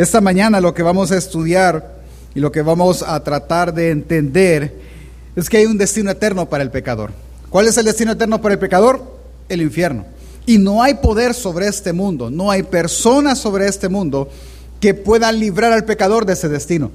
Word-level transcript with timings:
Esta 0.00 0.22
mañana 0.22 0.62
lo 0.62 0.72
que 0.72 0.82
vamos 0.82 1.12
a 1.12 1.18
estudiar 1.18 2.00
y 2.34 2.40
lo 2.40 2.50
que 2.50 2.62
vamos 2.62 3.02
a 3.02 3.22
tratar 3.22 3.74
de 3.74 3.90
entender 3.90 4.74
es 5.36 5.50
que 5.50 5.58
hay 5.58 5.66
un 5.66 5.76
destino 5.76 6.10
eterno 6.10 6.48
para 6.48 6.62
el 6.62 6.70
pecador. 6.70 7.10
¿Cuál 7.50 7.66
es 7.66 7.76
el 7.76 7.84
destino 7.84 8.12
eterno 8.12 8.40
para 8.40 8.54
el 8.54 8.58
pecador? 8.58 9.02
El 9.50 9.60
infierno. 9.60 10.06
Y 10.46 10.56
no 10.56 10.82
hay 10.82 10.94
poder 10.94 11.34
sobre 11.34 11.66
este 11.66 11.92
mundo, 11.92 12.30
no 12.30 12.50
hay 12.50 12.62
personas 12.62 13.40
sobre 13.40 13.66
este 13.66 13.90
mundo 13.90 14.30
que 14.80 14.94
puedan 14.94 15.38
librar 15.38 15.70
al 15.74 15.84
pecador 15.84 16.24
de 16.24 16.32
ese 16.32 16.48
destino. 16.48 16.90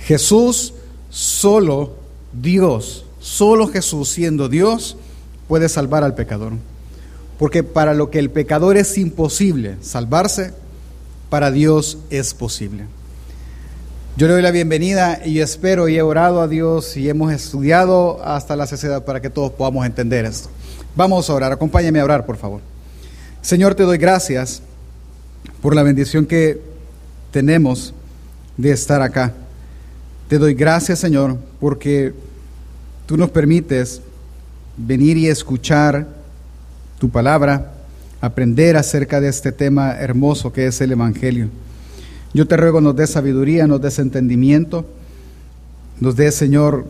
Jesús, 0.00 0.74
solo 1.10 1.94
Dios, 2.32 3.04
solo 3.20 3.68
Jesús 3.68 4.08
siendo 4.08 4.48
Dios, 4.48 4.96
puede 5.46 5.68
salvar 5.68 6.02
al 6.02 6.16
pecador. 6.16 6.54
Porque 7.38 7.62
para 7.62 7.94
lo 7.94 8.10
que 8.10 8.18
el 8.18 8.30
pecador 8.30 8.76
es 8.76 8.98
imposible 8.98 9.76
salvarse, 9.80 10.60
para 11.32 11.50
Dios 11.50 11.96
es 12.10 12.34
posible. 12.34 12.84
Yo 14.18 14.26
le 14.26 14.34
doy 14.34 14.42
la 14.42 14.50
bienvenida 14.50 15.22
y 15.24 15.40
espero 15.40 15.88
y 15.88 15.96
he 15.96 16.02
orado 16.02 16.42
a 16.42 16.46
Dios 16.46 16.94
y 16.98 17.08
hemos 17.08 17.32
estudiado 17.32 18.22
hasta 18.22 18.54
la 18.54 18.66
sociedad 18.66 19.06
para 19.06 19.22
que 19.22 19.30
todos 19.30 19.50
podamos 19.50 19.86
entender 19.86 20.26
esto. 20.26 20.50
Vamos 20.94 21.30
a 21.30 21.32
orar, 21.32 21.50
acompáñame 21.50 22.00
a 22.00 22.04
orar, 22.04 22.26
por 22.26 22.36
favor. 22.36 22.60
Señor, 23.40 23.74
te 23.74 23.84
doy 23.84 23.96
gracias 23.96 24.60
por 25.62 25.74
la 25.74 25.82
bendición 25.82 26.26
que 26.26 26.60
tenemos 27.30 27.94
de 28.58 28.72
estar 28.72 29.00
acá. 29.00 29.32
Te 30.28 30.36
doy 30.36 30.52
gracias, 30.52 30.98
Señor, 30.98 31.38
porque 31.60 32.12
tú 33.06 33.16
nos 33.16 33.30
permites 33.30 34.02
venir 34.76 35.16
y 35.16 35.28
escuchar 35.28 36.06
tu 36.98 37.08
palabra, 37.08 37.71
aprender 38.22 38.76
acerca 38.76 39.20
de 39.20 39.28
este 39.28 39.50
tema 39.50 39.92
hermoso 39.98 40.52
que 40.52 40.66
es 40.66 40.80
el 40.80 40.92
Evangelio. 40.92 41.48
Yo 42.32 42.46
te 42.46 42.56
ruego 42.56 42.80
nos 42.80 42.96
dé 42.96 43.06
sabiduría, 43.06 43.66
nos 43.66 43.82
des 43.82 43.98
entendimiento, 43.98 44.86
nos 46.00 46.16
dé, 46.16 46.30
Señor, 46.30 46.86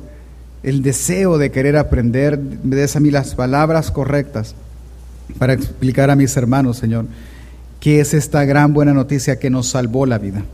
el 0.63 0.83
deseo 0.83 1.39
de 1.39 1.51
querer 1.51 1.77
aprender, 1.77 2.39
me 2.39 2.77
des 2.77 2.95
a 2.95 3.01
mí 3.01 3.11
las 3.11 3.35
palabras 3.35 3.91
correctas 3.91 4.55
para 5.39 5.55
explicar 5.55 6.11
a 6.11 6.17
mis 6.17 6.37
hermanos, 6.37 6.77
Señor, 6.77 7.07
qué 7.81 8.01
es 8.01 8.13
esta 8.13 8.45
gran 8.45 8.75
buena 8.75 8.93
noticia 8.93 9.39
que 9.39 9.51
nos 9.51 9.69
salvó 9.69 10.05
la 10.05 10.19
vida. 10.19 10.45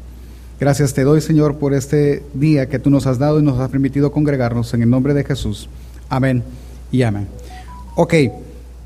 Gracias 0.61 0.95
te 0.95 1.03
doy, 1.03 1.21
Señor, 1.21 1.57
por 1.57 1.75
este 1.75 2.23
día 2.35 2.69
que 2.69 2.79
tú 2.79 2.89
nos 2.89 3.07
has 3.09 3.19
dado 3.19 3.41
y 3.41 3.43
nos 3.43 3.59
has 3.59 3.69
permitido 3.69 4.13
congregarnos 4.13 4.73
en 4.75 4.83
el 4.83 4.91
nombre 4.91 5.13
de 5.13 5.25
Jesús. 5.25 5.69
Amén 6.09 6.45
y 6.93 7.03
amén. 7.03 7.27
Ok, 7.97 8.15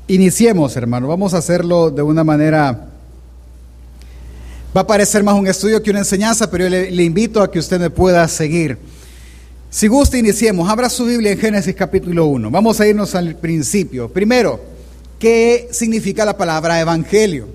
iniciemos, 0.07 0.75
hermano. 0.75 1.07
Vamos 1.07 1.33
a 1.33 1.37
hacerlo 1.37 1.89
de 1.89 2.01
una 2.01 2.23
manera 2.23 2.89
Va 4.75 4.81
a 4.81 4.87
parecer 4.87 5.23
más 5.23 5.35
un 5.35 5.45
estudio 5.45 5.83
que 5.83 5.91
una 5.91 5.99
enseñanza, 5.99 6.49
pero 6.49 6.63
yo 6.63 6.69
le, 6.71 7.03
invito 7.03 7.43
a 7.43 7.51
que 7.51 7.59
usted 7.59 7.79
me 7.79 7.91
pueda 7.91 8.27
seguir. 8.27 8.79
Si 9.69 9.87
gusta, 9.87 10.17
iniciemos. 10.17 10.67
Abra 10.67 10.89
su 10.89 11.05
Biblia 11.05 11.31
en 11.31 11.37
Génesis 11.37 11.75
capítulo 11.75 12.25
1. 12.25 12.49
Vamos 12.49 12.79
a 12.79 12.87
irnos 12.87 13.13
al 13.13 13.35
principio. 13.35 14.09
Primero, 14.09 14.59
¿qué 15.19 15.69
significa 15.71 16.25
la 16.25 16.35
palabra 16.35 16.81
evangelio? 16.81 17.49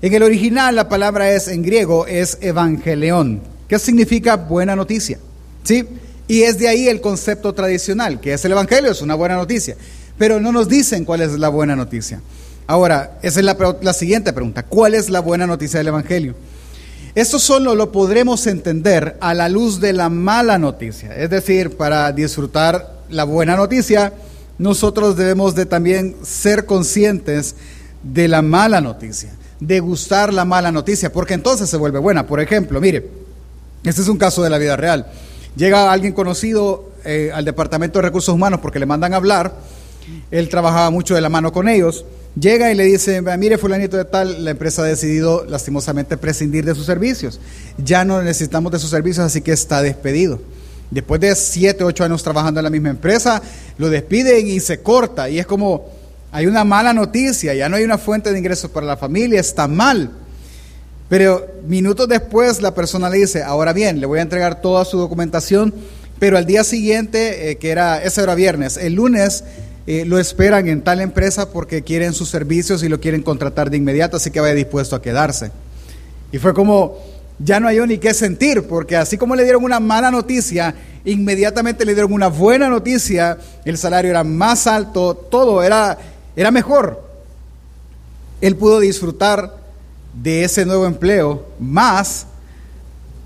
En 0.00 0.14
el 0.14 0.22
original 0.22 0.76
la 0.76 0.88
palabra 0.88 1.32
es 1.32 1.48
en 1.48 1.62
griego 1.62 2.06
es 2.06 2.38
evangelion, 2.40 3.40
¿Qué 3.66 3.80
significa 3.80 4.36
buena 4.36 4.76
noticia. 4.76 5.18
¿Sí? 5.64 5.84
Y 6.28 6.42
es 6.42 6.56
de 6.56 6.68
ahí 6.68 6.86
el 6.86 7.00
concepto 7.00 7.52
tradicional, 7.52 8.20
que 8.20 8.34
es 8.34 8.44
el 8.44 8.52
evangelio, 8.52 8.92
es 8.92 9.02
una 9.02 9.16
buena 9.16 9.34
noticia. 9.34 9.76
Pero 10.18 10.40
no 10.40 10.52
nos 10.52 10.68
dicen 10.68 11.04
cuál 11.04 11.20
es 11.20 11.32
la 11.38 11.48
buena 11.48 11.76
noticia. 11.76 12.20
Ahora, 12.66 13.18
esa 13.22 13.40
es 13.40 13.46
la, 13.46 13.92
siguiente 13.92 14.32
pregunta. 14.32 14.62
¿Cuál 14.62 14.94
es 14.94 15.10
la 15.10 15.20
buena 15.20 15.46
noticia 15.46 15.78
del 15.78 15.88
Evangelio? 15.88 16.34
Esto 17.14 17.38
solo 17.38 17.74
lo 17.74 17.92
podremos 17.92 18.46
entender 18.46 19.16
a 19.20 19.34
la 19.34 19.48
luz 19.48 19.80
de 19.80 19.92
la 19.92 20.08
mala 20.08 20.58
noticia. 20.58 21.14
Es 21.14 21.30
decir, 21.30 21.76
para 21.76 22.10
disfrutar 22.12 22.94
la 23.10 23.24
buena 23.24 23.56
noticia, 23.56 24.12
nosotros 24.58 25.16
debemos 25.16 25.54
de 25.54 25.66
también 25.66 26.16
ser 26.22 26.64
conscientes 26.64 27.56
de 28.02 28.28
la 28.28 28.42
mala 28.42 28.80
noticia, 28.80 29.30
de 29.60 29.80
gustar 29.80 30.32
la 30.32 30.44
mala 30.44 30.72
noticia, 30.72 31.12
porque 31.12 31.34
entonces 31.34 31.68
se 31.68 31.76
vuelve 31.76 31.98
buena. 31.98 32.26
Por 32.26 32.40
ejemplo, 32.40 32.80
mire, 32.80 33.08
este 33.84 34.00
es 34.00 34.08
un 34.08 34.18
caso 34.18 34.42
de 34.42 34.50
la 34.50 34.58
vida 34.58 34.76
real. 34.76 35.06
Llega 35.56 35.92
alguien 35.92 36.12
conocido 36.12 36.90
eh, 37.04 37.30
al 37.32 37.44
Departamento 37.44 37.98
de 37.98 38.04
Recursos 38.04 38.34
Humanos 38.34 38.60
porque 38.60 38.78
le 38.78 38.86
mandan 38.86 39.14
hablar, 39.14 39.54
él 40.30 40.48
trabajaba 40.48 40.90
mucho 40.90 41.14
de 41.14 41.20
la 41.20 41.28
mano 41.28 41.52
con 41.52 41.68
ellos, 41.68 42.04
Llega 42.38 42.72
y 42.72 42.74
le 42.74 42.84
dice, 42.84 43.22
mire 43.38 43.58
fulanito 43.58 43.96
de 43.96 44.04
tal, 44.04 44.44
la 44.44 44.50
empresa 44.50 44.82
ha 44.82 44.86
decidido 44.86 45.44
lastimosamente 45.48 46.16
prescindir 46.16 46.64
de 46.64 46.74
sus 46.74 46.84
servicios. 46.84 47.38
Ya 47.78 48.04
no 48.04 48.20
necesitamos 48.22 48.72
de 48.72 48.80
sus 48.80 48.90
servicios, 48.90 49.24
así 49.24 49.40
que 49.40 49.52
está 49.52 49.82
despedido. 49.82 50.40
Después 50.90 51.20
de 51.20 51.34
siete, 51.36 51.84
ocho 51.84 52.02
años 52.02 52.24
trabajando 52.24 52.58
en 52.58 52.64
la 52.64 52.70
misma 52.70 52.90
empresa, 52.90 53.40
lo 53.78 53.88
despiden 53.88 54.48
y 54.48 54.58
se 54.58 54.80
corta. 54.80 55.30
Y 55.30 55.38
es 55.38 55.46
como, 55.46 55.86
hay 56.32 56.46
una 56.46 56.64
mala 56.64 56.92
noticia, 56.92 57.54
ya 57.54 57.68
no 57.68 57.76
hay 57.76 57.84
una 57.84 57.98
fuente 57.98 58.32
de 58.32 58.38
ingresos 58.38 58.68
para 58.68 58.84
la 58.84 58.96
familia, 58.96 59.38
está 59.38 59.68
mal. 59.68 60.10
Pero 61.08 61.46
minutos 61.68 62.08
después 62.08 62.60
la 62.60 62.74
persona 62.74 63.08
le 63.10 63.18
dice, 63.18 63.44
ahora 63.44 63.72
bien, 63.72 64.00
le 64.00 64.06
voy 64.06 64.18
a 64.18 64.22
entregar 64.22 64.60
toda 64.60 64.84
su 64.84 64.98
documentación, 64.98 65.72
pero 66.18 66.36
al 66.36 66.46
día 66.46 66.64
siguiente, 66.64 67.50
eh, 67.50 67.58
que 67.58 67.70
era, 67.70 68.02
ese 68.02 68.22
era 68.22 68.34
viernes, 68.34 68.76
el 68.76 68.94
lunes 68.94 69.44
eh, 69.86 70.04
lo 70.06 70.18
esperan 70.18 70.66
en 70.68 70.82
tal 70.82 71.00
empresa 71.00 71.50
porque 71.50 71.82
quieren 71.82 72.14
sus 72.14 72.30
servicios 72.30 72.82
y 72.82 72.88
lo 72.88 73.00
quieren 73.00 73.22
contratar 73.22 73.70
de 73.70 73.76
inmediato, 73.76 74.16
así 74.16 74.30
que 74.30 74.40
vaya 74.40 74.54
dispuesto 74.54 74.96
a 74.96 75.02
quedarse. 75.02 75.50
Y 76.32 76.38
fue 76.38 76.54
como, 76.54 76.98
ya 77.38 77.60
no 77.60 77.68
hay 77.68 77.78
ni 77.80 77.98
qué 77.98 78.14
sentir, 78.14 78.66
porque 78.66 78.96
así 78.96 79.18
como 79.18 79.36
le 79.36 79.44
dieron 79.44 79.62
una 79.62 79.80
mala 79.80 80.10
noticia, 80.10 80.74
inmediatamente 81.04 81.84
le 81.84 81.92
dieron 81.92 82.12
una 82.12 82.28
buena 82.28 82.68
noticia, 82.68 83.38
el 83.64 83.76
salario 83.76 84.10
era 84.10 84.24
más 84.24 84.66
alto, 84.66 85.14
todo 85.14 85.62
era, 85.62 85.98
era 86.34 86.50
mejor. 86.50 87.02
Él 88.40 88.56
pudo 88.56 88.80
disfrutar 88.80 89.58
de 90.14 90.44
ese 90.44 90.64
nuevo 90.64 90.86
empleo 90.86 91.46
más 91.58 92.26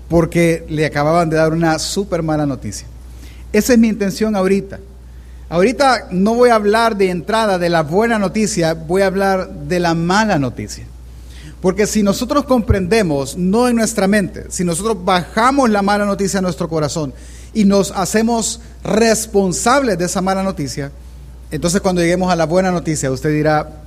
porque 0.09 0.65
le 0.67 0.85
acababan 0.85 1.29
de 1.29 1.37
dar 1.37 1.53
una 1.53 1.77
súper 1.79 2.23
mala 2.23 2.45
noticia. 2.45 2.87
Esa 3.53 3.73
es 3.73 3.79
mi 3.79 3.87
intención 3.87 4.35
ahorita. 4.35 4.79
Ahorita 5.49 6.07
no 6.11 6.35
voy 6.35 6.51
a 6.51 6.55
hablar 6.55 6.95
de 6.95 7.09
entrada 7.09 7.57
de 7.57 7.69
la 7.69 7.81
buena 7.81 8.19
noticia, 8.19 8.75
voy 8.75 9.01
a 9.01 9.07
hablar 9.07 9.49
de 9.49 9.79
la 9.79 9.95
mala 9.95 10.37
noticia. 10.37 10.85
Porque 11.59 11.87
si 11.87 12.03
nosotros 12.03 12.45
comprendemos, 12.45 13.35
no 13.35 13.67
en 13.67 13.75
nuestra 13.75 14.07
mente, 14.07 14.45
si 14.49 14.63
nosotros 14.63 15.03
bajamos 15.03 15.69
la 15.71 15.81
mala 15.81 16.05
noticia 16.05 16.39
a 16.39 16.41
nuestro 16.41 16.69
corazón 16.69 17.13
y 17.53 17.65
nos 17.65 17.91
hacemos 17.91 18.61
responsables 18.83 19.97
de 19.97 20.05
esa 20.05 20.21
mala 20.21 20.43
noticia, 20.43 20.91
entonces 21.51 21.81
cuando 21.81 22.01
lleguemos 22.01 22.31
a 22.31 22.35
la 22.35 22.45
buena 22.45 22.71
noticia, 22.71 23.11
usted 23.11 23.33
dirá, 23.33 23.81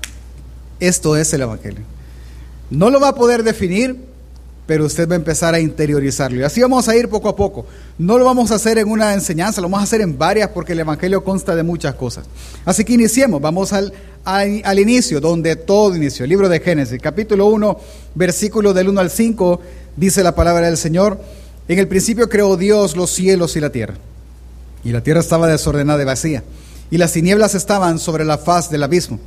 esto 0.80 1.16
es 1.16 1.32
el 1.32 1.42
Evangelio. 1.42 1.84
No 2.70 2.90
lo 2.90 2.98
va 2.98 3.08
a 3.08 3.14
poder 3.14 3.44
definir, 3.44 4.11
pero 4.66 4.86
usted 4.86 5.08
va 5.08 5.14
a 5.14 5.16
empezar 5.16 5.54
a 5.54 5.60
interiorizarlo. 5.60 6.40
Y 6.40 6.42
así 6.44 6.60
vamos 6.60 6.88
a 6.88 6.96
ir 6.96 7.08
poco 7.08 7.28
a 7.28 7.36
poco. 7.36 7.66
No 7.98 8.16
lo 8.18 8.24
vamos 8.24 8.50
a 8.52 8.54
hacer 8.54 8.78
en 8.78 8.88
una 8.88 9.12
enseñanza, 9.12 9.60
lo 9.60 9.68
vamos 9.68 9.80
a 9.80 9.84
hacer 9.84 10.00
en 10.00 10.16
varias 10.16 10.50
porque 10.50 10.72
el 10.72 10.80
Evangelio 10.80 11.24
consta 11.24 11.54
de 11.56 11.62
muchas 11.62 11.94
cosas. 11.94 12.26
Así 12.64 12.84
que 12.84 12.92
iniciemos, 12.92 13.40
vamos 13.40 13.72
al, 13.72 13.92
al, 14.24 14.78
inicio, 14.78 15.20
donde 15.20 15.56
todo 15.56 15.96
inició. 15.96 16.24
El 16.24 16.30
libro 16.30 16.48
de 16.48 16.60
Génesis, 16.60 17.00
capítulo 17.02 17.46
1, 17.46 17.78
versículo 18.14 18.72
del 18.72 18.88
1 18.88 19.00
al 19.00 19.10
5, 19.10 19.60
dice 19.96 20.22
la 20.22 20.34
palabra 20.34 20.66
del 20.66 20.76
Señor. 20.76 21.20
En 21.66 21.78
el 21.78 21.88
principio 21.88 22.28
creó 22.28 22.56
Dios 22.56 22.96
los 22.96 23.10
cielos 23.10 23.56
y 23.56 23.60
la 23.60 23.70
tierra. 23.70 23.94
Y 24.84 24.92
la 24.92 25.02
tierra 25.02 25.20
estaba 25.20 25.48
desordenada 25.48 26.02
y 26.02 26.06
vacía. 26.06 26.44
Y 26.90 26.98
las 26.98 27.12
tinieblas 27.12 27.54
estaban 27.54 27.98
sobre 27.98 28.24
la 28.24 28.38
faz 28.38 28.70
del 28.70 28.82
abismo. 28.82 29.18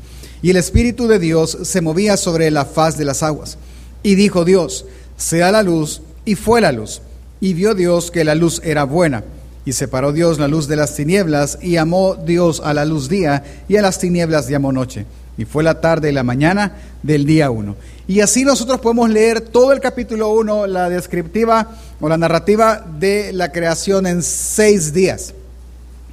Y 0.41 0.51
el 0.51 0.57
Espíritu 0.57 1.07
de 1.07 1.19
Dios 1.19 1.57
se 1.63 1.81
movía 1.81 2.18
sobre 2.18 2.51
la 2.51 2.66
faz 2.66 2.97
de 2.97 3.06
las 3.06 3.24
aguas. 3.24 3.57
Y 4.03 4.16
dijo 4.16 4.45
Dios, 4.45 4.85
sea 5.17 5.51
la 5.51 5.63
luz, 5.63 6.01
y 6.25 6.35
fue 6.35 6.62
la 6.62 6.71
luz. 6.71 7.01
Y 7.39 7.53
vio 7.53 7.73
Dios 7.73 8.12
que 8.12 8.23
la 8.23 8.35
luz 8.35 8.62
era 8.63 8.83
buena. 8.83 9.23
Y 9.65 9.73
separó 9.73 10.12
Dios 10.12 10.39
la 10.39 10.47
luz 10.47 10.67
de 10.67 10.75
las 10.75 10.95
tinieblas, 10.95 11.57
y 11.62 11.71
llamó 11.71 12.15
Dios 12.15 12.62
a 12.63 12.73
la 12.73 12.85
luz 12.85 13.09
día, 13.09 13.44
y 13.67 13.77
a 13.77 13.81
las 13.81 14.00
tinieblas 14.00 14.47
llamó 14.47 14.71
noche. 14.71 15.06
Y 15.38 15.45
fue 15.45 15.63
la 15.63 15.81
tarde 15.81 16.09
y 16.09 16.13
la 16.13 16.23
mañana 16.23 16.73
del 17.03 17.25
día 17.25 17.51
uno. 17.51 17.75
Y 18.07 18.21
así 18.21 18.45
nosotros 18.45 18.79
podemos 18.79 19.09
leer 19.09 19.41
todo 19.41 19.73
el 19.73 19.79
capítulo 19.79 20.29
1, 20.29 20.67
la 20.67 20.89
descriptiva 20.89 21.71
o 22.00 22.07
la 22.07 22.18
narrativa 22.18 22.85
de 23.00 23.33
la 23.33 23.51
creación 23.51 24.06
en 24.06 24.21
seis 24.21 24.94
días. 24.94 25.33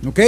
¿Ok? 0.06 0.20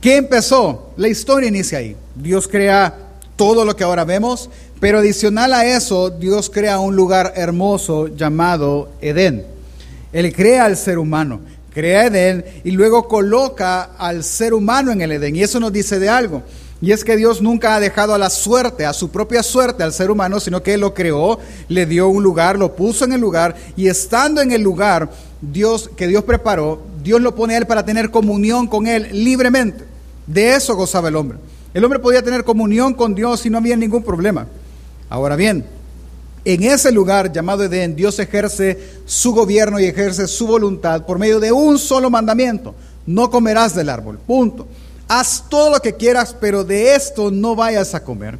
¿Qué 0.00 0.16
empezó? 0.16 0.92
La 0.96 1.08
historia 1.08 1.48
inicia 1.48 1.78
ahí. 1.78 1.96
Dios 2.16 2.48
crea 2.48 3.11
todo 3.36 3.64
lo 3.64 3.76
que 3.76 3.84
ahora 3.84 4.04
vemos, 4.04 4.50
pero 4.80 4.98
adicional 4.98 5.52
a 5.54 5.64
eso, 5.64 6.10
Dios 6.10 6.50
crea 6.50 6.78
un 6.78 6.96
lugar 6.96 7.32
hermoso 7.36 8.08
llamado 8.08 8.90
Edén. 9.00 9.46
Él 10.12 10.34
crea 10.34 10.64
al 10.64 10.76
ser 10.76 10.98
humano, 10.98 11.40
crea 11.72 12.06
Edén 12.06 12.44
y 12.64 12.72
luego 12.72 13.08
coloca 13.08 13.90
al 13.96 14.24
ser 14.24 14.52
humano 14.52 14.92
en 14.92 15.00
el 15.00 15.12
Edén. 15.12 15.36
Y 15.36 15.42
eso 15.42 15.60
nos 15.60 15.72
dice 15.72 15.98
de 15.98 16.08
algo, 16.08 16.42
Y 16.80 16.90
es 16.90 17.04
que 17.04 17.16
Dios 17.16 17.40
nunca 17.40 17.76
ha 17.76 17.80
dejado 17.80 18.12
a 18.12 18.18
la 18.18 18.28
suerte, 18.28 18.84
a 18.84 18.92
su 18.92 19.08
propia 19.08 19.44
suerte 19.44 19.84
al 19.84 19.92
ser 19.92 20.10
humano, 20.10 20.40
sino 20.40 20.64
que 20.64 20.74
Él 20.74 20.80
lo 20.80 20.94
creó, 20.94 21.38
le 21.68 21.86
dio 21.86 22.08
un 22.08 22.24
lugar, 22.24 22.58
lo 22.58 22.74
puso 22.74 23.04
en 23.04 23.12
el 23.12 23.20
lugar, 23.20 23.54
y 23.76 23.86
estando 23.86 24.40
en 24.40 24.50
el 24.50 24.62
lugar 24.62 25.08
Dios, 25.40 25.88
que 25.96 26.08
Dios 26.08 26.24
preparó, 26.24 26.82
Dios 27.04 27.20
lo 27.20 27.36
pone 27.36 27.54
a 27.54 27.58
Él 27.58 27.66
para 27.66 27.84
tener 27.84 28.10
comunión 28.10 28.66
con 28.66 28.88
Él 28.88 29.08
libremente. 29.12 29.84
De 30.26 30.56
eso 30.56 30.74
gozaba 30.74 31.08
el 31.08 31.14
hombre. 31.14 31.38
El 31.74 31.84
hombre 31.84 31.98
podía 31.98 32.22
tener 32.22 32.44
comunión 32.44 32.92
con 32.94 33.14
Dios 33.14 33.46
y 33.46 33.50
no 33.50 33.58
había 33.58 33.76
ningún 33.76 34.02
problema. 34.02 34.46
Ahora 35.08 35.36
bien, 35.36 35.64
en 36.44 36.62
ese 36.64 36.90
lugar 36.92 37.32
llamado 37.32 37.64
Edén, 37.64 37.94
Dios 37.94 38.18
ejerce 38.18 38.78
su 39.06 39.32
gobierno 39.32 39.78
y 39.78 39.84
ejerce 39.84 40.26
su 40.26 40.46
voluntad 40.46 41.06
por 41.06 41.18
medio 41.18 41.40
de 41.40 41.52
un 41.52 41.78
solo 41.78 42.10
mandamiento. 42.10 42.74
No 43.06 43.30
comerás 43.30 43.74
del 43.74 43.88
árbol. 43.88 44.18
Punto. 44.18 44.66
Haz 45.08 45.44
todo 45.48 45.70
lo 45.70 45.80
que 45.80 45.94
quieras, 45.94 46.36
pero 46.38 46.64
de 46.64 46.94
esto 46.94 47.30
no 47.30 47.54
vayas 47.54 47.94
a 47.94 48.02
comer. 48.02 48.38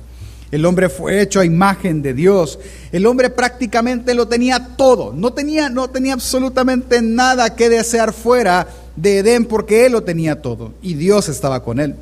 El 0.51 0.67
hombre 0.67 0.91
fue 0.91 1.23
hecho 1.23 1.41
a 1.41 1.45
imagen 1.45 2.03
de 2.03 2.13
Dios. 2.13 2.59
El 2.93 3.07
hombre 3.07 3.31
prácticamente 3.31 4.15
lo 4.15 4.29
tenía 4.29 4.77
todo. 4.77 5.13
No 5.15 5.33
tenía, 5.33 5.71
no 5.71 5.89
tenía 5.89 6.13
absolutamente 6.13 7.01
nada 7.01 7.55
que 7.55 7.71
desear 7.71 8.13
fuera 8.13 8.67
de 8.97 9.19
Edén 9.19 9.47
porque 9.47 9.87
él 9.87 9.93
lo 9.93 10.03
tenía 10.03 10.43
todo 10.43 10.73
y 10.83 10.95
Dios 10.95 11.31
estaba 11.31 11.63
con 11.63 11.81
él. 11.81 11.97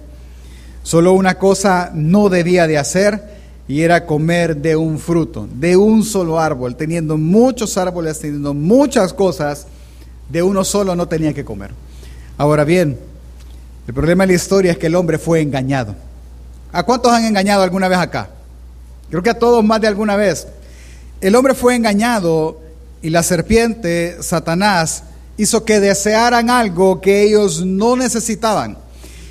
Solo 0.83 1.13
una 1.13 1.37
cosa 1.37 1.91
no 1.95 2.29
debía 2.29 2.67
de 2.67 2.79
hacer 2.79 3.39
y 3.69 3.83
era 3.83 4.07
comer 4.07 4.57
de 4.57 4.77
un 4.77 4.99
fruto, 4.99 5.49
de 5.53 5.77
un 5.77 6.03
solo 6.05 6.41
árbol, 6.41 6.75
teniendo 6.77 7.17
muchos 7.17 7.77
árboles, 7.79 8.19
teniendo 8.19 8.55
muchas 8.55 9.13
cosas, 9.13 9.67
de 10.29 10.43
uno 10.43 10.65
solo 10.65 10.97
no 10.97 11.07
tenía 11.07 11.35
que 11.35 11.45
comer. 11.45 11.71
Ahora 12.37 12.65
bien, 12.65 12.99
el 13.87 13.95
problema 13.95 14.25
de 14.25 14.29
la 14.29 14.37
historia 14.37 14.73
es 14.73 14.79
que 14.79 14.87
el 14.87 14.95
hombre 14.95 15.19
fue 15.19 15.41
engañado. 15.41 15.95
¿A 16.73 16.83
cuántos 16.85 17.13
han 17.13 17.25
engañado 17.25 17.63
alguna 17.63 17.89
vez 17.89 17.99
acá? 17.99 18.31
Creo 19.11 19.23
que 19.23 19.31
a 19.31 19.39
todos 19.39 19.63
más 19.65 19.81
de 19.81 19.89
alguna 19.89 20.17
vez. 20.17 20.47
El 21.21 21.35
hombre 21.35 21.55
fue 21.55 21.75
engañado 21.75 22.61
y 23.03 23.11
la 23.11 23.23
serpiente, 23.23 24.17
Satanás, 24.21 25.03
hizo 25.37 25.65
que 25.65 25.81
desearan 25.81 26.51
algo 26.51 27.01
que 27.01 27.23
ellos 27.23 27.65
no 27.65 27.97
necesitaban. 27.97 28.79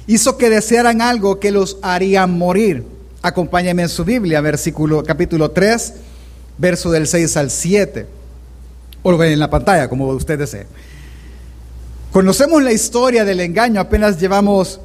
Hizo 0.09 0.39
que 0.39 0.49
desearan 0.49 1.03
algo 1.03 1.39
que 1.39 1.51
los 1.51 1.77
haría 1.83 2.25
morir. 2.25 2.83
Acompáñame 3.21 3.83
en 3.83 3.89
su 3.89 4.03
Biblia, 4.03 4.41
versículo 4.41 5.03
capítulo 5.03 5.51
3, 5.51 5.93
verso 6.57 6.89
del 6.89 7.05
6 7.05 7.37
al 7.37 7.51
7. 7.51 8.07
O 9.03 9.11
lo 9.11 9.19
ven 9.19 9.33
en 9.33 9.37
la 9.37 9.51
pantalla, 9.51 9.87
como 9.87 10.07
usted 10.07 10.39
desee. 10.39 10.65
Conocemos 12.11 12.63
la 12.63 12.71
historia 12.71 13.23
del 13.23 13.39
engaño, 13.39 13.79
apenas 13.79 14.19
llevamos, 14.19 14.79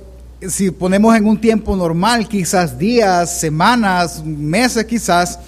si 0.47 0.71
ponemos 0.71 1.17
en 1.17 1.27
un 1.27 1.41
tiempo 1.41 1.75
normal, 1.75 2.29
quizás 2.29 2.77
días, 2.77 3.41
semanas, 3.41 4.23
meses 4.23 4.85
quizás, 4.85 5.39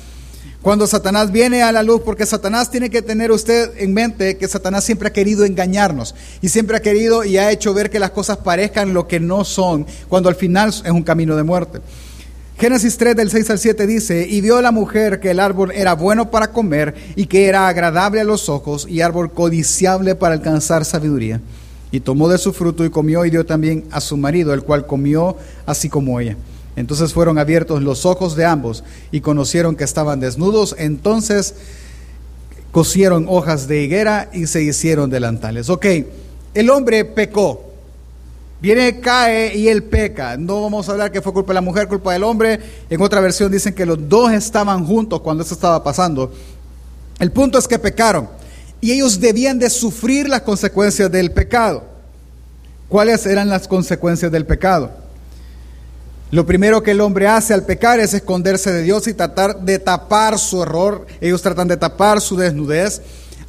cuando 0.67 0.89
Satanás 0.89 1.31
viene 1.31 1.63
a 1.63 1.71
la 1.71 1.85
luz, 1.85 2.03
porque 2.05 2.27
Satanás 2.27 2.73
tiene 2.73 2.91
que 2.91 3.01
tener 3.01 3.31
usted 3.31 3.71
en 3.77 3.95
mente 3.95 4.37
que 4.37 4.49
Satanás 4.49 4.83
siempre 4.83 5.07
ha 5.07 5.13
querido 5.13 5.45
engañarnos 5.45 6.17
y 6.43 6.49
siempre 6.49 6.77
ha 6.77 6.83
querido 6.83 7.25
y 7.25 7.39
ha 7.39 7.53
hecho 7.53 7.73
ver 7.73 7.89
que 7.89 8.01
las 8.01 8.11
cosas 8.11 8.39
parezcan 8.39 8.93
lo 8.93 9.07
que 9.07 9.21
no 9.21 9.45
son, 9.45 9.87
cuando 10.09 10.29
al 10.29 10.35
final 10.35 10.71
es 10.71 10.91
un 10.91 11.05
camino 11.05 11.37
de 11.37 11.45
muerte. 11.45 11.79
Génesis 12.59 12.99
3 12.99 13.15
del 13.15 13.31
6 13.31 13.51
al 13.51 13.59
7 13.61 13.87
dice, 13.87 14.27
y 14.29 14.41
vio 14.41 14.61
la 14.61 14.73
mujer 14.73 15.21
que 15.21 15.31
el 15.31 15.39
árbol 15.39 15.71
era 15.71 15.95
bueno 15.95 16.33
para 16.33 16.51
comer 16.51 16.97
y 17.15 17.27
que 17.27 17.47
era 17.47 17.69
agradable 17.69 18.21
a 18.21 18.25
los 18.25 18.49
ojos 18.49 18.89
y 18.91 19.03
árbol 19.03 19.33
codiciable 19.33 20.17
para 20.17 20.35
alcanzar 20.35 20.85
sabiduría. 20.85 21.41
Y 21.93 22.01
tomó 22.01 22.29
de 22.29 22.39
su 22.39 22.53
fruto 22.53 22.85
y 22.85 22.91
comió 22.91 23.25
y 23.25 23.31
dio 23.31 23.47
también 23.47 23.85
a 23.93 24.01
su 24.01 24.17
marido, 24.17 24.53
el 24.53 24.65
cual 24.65 24.85
comió 24.85 25.37
así 25.65 25.89
como 25.89 26.19
ella. 26.19 26.37
Entonces 26.77 27.15
fueron 27.15 27.39
abiertos 27.39 27.83
los 27.83 28.05
ojos 28.05 28.37
de 28.37 28.45
ambos 28.45 28.85
y 29.11 29.21
conocieron 29.21 29.75
que 29.75 29.85
estaban 29.85 30.21
desnudos. 30.21 30.77
Entonces 30.79 31.55
cosieron 32.71 33.27
hojas 33.29 33.67
de 33.67 33.83
higuera 33.83 34.29
y 34.33 34.47
se 34.47 34.63
hicieron 34.63 35.09
delantales. 35.09 35.71
Ok, 35.71 35.87
el 36.53 36.71
hombre 36.71 37.07
pecó. 37.07 37.63
Viene, 38.61 39.01
cae 39.01 39.57
y 39.57 39.69
él 39.69 39.85
peca. 39.85 40.37
No 40.37 40.63
vamos 40.63 40.89
a 40.89 40.93
hablar 40.93 41.11
que 41.13 41.23
fue 41.23 41.33
culpa 41.33 41.53
de 41.53 41.55
la 41.55 41.61
mujer, 41.63 41.89
culpa 41.89 42.13
del 42.13 42.25
hombre. 42.25 42.61
En 42.91 43.01
otra 43.01 43.21
versión 43.21 43.51
dicen 43.51 43.75
que 43.75 43.87
los 43.87 44.09
dos 44.09 44.31
estaban 44.33 44.85
juntos 44.85 45.21
cuando 45.21 45.43
eso 45.43 45.55
estaba 45.55 45.83
pasando. 45.83 46.33
El 47.19 47.33
punto 47.33 47.59
es 47.59 47.67
que 47.67 47.79
pecaron 47.79 48.29
y 48.81 48.93
ellos 48.93 49.21
debían 49.21 49.59
de 49.59 49.71
sufrir 49.71 50.29
las 50.29 50.43
consecuencias 50.43 51.11
del 51.11 51.33
pecado. 51.33 51.85
¿Cuáles 52.89 53.25
eran 53.27 53.49
las 53.49 53.67
consecuencias 53.67 54.31
del 54.31 54.45
pecado? 54.47 55.06
Lo 56.33 56.45
primero 56.45 56.83
que 56.83 56.91
el 56.91 57.01
hombre 57.01 57.29
hace 57.29 57.55
al 57.55 57.65
pecar 57.65 58.01
es 58.01 58.13
esconderse 58.13 58.73
de 58.73 58.83
Dios 58.83 59.07
y 59.07 59.15
tratar 59.15 59.61
de 59.61 59.79
tapar 59.79 60.39
su 60.39 60.63
error. 60.63 61.07
Ellos 61.21 61.41
tratan 61.41 61.69
de 61.69 61.77
tapar 61.77 62.21
su 62.21 62.37
desnudez. 62.37 63.01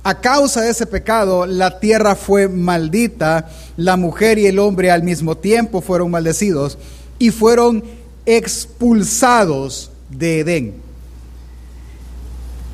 A 0.04 0.22
causa 0.22 0.62
de 0.62 0.70
ese 0.70 0.86
pecado, 0.86 1.48
la 1.48 1.80
tierra 1.80 2.16
fue 2.16 2.48
maldita, 2.48 3.50
la 3.76 3.98
mujer 3.98 4.38
y 4.38 4.46
el 4.46 4.60
hombre 4.60 4.92
al 4.92 5.04
mismo 5.04 5.36
tiempo 5.36 5.82
fueron 5.82 6.12
maldecidos 6.12 6.78
y 7.20 7.32
fueron 7.32 7.84
expulsados 8.26 9.90
de 10.10 10.40
Edén. 10.40 10.76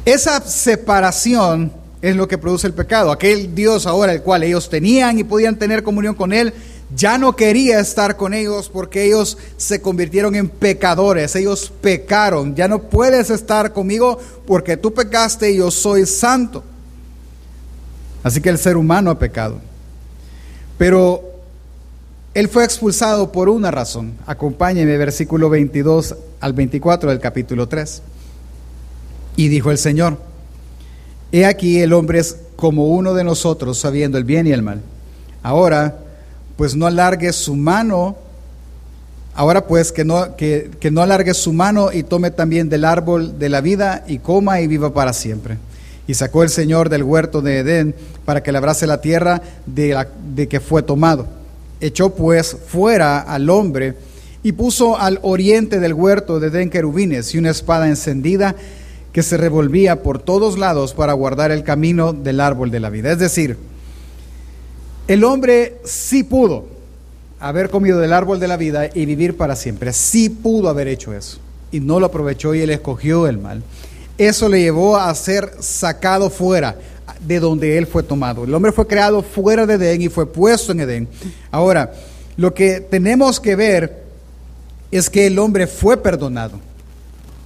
Esa 0.06 0.42
separación 0.42 1.72
es 2.02 2.18
lo 2.18 2.28
que 2.28 2.38
produce 2.38 2.68
el 2.68 2.74
pecado. 2.74 3.12
Aquel 3.12 3.56
Dios 3.56 3.88
ahora 3.88 4.12
el 4.12 4.22
cual 4.22 4.44
ellos 4.44 4.70
tenían 4.70 5.18
y 5.18 5.24
podían 5.24 5.58
tener 5.58 5.82
comunión 5.82 6.16
con 6.16 6.34
Él, 6.34 6.54
ya 6.96 7.18
no 7.18 7.36
quería 7.36 7.80
estar 7.80 8.18
con 8.18 8.34
ellos 8.34 8.70
porque 8.70 9.06
ellos 9.06 9.38
se 9.58 9.82
convirtieron 9.82 10.36
en 10.36 10.50
pecadores, 10.50 11.36
ellos 11.36 11.72
pecaron. 11.82 12.56
Ya 12.56 12.68
no 12.68 12.82
puedes 12.84 13.30
estar 13.30 13.74
conmigo 13.74 14.20
porque 14.46 14.78
tú 14.78 14.94
pecaste 14.94 15.52
y 15.52 15.58
yo 15.58 15.72
soy 15.72 16.06
santo. 16.06 16.64
Así 18.24 18.42
que 18.42 18.50
el 18.50 18.58
ser 18.58 18.78
humano 18.78 19.12
ha 19.12 19.20
pecado. 19.20 19.60
Pero 20.78 21.24
él 22.34 22.48
fue 22.48 22.64
expulsado 22.64 23.32
por 23.32 23.50
una 23.50 23.70
razón. 23.70 24.14
Acompáñeme, 24.26 24.98
versículo 24.98 25.50
22 25.50 26.16
al 26.40 26.54
24 26.54 27.10
del 27.10 27.20
capítulo 27.20 27.68
3. 27.68 28.02
Y 29.36 29.48
dijo 29.50 29.72
el 29.72 29.78
Señor, 29.78 30.18
He 31.32 31.46
aquí 31.46 31.82
el 31.82 31.94
hombre 31.94 32.20
es 32.20 32.38
como 32.56 32.90
uno 32.90 33.16
de 33.16 33.24
nosotros, 33.24 33.80
sabiendo 33.80 34.20
el 34.20 34.24
bien 34.24 34.46
y 34.46 34.52
el 34.52 34.62
mal. 34.62 34.82
Ahora, 35.42 35.98
pues 36.56 36.76
no 36.76 36.86
alargue 36.86 37.34
su 37.34 37.56
mano, 37.56 38.16
ahora 39.34 39.66
pues 39.66 39.92
que 39.92 40.06
no, 40.06 40.36
que, 40.36 40.70
no 40.92 41.02
alargue 41.02 41.34
su 41.34 41.54
mano 41.54 41.92
y 41.92 42.04
tome 42.04 42.32
también 42.32 42.70
del 42.70 42.86
árbol 42.86 43.40
de 43.40 43.50
la 43.50 43.62
vida 43.62 44.04
y 44.08 44.20
coma 44.20 44.62
y 44.62 44.68
viva 44.68 44.94
para 44.94 45.14
siempre. 45.14 45.58
Y 46.08 46.14
sacó 46.16 46.44
el 46.44 46.50
Señor 46.50 46.90
del 46.90 47.04
huerto 47.04 47.42
de 47.42 47.60
Edén 47.60 47.96
para 48.26 48.44
que 48.44 48.52
labrase 48.52 48.88
la 48.88 49.02
tierra 49.02 49.42
de, 49.66 49.94
la, 49.94 50.08
de 50.36 50.48
que 50.48 50.60
fue 50.60 50.84
tomado. 50.84 51.28
Echó 51.80 52.14
pues 52.14 52.56
fuera 52.68 53.20
al 53.20 53.50
hombre 53.50 53.96
y 54.44 54.52
puso 54.52 54.98
al 54.98 55.20
oriente 55.22 55.80
del 55.80 55.94
huerto 55.94 56.40
de 56.40 56.48
Edén 56.48 56.70
querubines 56.70 57.34
y 57.34 57.38
una 57.38 57.52
espada 57.52 57.88
encendida 57.88 58.56
que 59.14 59.24
se 59.24 59.38
revolvía 59.38 60.02
por 60.02 60.20
todos 60.20 60.58
lados 60.58 60.94
para 60.94 61.14
guardar 61.14 61.52
el 61.52 61.64
camino 61.64 62.14
del 62.14 62.40
árbol 62.40 62.72
de 62.72 62.80
la 62.80 62.90
vida. 62.90 63.12
Es 63.12 63.20
decir, 63.20 63.58
el 65.08 65.24
hombre 65.24 65.78
sí 65.84 66.24
pudo 66.24 66.66
haber 67.40 67.70
comido 67.70 68.00
del 68.00 68.14
árbol 68.14 68.40
de 68.40 68.48
la 68.48 68.58
vida 68.58 68.90
y 68.94 69.06
vivir 69.06 69.36
para 69.36 69.56
siempre. 69.56 69.92
Sí 69.92 70.30
pudo 70.30 70.70
haber 70.70 70.88
hecho 70.88 71.14
eso. 71.14 71.40
Y 71.72 71.80
no 71.80 72.00
lo 72.00 72.06
aprovechó 72.06 72.56
y 72.56 72.62
él 72.62 72.70
escogió 72.70 73.28
el 73.28 73.38
mal. 73.38 73.64
Eso 74.18 74.48
le 74.48 74.62
llevó 74.62 74.96
a 74.96 75.14
ser 75.16 75.52
sacado 75.60 76.30
fuera 76.30 76.78
de 77.20 77.40
donde 77.40 77.78
él 77.78 77.88
fue 77.88 78.04
tomado. 78.04 78.44
El 78.44 78.54
hombre 78.54 78.72
fue 78.72 78.88
creado 78.88 79.24
fuera 79.24 79.66
de 79.66 79.74
Edén 79.74 80.04
y 80.04 80.10
fue 80.10 80.32
puesto 80.32 80.72
en 80.72 80.82
Edén. 80.82 81.08
Ahora, 81.52 81.92
lo 82.38 82.54
que 82.54 82.80
tenemos 82.80 83.40
que 83.40 83.56
ver 83.56 84.04
es 84.92 85.10
que 85.10 85.28
el 85.28 85.40
hombre 85.40 85.68
fue 85.68 85.98
perdonado. 85.98 86.60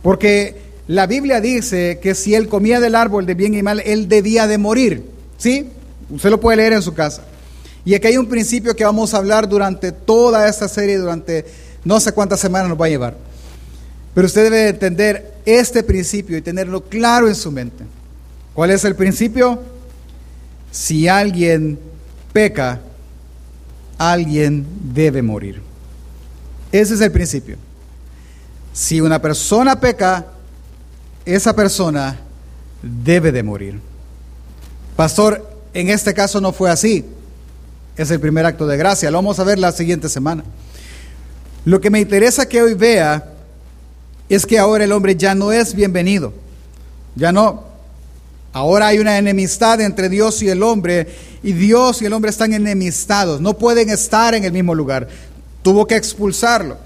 Porque 0.03 0.55
la 0.87 1.07
Biblia 1.07 1.41
dice 1.41 1.99
que 2.01 2.13
si 2.13 2.35
él 2.35 2.47
comía 2.49 2.79
del 2.79 2.95
árbol 2.95 3.25
de 3.25 3.33
bien 3.33 3.55
y 3.55 3.63
mal, 3.63 3.81
él 3.85 4.07
debía 4.07 4.47
de 4.47 4.57
morir. 4.57 5.05
¿Sí? 5.37 5.69
Usted 6.09 6.29
lo 6.29 6.39
puede 6.39 6.57
leer 6.57 6.73
en 6.73 6.81
su 6.81 6.93
casa. 6.93 7.23
Y 7.87 7.95
aquí 7.95 8.07
hay 8.07 8.17
un 8.17 8.27
principio 8.27 8.75
que 8.75 8.83
vamos 8.83 9.13
a 9.13 9.17
hablar 9.17 9.47
durante 9.47 9.93
toda 9.93 10.49
esta 10.49 10.67
serie, 10.67 10.97
durante 10.97 11.45
no 11.85 12.01
sé 12.01 12.11
cuántas 12.11 12.37
semanas 12.37 12.67
nos 12.67 12.77
va 12.77 12.87
a 12.87 12.89
llevar. 12.89 13.15
Pero 14.13 14.27
usted 14.27 14.43
debe 14.43 14.67
entender 14.67 15.35
este 15.45 15.83
principio 15.83 16.37
y 16.37 16.41
tenerlo 16.41 16.83
claro 16.83 17.29
en 17.29 17.35
su 17.35 17.49
mente. 17.49 17.85
¿Cuál 18.53 18.71
es 18.71 18.83
el 18.83 18.93
principio? 18.93 19.63
Si 20.69 21.07
alguien 21.07 21.79
peca, 22.33 22.81
alguien 23.97 24.67
debe 24.93 25.21
morir. 25.21 25.61
Ese 26.73 26.93
es 26.93 26.99
el 26.99 27.13
principio. 27.13 27.55
Si 28.73 28.99
una 28.99 29.21
persona 29.21 29.79
peca, 29.79 30.25
esa 31.23 31.55
persona 31.55 32.19
debe 32.81 33.31
de 33.31 33.43
morir. 33.43 33.79
Pastor, 34.97 35.49
en 35.73 35.89
este 35.89 36.13
caso 36.13 36.41
no 36.41 36.51
fue 36.51 36.69
así. 36.69 37.05
Es 37.97 38.11
el 38.11 38.19
primer 38.19 38.45
acto 38.45 38.67
de 38.67 38.77
gracia. 38.77 39.09
Lo 39.09 39.17
vamos 39.17 39.39
a 39.39 39.43
ver 39.43 39.57
la 39.57 39.71
siguiente 39.71 40.07
semana. 40.07 40.43
Lo 41.65 41.81
que 41.81 41.89
me 41.89 41.99
interesa 41.99 42.47
que 42.47 42.61
hoy 42.61 42.75
vea 42.75 43.33
es 44.29 44.45
que 44.45 44.59
ahora 44.59 44.83
el 44.83 44.91
hombre 44.91 45.15
ya 45.15 45.33
no 45.33 45.51
es 45.51 45.73
bienvenido. 45.73 46.31
Ya 47.15 47.31
no. 47.31 47.65
Ahora 48.53 48.87
hay 48.87 48.99
una 48.99 49.17
enemistad 49.17 49.81
entre 49.81 50.09
Dios 50.09 50.41
y 50.43 50.49
el 50.49 50.61
hombre 50.61 51.07
y 51.41 51.53
Dios 51.53 52.01
y 52.01 52.05
el 52.05 52.13
hombre 52.13 52.29
están 52.29 52.53
enemistados. 52.53 53.41
No 53.41 53.57
pueden 53.57 53.89
estar 53.89 54.35
en 54.35 54.43
el 54.43 54.51
mismo 54.51 54.75
lugar. 54.75 55.07
Tuvo 55.63 55.87
que 55.87 55.95
expulsarlo. 55.95 56.77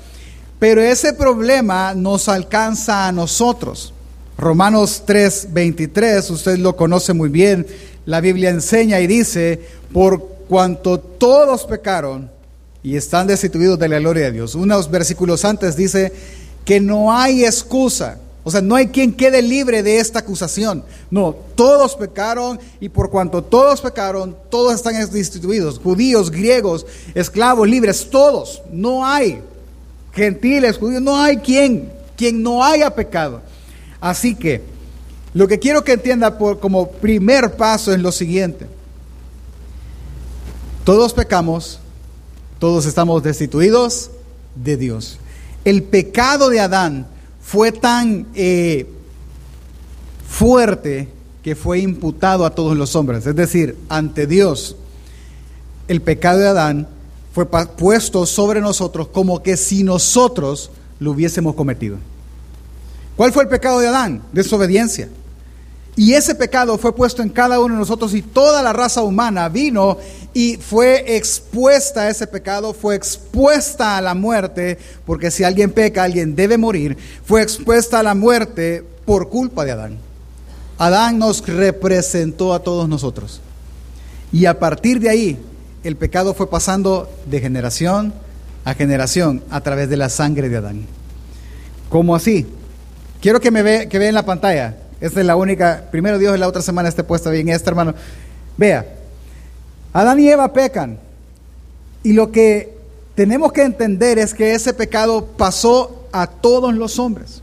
Pero 0.60 0.82
ese 0.82 1.14
problema 1.14 1.94
nos 1.94 2.30
alcanza 2.30 3.08
a 3.08 3.12
nosotros. 3.12 3.94
Romanos 4.38 5.04
3:23, 5.06 6.30
usted 6.30 6.58
lo 6.58 6.76
conoce 6.78 7.14
muy 7.14 7.30
bien. 7.30 7.68
La 8.06 8.22
Biblia 8.22 8.50
enseña 8.50 9.00
y 9.00 9.08
dice, 9.08 9.60
por 9.94 10.31
cuanto 10.52 11.00
todos 11.00 11.64
pecaron 11.64 12.30
y 12.84 12.98
están 12.98 13.26
destituidos 13.26 13.80
de 13.80 13.88
la 13.88 14.00
gloria 14.00 14.26
de 14.26 14.34
Dios. 14.34 14.54
Unos 14.54 14.92
versículos 14.92 15.46
antes 15.46 15.78
dice 15.78 16.12
que 16.66 16.82
no 16.82 17.14
hay 17.14 17.46
excusa. 17.46 18.18
O 18.44 18.52
sea, 18.52 18.60
no 18.60 18.76
hay 18.76 18.88
quien 18.88 19.14
quede 19.14 19.42
libre 19.42 19.82
de 19.82 20.00
esta 20.00 20.20
acusación. 20.20 20.84
No, 21.10 21.38
todos 21.56 21.96
pecaron 21.96 22.60
y 22.82 22.90
por 22.90 23.10
cuanto 23.10 23.42
todos 23.42 23.80
pecaron, 23.80 24.36
todos 24.50 24.76
están 24.76 24.94
destituidos. 25.10 25.80
Judíos, 25.80 26.30
griegos, 26.30 26.86
esclavos, 27.16 27.70
libres, 27.70 28.10
todos. 28.10 28.62
No 28.74 29.06
hay 29.06 29.40
gentiles, 30.12 30.78
judíos, 30.78 31.02
no 31.02 31.16
hay 31.16 31.38
quien, 31.38 31.90
quien 32.18 32.44
no 32.44 32.62
haya 32.62 32.94
pecado. 32.94 33.40
Así 34.02 34.36
que 34.36 34.62
lo 35.34 35.48
que 35.48 35.60
quiero 35.60 35.86
que 35.86 35.94
entienda 35.94 36.38
por, 36.38 36.60
como 36.60 36.92
primer 36.92 37.56
paso 37.56 37.94
es 37.94 38.00
lo 38.02 38.12
siguiente. 38.12 38.81
Todos 40.84 41.14
pecamos, 41.14 41.80
todos 42.58 42.88
estamos 42.88 43.22
destituidos 43.22 44.10
de 44.56 44.78
Dios. 44.78 45.20
El 45.64 45.84
pecado 45.84 46.50
de 46.50 46.60
Adán 46.60 47.06
fue 47.40 47.72
tan 47.72 48.26
eh, 48.34 48.90
fuerte 50.28 51.08
que 51.44 51.56
fue 51.56 51.80
imputado 51.80 52.48
a 52.48 52.56
todos 52.56 52.76
los 52.76 52.96
hombres. 52.96 53.28
Es 53.28 53.36
decir, 53.36 53.78
ante 53.90 54.26
Dios, 54.26 54.76
el 55.88 56.02
pecado 56.02 56.40
de 56.40 56.48
Adán 56.48 56.88
fue 57.32 57.46
puesto 57.46 58.26
sobre 58.26 58.60
nosotros 58.60 59.08
como 59.10 59.44
que 59.44 59.58
si 59.58 59.84
nosotros 59.84 60.72
lo 61.00 61.12
hubiésemos 61.12 61.54
cometido. 61.54 61.98
¿Cuál 63.16 63.32
fue 63.32 63.44
el 63.44 63.50
pecado 63.50 63.80
de 63.80 63.88
Adán? 63.88 64.24
Desobediencia. 64.34 65.10
Y 65.96 66.14
ese 66.14 66.36
pecado 66.36 66.78
fue 66.78 66.96
puesto 66.96 67.22
en 67.22 67.30
cada 67.30 67.60
uno 67.60 67.74
de 67.74 67.80
nosotros 67.80 68.14
y 68.14 68.22
toda 68.22 68.64
la 68.64 68.74
raza 68.74 69.04
humana 69.04 69.50
vino 69.50 69.98
y 70.34 70.58
fue 70.58 71.18
expuesta 71.18 72.02
a 72.02 72.10
ese 72.10 72.26
pecado, 72.26 72.74
fue 72.74 72.96
expuesta 72.96 73.98
a 73.98 74.02
la 74.02 74.14
muerte, 74.14 74.78
porque 75.06 75.30
si 75.30 75.44
alguien 75.44 75.72
peca, 75.72 76.04
alguien 76.04 76.36
debe 76.36 76.58
morir, 76.58 76.98
fue 77.26 77.42
expuesta 77.42 78.00
a 78.00 78.04
la 78.04 78.16
muerte 78.16 78.84
por 79.06 79.30
culpa 79.30 79.66
de 79.66 79.72
Adán. 79.72 79.98
Adán 80.78 81.20
nos 81.20 81.46
representó 81.46 82.54
a 82.54 82.64
todos 82.64 82.88
nosotros. 82.88 83.42
Y 84.32 84.46
a 84.46 84.58
partir 84.58 85.00
de 85.00 85.10
ahí, 85.10 85.40
el 85.84 85.98
pecado 85.98 86.34
fue 86.34 86.50
pasando 86.50 87.12
de 87.26 87.40
generación 87.42 88.14
a 88.64 88.74
generación 88.74 89.44
a 89.50 89.62
través 89.62 89.90
de 89.90 89.98
la 89.98 90.10
sangre 90.10 90.48
de 90.48 90.58
Adán. 90.58 90.86
¿Cómo 91.90 92.16
así? 92.16 92.48
Quiero 93.22 93.42
que 93.42 93.52
me 93.52 93.64
ve, 93.64 93.90
que 93.90 93.98
en 94.08 94.16
la 94.16 94.26
pantalla. 94.26 94.78
Esta 95.02 95.20
es 95.20 95.26
la 95.26 95.36
única, 95.36 95.88
primero 95.92 96.18
Dios, 96.20 96.40
la 96.40 96.48
otra 96.48 96.62
semana 96.62 96.88
esté 96.88 97.04
puesta 97.04 97.30
bien 97.32 97.50
esta, 97.50 97.72
hermano. 97.72 97.96
Vea, 98.56 99.01
Adán 99.94 100.20
y 100.20 100.30
Eva 100.30 100.54
pecan. 100.54 101.00
Y 102.04 102.14
lo 102.14 102.32
que 102.32 102.78
tenemos 103.16 103.52
que 103.52 103.64
entender 103.64 104.20
es 104.20 104.34
que 104.34 104.54
ese 104.54 104.74
pecado 104.74 105.26
pasó 105.38 106.08
a 106.12 106.28
todos 106.28 106.74
los 106.74 107.00
hombres. 107.00 107.42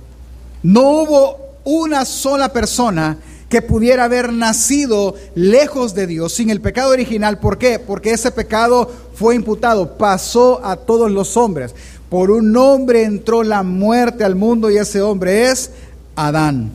No 0.63 1.03
hubo 1.03 1.37
una 1.65 2.05
sola 2.05 2.53
persona 2.53 3.19
que 3.49 3.63
pudiera 3.63 4.05
haber 4.05 4.33
nacido 4.33 5.15
lejos 5.35 5.95
de 5.95 6.07
Dios 6.07 6.35
sin 6.35 6.51
el 6.51 6.61
pecado 6.61 6.91
original. 6.91 7.39
¿Por 7.39 7.59
qué? 7.59 7.79
Porque 7.79 8.11
ese 8.11 8.31
pecado 8.31 8.91
fue 9.15 9.35
imputado, 9.35 9.97
pasó 9.97 10.65
a 10.65 10.77
todos 10.77 11.11
los 11.11 11.37
hombres. 11.37 11.75
Por 12.11 12.31
un 12.31 12.57
hombre 12.57 13.05
entró 13.05 13.43
la 13.43 13.63
muerte 13.63 14.25
al 14.25 14.35
mundo 14.35 14.71
y 14.71 14.79
ese 14.79 15.01
hombre 15.01 15.51
es 15.51 15.71
Adán. 16.17 16.71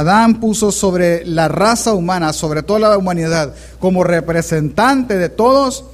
Adán 0.00 0.40
puso 0.40 0.72
sobre 0.72 1.24
la 1.24 1.48
raza 1.48 1.94
humana, 1.94 2.32
sobre 2.32 2.62
toda 2.62 2.80
la 2.80 2.98
humanidad, 2.98 3.54
como 3.80 4.04
representante 4.04 5.16
de 5.16 5.28
todos, 5.28 5.84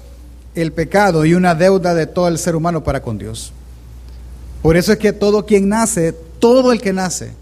el 0.55 0.73
pecado 0.73 1.25
y 1.25 1.35
una 1.35 1.55
deuda 1.55 1.95
de 1.95 2.07
todo 2.07 2.29
el 2.29 2.39
ser 2.39 2.57
humano 2.57 2.85
para 2.85 3.03
con 3.03 3.19
Dios. 3.19 3.53
Por 4.61 4.77
eso 4.77 4.93
es 4.93 4.99
que 4.99 5.13
todo 5.13 5.47
quien 5.47 5.69
nace, 5.69 6.13
todo 6.39 6.73
el 6.73 6.81
que 6.81 6.93
nace, 6.93 7.33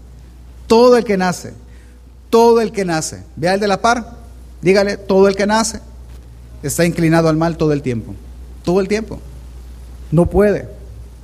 todo 0.67 0.97
el 0.97 1.03
que 1.03 1.17
nace, 1.17 1.53
todo 2.29 2.61
el 2.61 2.71
que 2.71 2.85
nace, 2.85 3.23
vea 3.35 3.53
el 3.53 3.59
de 3.59 3.67
la 3.67 3.81
par, 3.81 4.17
dígale, 4.61 4.97
todo 4.97 5.27
el 5.27 5.35
que 5.35 5.45
nace 5.45 5.81
está 6.63 6.85
inclinado 6.85 7.27
al 7.27 7.37
mal 7.37 7.57
todo 7.57 7.73
el 7.73 7.81
tiempo, 7.81 8.13
todo 8.63 8.79
el 8.79 8.87
tiempo. 8.87 9.19
No 10.11 10.25
puede. 10.25 10.67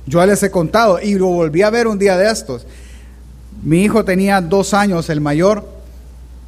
Yo 0.06 0.24
les 0.24 0.42
he 0.42 0.50
contado 0.50 1.00
y 1.00 1.14
lo 1.14 1.26
volví 1.26 1.62
a 1.62 1.70
ver 1.70 1.86
un 1.86 1.98
día 1.98 2.16
de 2.16 2.30
estos. 2.30 2.66
Mi 3.62 3.82
hijo 3.82 4.04
tenía 4.04 4.40
dos 4.40 4.74
años, 4.74 5.10
el 5.10 5.20
mayor, 5.20 5.68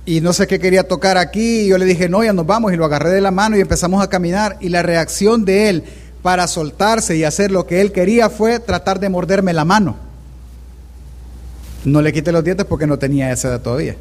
y 0.06 0.20
no 0.20 0.32
sé 0.32 0.46
qué 0.46 0.58
quería 0.58 0.86
tocar 0.86 1.18
aquí. 1.18 1.62
Y 1.62 1.68
yo 1.68 1.78
le 1.78 1.84
dije, 1.84 2.08
no, 2.08 2.22
ya 2.24 2.32
nos 2.32 2.46
vamos. 2.46 2.72
Y 2.72 2.76
lo 2.76 2.84
agarré 2.84 3.10
de 3.10 3.20
la 3.20 3.30
mano 3.30 3.56
y 3.56 3.60
empezamos 3.60 4.02
a 4.02 4.08
caminar. 4.08 4.56
Y 4.60 4.68
la 4.68 4.82
reacción 4.82 5.44
de 5.44 5.68
él 5.68 5.84
para 6.22 6.46
soltarse 6.46 7.16
y 7.16 7.24
hacer 7.24 7.50
lo 7.50 7.66
que 7.66 7.80
él 7.80 7.92
quería 7.92 8.30
fue 8.30 8.60
tratar 8.60 9.00
de 9.00 9.08
morderme 9.08 9.52
la 9.52 9.64
mano. 9.64 9.96
No 11.84 12.02
le 12.02 12.12
quité 12.12 12.30
los 12.32 12.44
dientes 12.44 12.66
porque 12.66 12.86
no 12.86 12.98
tenía 12.98 13.32
esa 13.32 13.48
edad 13.48 13.60
todavía. 13.60 13.96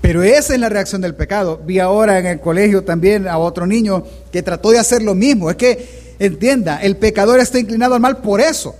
Pero 0.00 0.22
esa 0.22 0.54
es 0.54 0.60
la 0.60 0.68
reacción 0.68 1.00
del 1.00 1.14
pecado. 1.14 1.60
Vi 1.64 1.78
ahora 1.78 2.18
en 2.18 2.26
el 2.26 2.40
colegio 2.40 2.84
también 2.84 3.26
a 3.26 3.38
otro 3.38 3.66
niño 3.66 4.04
que 4.30 4.42
trató 4.42 4.70
de 4.70 4.78
hacer 4.78 5.02
lo 5.02 5.14
mismo. 5.14 5.50
Es 5.50 5.56
que, 5.56 6.14
entienda, 6.18 6.80
el 6.80 6.96
pecador 6.96 7.40
está 7.40 7.58
inclinado 7.58 7.94
al 7.94 8.00
mal 8.00 8.18
por 8.18 8.40
eso. 8.40 8.74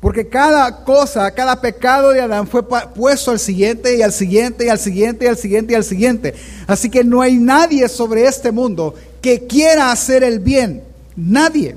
Porque 0.00 0.28
cada 0.28 0.84
cosa, 0.84 1.30
cada 1.30 1.60
pecado 1.60 2.10
de 2.10 2.20
Adán 2.20 2.46
fue 2.46 2.62
puesto 2.68 3.30
al 3.30 3.38
siguiente 3.38 3.96
y 3.96 4.02
al 4.02 4.12
siguiente 4.12 4.66
y 4.66 4.68
al 4.68 4.78
siguiente 4.78 5.24
y 5.24 5.28
al 5.28 5.36
siguiente 5.36 5.72
y 5.72 5.76
al 5.76 5.84
siguiente. 5.84 6.34
Así 6.66 6.90
que 6.90 7.02
no 7.02 7.22
hay 7.22 7.36
nadie 7.36 7.88
sobre 7.88 8.26
este 8.26 8.52
mundo 8.52 8.94
que 9.22 9.46
quiera 9.46 9.90
hacer 9.90 10.22
el 10.22 10.38
bien. 10.38 10.82
Nadie. 11.16 11.76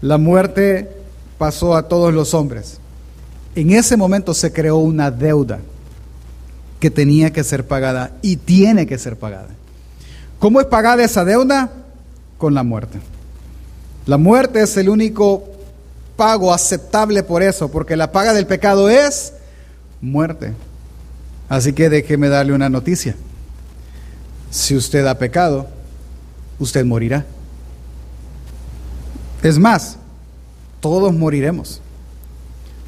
La 0.00 0.18
muerte 0.18 0.90
pasó 1.38 1.76
a 1.76 1.88
todos 1.88 2.12
los 2.12 2.34
hombres. 2.34 2.78
En 3.54 3.70
ese 3.70 3.96
momento 3.96 4.34
se 4.34 4.52
creó 4.52 4.76
una 4.76 5.10
deuda 5.10 5.60
que 6.80 6.90
tenía 6.90 7.32
que 7.32 7.44
ser 7.44 7.66
pagada 7.66 8.12
y 8.20 8.36
tiene 8.36 8.86
que 8.86 8.98
ser 8.98 9.16
pagada. 9.16 9.48
¿Cómo 10.38 10.60
es 10.60 10.66
pagada 10.66 11.04
esa 11.04 11.24
deuda? 11.24 11.72
Con 12.36 12.52
la 12.52 12.62
muerte. 12.62 12.98
La 14.04 14.18
muerte 14.18 14.60
es 14.62 14.76
el 14.76 14.88
único 14.88 15.55
pago 16.16 16.52
aceptable 16.52 17.22
por 17.22 17.42
eso, 17.42 17.70
porque 17.70 17.96
la 17.96 18.10
paga 18.12 18.32
del 18.32 18.46
pecado 18.46 18.88
es 18.88 19.32
muerte. 20.00 20.52
Así 21.48 21.72
que 21.72 21.88
déjeme 21.88 22.28
darle 22.28 22.52
una 22.52 22.68
noticia. 22.68 23.14
Si 24.50 24.74
usted 24.74 25.06
ha 25.06 25.18
pecado, 25.18 25.68
usted 26.58 26.84
morirá. 26.84 27.24
Es 29.42 29.58
más, 29.58 29.98
todos 30.80 31.14
moriremos, 31.14 31.80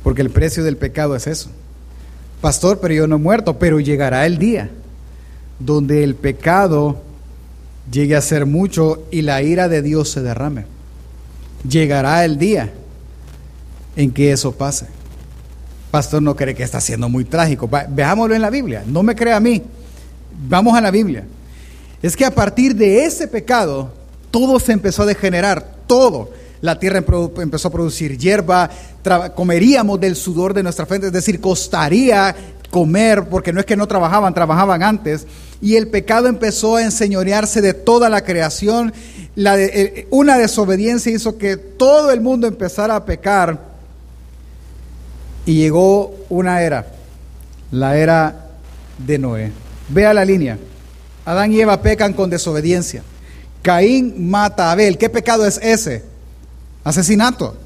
porque 0.02 0.22
el 0.22 0.30
precio 0.30 0.64
del 0.64 0.76
pecado 0.76 1.14
es 1.14 1.26
eso. 1.26 1.50
Pastor, 2.40 2.78
pero 2.80 2.94
yo 2.94 3.06
no 3.06 3.16
he 3.16 3.18
muerto, 3.18 3.58
pero 3.58 3.80
llegará 3.80 4.24
el 4.26 4.38
día 4.38 4.70
donde 5.58 6.04
el 6.04 6.14
pecado 6.14 7.02
llegue 7.90 8.16
a 8.16 8.20
ser 8.20 8.46
mucho 8.46 9.04
y 9.10 9.22
la 9.22 9.42
ira 9.42 9.68
de 9.68 9.82
Dios 9.82 10.10
se 10.10 10.22
derrame. 10.22 10.66
Llegará 11.68 12.24
el 12.24 12.38
día 12.38 12.72
en 13.96 14.10
que 14.10 14.32
eso 14.32 14.52
pase. 14.52 14.86
Pastor 15.90 16.22
no 16.22 16.36
cree 16.36 16.54
que 16.54 16.62
está 16.62 16.80
siendo 16.80 17.08
muy 17.08 17.24
trágico. 17.24 17.68
Veámoslo 17.88 18.34
en 18.34 18.42
la 18.42 18.50
Biblia. 18.50 18.84
No 18.86 19.02
me 19.02 19.14
crea 19.16 19.36
a 19.36 19.40
mí. 19.40 19.62
Vamos 20.48 20.76
a 20.76 20.80
la 20.80 20.90
Biblia. 20.90 21.24
Es 22.02 22.16
que 22.16 22.24
a 22.24 22.34
partir 22.34 22.74
de 22.74 23.04
ese 23.04 23.26
pecado, 23.26 23.92
todo 24.30 24.60
se 24.60 24.72
empezó 24.72 25.02
a 25.02 25.06
degenerar. 25.06 25.78
Todo. 25.86 26.30
La 26.60 26.78
tierra 26.78 27.02
empezó 27.38 27.68
a 27.68 27.72
producir 27.72 28.18
hierba. 28.18 28.70
Comeríamos 29.34 29.98
del 29.98 30.14
sudor 30.14 30.52
de 30.52 30.62
nuestra 30.62 30.84
frente. 30.84 31.06
Es 31.06 31.12
decir, 31.12 31.40
costaría 31.40 32.36
comer, 32.70 33.24
porque 33.30 33.52
no 33.52 33.60
es 33.60 33.66
que 33.66 33.76
no 33.76 33.88
trabajaban, 33.88 34.34
trabajaban 34.34 34.82
antes. 34.82 35.26
Y 35.62 35.76
el 35.76 35.88
pecado 35.88 36.28
empezó 36.28 36.76
a 36.76 36.82
enseñorearse 36.82 37.62
de 37.62 37.72
toda 37.72 38.10
la 38.10 38.22
creación. 38.22 38.92
Eh, 39.36 40.06
una 40.10 40.36
desobediencia 40.36 41.10
hizo 41.12 41.38
que 41.38 41.56
todo 41.56 42.10
el 42.10 42.20
mundo 42.20 42.46
empezara 42.46 42.94
a 42.94 43.04
pecar 43.06 43.67
y 45.48 45.54
llegó 45.54 46.14
una 46.28 46.60
era, 46.60 46.84
la 47.70 47.96
era 47.96 48.50
de 48.98 49.18
Noé. 49.18 49.50
Vea 49.88 50.12
la 50.12 50.22
línea. 50.22 50.58
Adán 51.24 51.50
y 51.50 51.58
Eva 51.58 51.80
pecan 51.80 52.12
con 52.12 52.28
desobediencia. 52.28 53.02
Caín 53.62 54.28
mata 54.28 54.68
a 54.68 54.72
Abel. 54.72 54.98
¿Qué 54.98 55.08
pecado 55.08 55.46
es 55.46 55.58
ese? 55.62 56.04
Asesinato. 56.84 57.56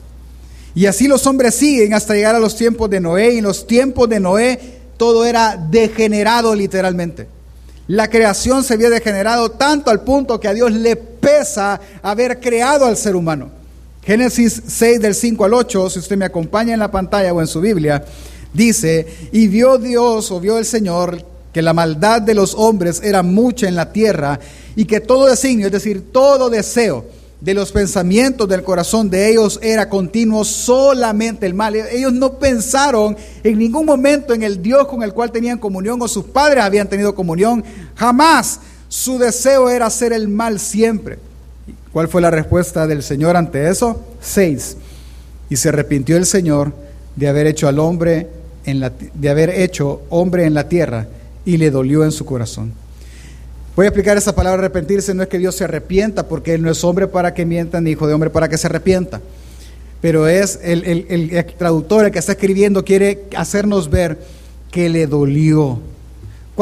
Y 0.76 0.86
así 0.86 1.08
los 1.08 1.26
hombres 1.26 1.56
siguen 1.56 1.92
hasta 1.92 2.14
llegar 2.14 2.36
a 2.36 2.38
los 2.38 2.54
tiempos 2.54 2.88
de 2.88 3.00
Noé. 3.00 3.34
Y 3.34 3.38
en 3.38 3.44
los 3.44 3.66
tiempos 3.66 4.08
de 4.08 4.20
Noé 4.20 4.60
todo 4.96 5.24
era 5.24 5.56
degenerado 5.56 6.54
literalmente. 6.54 7.26
La 7.88 8.08
creación 8.08 8.62
se 8.62 8.74
había 8.74 8.90
degenerado 8.90 9.50
tanto 9.50 9.90
al 9.90 10.02
punto 10.02 10.38
que 10.38 10.46
a 10.46 10.54
Dios 10.54 10.70
le 10.70 10.94
pesa 10.94 11.80
haber 12.00 12.38
creado 12.38 12.86
al 12.86 12.96
ser 12.96 13.16
humano. 13.16 13.50
Génesis 14.04 14.62
6 14.66 15.00
del 15.00 15.14
5 15.14 15.44
al 15.44 15.54
8, 15.54 15.90
si 15.90 16.00
usted 16.00 16.16
me 16.16 16.24
acompaña 16.24 16.74
en 16.74 16.80
la 16.80 16.90
pantalla 16.90 17.32
o 17.32 17.40
en 17.40 17.46
su 17.46 17.60
Biblia, 17.60 18.04
dice, 18.52 19.06
y 19.30 19.46
vio 19.46 19.78
Dios 19.78 20.32
o 20.32 20.40
vio 20.40 20.58
el 20.58 20.64
Señor 20.64 21.24
que 21.52 21.62
la 21.62 21.72
maldad 21.72 22.20
de 22.20 22.34
los 22.34 22.54
hombres 22.54 23.00
era 23.04 23.22
mucha 23.22 23.68
en 23.68 23.76
la 23.76 23.92
tierra 23.92 24.40
y 24.74 24.86
que 24.86 24.98
todo 24.98 25.26
designio, 25.26 25.66
es 25.66 25.72
decir, 25.72 26.10
todo 26.10 26.50
deseo 26.50 27.04
de 27.40 27.54
los 27.54 27.70
pensamientos 27.70 28.48
del 28.48 28.64
corazón 28.64 29.08
de 29.08 29.30
ellos 29.30 29.60
era 29.62 29.88
continuo 29.88 30.44
solamente 30.44 31.46
el 31.46 31.54
mal. 31.54 31.76
Ellos 31.76 32.12
no 32.12 32.40
pensaron 32.40 33.16
en 33.44 33.58
ningún 33.58 33.86
momento 33.86 34.34
en 34.34 34.42
el 34.42 34.60
Dios 34.60 34.88
con 34.88 35.04
el 35.04 35.12
cual 35.12 35.30
tenían 35.30 35.58
comunión 35.58 36.02
o 36.02 36.08
sus 36.08 36.24
padres 36.24 36.64
habían 36.64 36.88
tenido 36.88 37.14
comunión. 37.14 37.62
Jamás 37.94 38.58
su 38.88 39.18
deseo 39.18 39.70
era 39.70 39.86
hacer 39.86 40.12
el 40.12 40.26
mal 40.26 40.58
siempre. 40.58 41.18
¿Cuál 41.92 42.08
fue 42.08 42.22
la 42.22 42.30
respuesta 42.30 42.86
del 42.86 43.02
Señor 43.02 43.36
ante 43.36 43.68
eso? 43.68 44.00
Seis. 44.20 44.76
Y 45.50 45.56
se 45.56 45.68
arrepintió 45.68 46.16
el 46.16 46.24
Señor 46.24 46.72
de 47.16 47.28
haber 47.28 47.46
hecho 47.46 47.68
al 47.68 47.78
hombre 47.78 48.28
en 48.64 48.80
la, 48.80 48.92
de 49.14 49.28
haber 49.28 49.50
hecho 49.50 50.02
hombre 50.08 50.46
en 50.46 50.54
la 50.54 50.68
tierra 50.68 51.06
y 51.44 51.58
le 51.58 51.70
dolió 51.70 52.04
en 52.04 52.12
su 52.12 52.24
corazón. 52.24 52.72
Voy 53.76 53.84
a 53.86 53.88
explicar 53.88 54.16
esa 54.16 54.34
palabra 54.34 54.60
arrepentirse, 54.60 55.14
no 55.14 55.22
es 55.22 55.28
que 55.28 55.38
Dios 55.38 55.54
se 55.56 55.64
arrepienta, 55.64 56.28
porque 56.28 56.54
Él 56.54 56.62
no 56.62 56.70
es 56.70 56.82
hombre 56.84 57.08
para 57.08 57.34
que 57.34 57.44
mienta, 57.44 57.80
ni 57.80 57.90
hijo 57.90 58.06
de 58.06 58.14
hombre 58.14 58.30
para 58.30 58.48
que 58.48 58.58
se 58.58 58.66
arrepienta. 58.66 59.20
Pero 60.00 60.28
es 60.28 60.60
el, 60.62 60.84
el 61.08 61.46
traductor, 61.56 62.04
el 62.04 62.10
que 62.10 62.18
está 62.18 62.32
escribiendo, 62.32 62.84
quiere 62.84 63.24
hacernos 63.36 63.88
ver 63.88 64.18
que 64.70 64.88
le 64.88 65.06
dolió. 65.06 65.78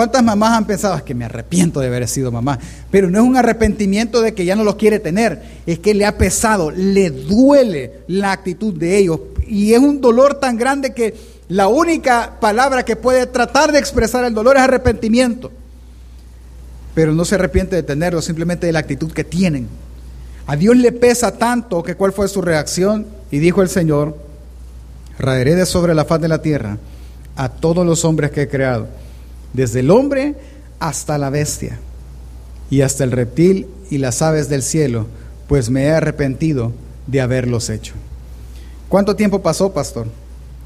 ¿Cuántas 0.00 0.24
mamás 0.24 0.56
han 0.56 0.64
pensado, 0.64 0.96
es 0.96 1.02
que 1.02 1.14
me 1.14 1.26
arrepiento 1.26 1.78
de 1.78 1.88
haber 1.88 2.08
sido 2.08 2.32
mamá? 2.32 2.58
Pero 2.90 3.10
no 3.10 3.18
es 3.18 3.24
un 3.28 3.36
arrepentimiento 3.36 4.22
de 4.22 4.32
que 4.32 4.46
ya 4.46 4.56
no 4.56 4.64
los 4.64 4.76
quiere 4.76 4.98
tener, 4.98 5.42
es 5.66 5.78
que 5.78 5.92
le 5.92 6.06
ha 6.06 6.16
pesado, 6.16 6.70
le 6.70 7.10
duele 7.10 8.00
la 8.08 8.32
actitud 8.32 8.72
de 8.72 8.96
ellos. 8.96 9.20
Y 9.46 9.74
es 9.74 9.78
un 9.78 10.00
dolor 10.00 10.36
tan 10.36 10.56
grande 10.56 10.94
que 10.94 11.14
la 11.48 11.68
única 11.68 12.38
palabra 12.40 12.82
que 12.82 12.96
puede 12.96 13.26
tratar 13.26 13.72
de 13.72 13.78
expresar 13.78 14.24
el 14.24 14.32
dolor 14.32 14.56
es 14.56 14.62
arrepentimiento 14.62 15.52
pero 16.94 17.12
no 17.12 17.26
se 17.26 17.34
arrepiente 17.34 17.76
de 17.76 17.82
tenerlo, 17.82 18.22
simplemente 18.22 18.66
de 18.66 18.72
la 18.72 18.78
actitud 18.78 19.12
que 19.12 19.24
tienen. 19.24 19.68
A 20.46 20.56
Dios 20.56 20.78
le 20.78 20.92
pesa 20.92 21.36
tanto 21.36 21.82
que 21.82 21.94
cuál 21.94 22.14
fue 22.14 22.26
su 22.26 22.40
reacción. 22.40 23.06
Y 23.30 23.38
dijo 23.38 23.60
el 23.60 23.68
Señor, 23.68 24.16
raeré 25.18 25.56
de 25.56 25.66
sobre 25.66 25.94
la 25.94 26.06
faz 26.06 26.22
de 26.22 26.28
la 26.28 26.40
tierra 26.40 26.78
a 27.36 27.50
todos 27.50 27.84
los 27.84 28.06
hombres 28.06 28.30
que 28.30 28.42
he 28.42 28.48
creado, 28.48 28.88
desde 29.52 29.80
el 29.80 29.90
hombre 29.90 30.36
hasta 30.78 31.18
la 31.18 31.30
bestia 31.30 31.78
y 32.70 32.82
hasta 32.82 33.04
el 33.04 33.12
reptil 33.12 33.66
y 33.90 33.98
las 33.98 34.22
aves 34.22 34.48
del 34.48 34.62
cielo, 34.62 35.06
pues 35.48 35.70
me 35.70 35.84
he 35.84 35.90
arrepentido 35.90 36.72
de 37.06 37.20
haberlos 37.20 37.70
hecho. 37.70 37.94
¿Cuánto 38.88 39.16
tiempo 39.16 39.42
pasó, 39.42 39.72
pastor? 39.72 40.06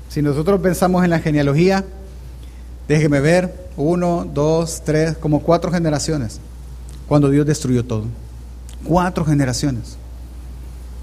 Si 0.09 0.23
nosotros 0.23 0.61
pensamos 0.61 1.03
en 1.05 1.11
la 1.11 1.21
genealogía, 1.21 1.85
déjeme 2.87 3.21
ver, 3.21 3.55
uno, 3.77 4.27
dos, 4.33 4.83
tres, 4.85 5.17
como 5.17 5.43
cuatro 5.43 5.73
generaciones, 5.73 6.41
cuando 7.09 7.31
Dios 7.31 7.47
destruyó 7.47 7.85
todo. 7.85 8.05
Cuatro 8.85 9.25
generaciones. 9.25 9.97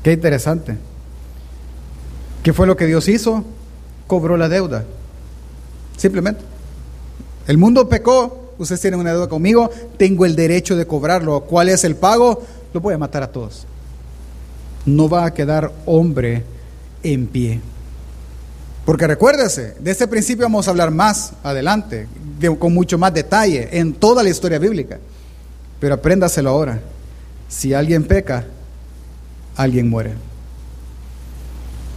Qué 0.03 0.13
interesante. 0.13 0.77
¿Qué 2.43 2.53
fue 2.53 2.67
lo 2.67 2.77
que 2.77 2.85
Dios 2.85 3.07
hizo? 3.07 3.43
Cobró 4.07 4.37
la 4.37 4.49
deuda. 4.49 4.83
Simplemente. 5.97 6.50
El 7.51 7.57
mundo 7.57 7.89
pecó, 7.89 8.53
ustedes 8.59 8.79
tienen 8.79 9.01
una 9.01 9.11
deuda 9.11 9.27
conmigo, 9.27 9.69
tengo 9.97 10.25
el 10.25 10.37
derecho 10.37 10.77
de 10.77 10.87
cobrarlo. 10.87 11.41
¿Cuál 11.41 11.67
es 11.67 11.83
el 11.83 11.97
pago? 11.97 12.41
Lo 12.73 12.79
voy 12.79 12.93
a 12.93 12.97
matar 12.97 13.23
a 13.23 13.27
todos. 13.27 13.65
No 14.85 15.09
va 15.09 15.25
a 15.25 15.33
quedar 15.33 15.69
hombre 15.85 16.45
en 17.03 17.27
pie. 17.27 17.59
Porque 18.85 19.05
recuérdese, 19.05 19.75
de 19.81 19.91
este 19.91 20.07
principio 20.07 20.45
vamos 20.45 20.65
a 20.65 20.71
hablar 20.71 20.91
más 20.91 21.33
adelante, 21.43 22.07
con 22.57 22.73
mucho 22.73 22.97
más 22.97 23.13
detalle, 23.13 23.67
en 23.77 23.95
toda 23.95 24.23
la 24.23 24.29
historia 24.29 24.57
bíblica. 24.57 24.99
Pero 25.81 25.95
apréndaselo 25.95 26.51
ahora. 26.51 26.79
Si 27.49 27.73
alguien 27.73 28.05
peca, 28.05 28.45
alguien 29.57 29.89
muere. 29.89 30.13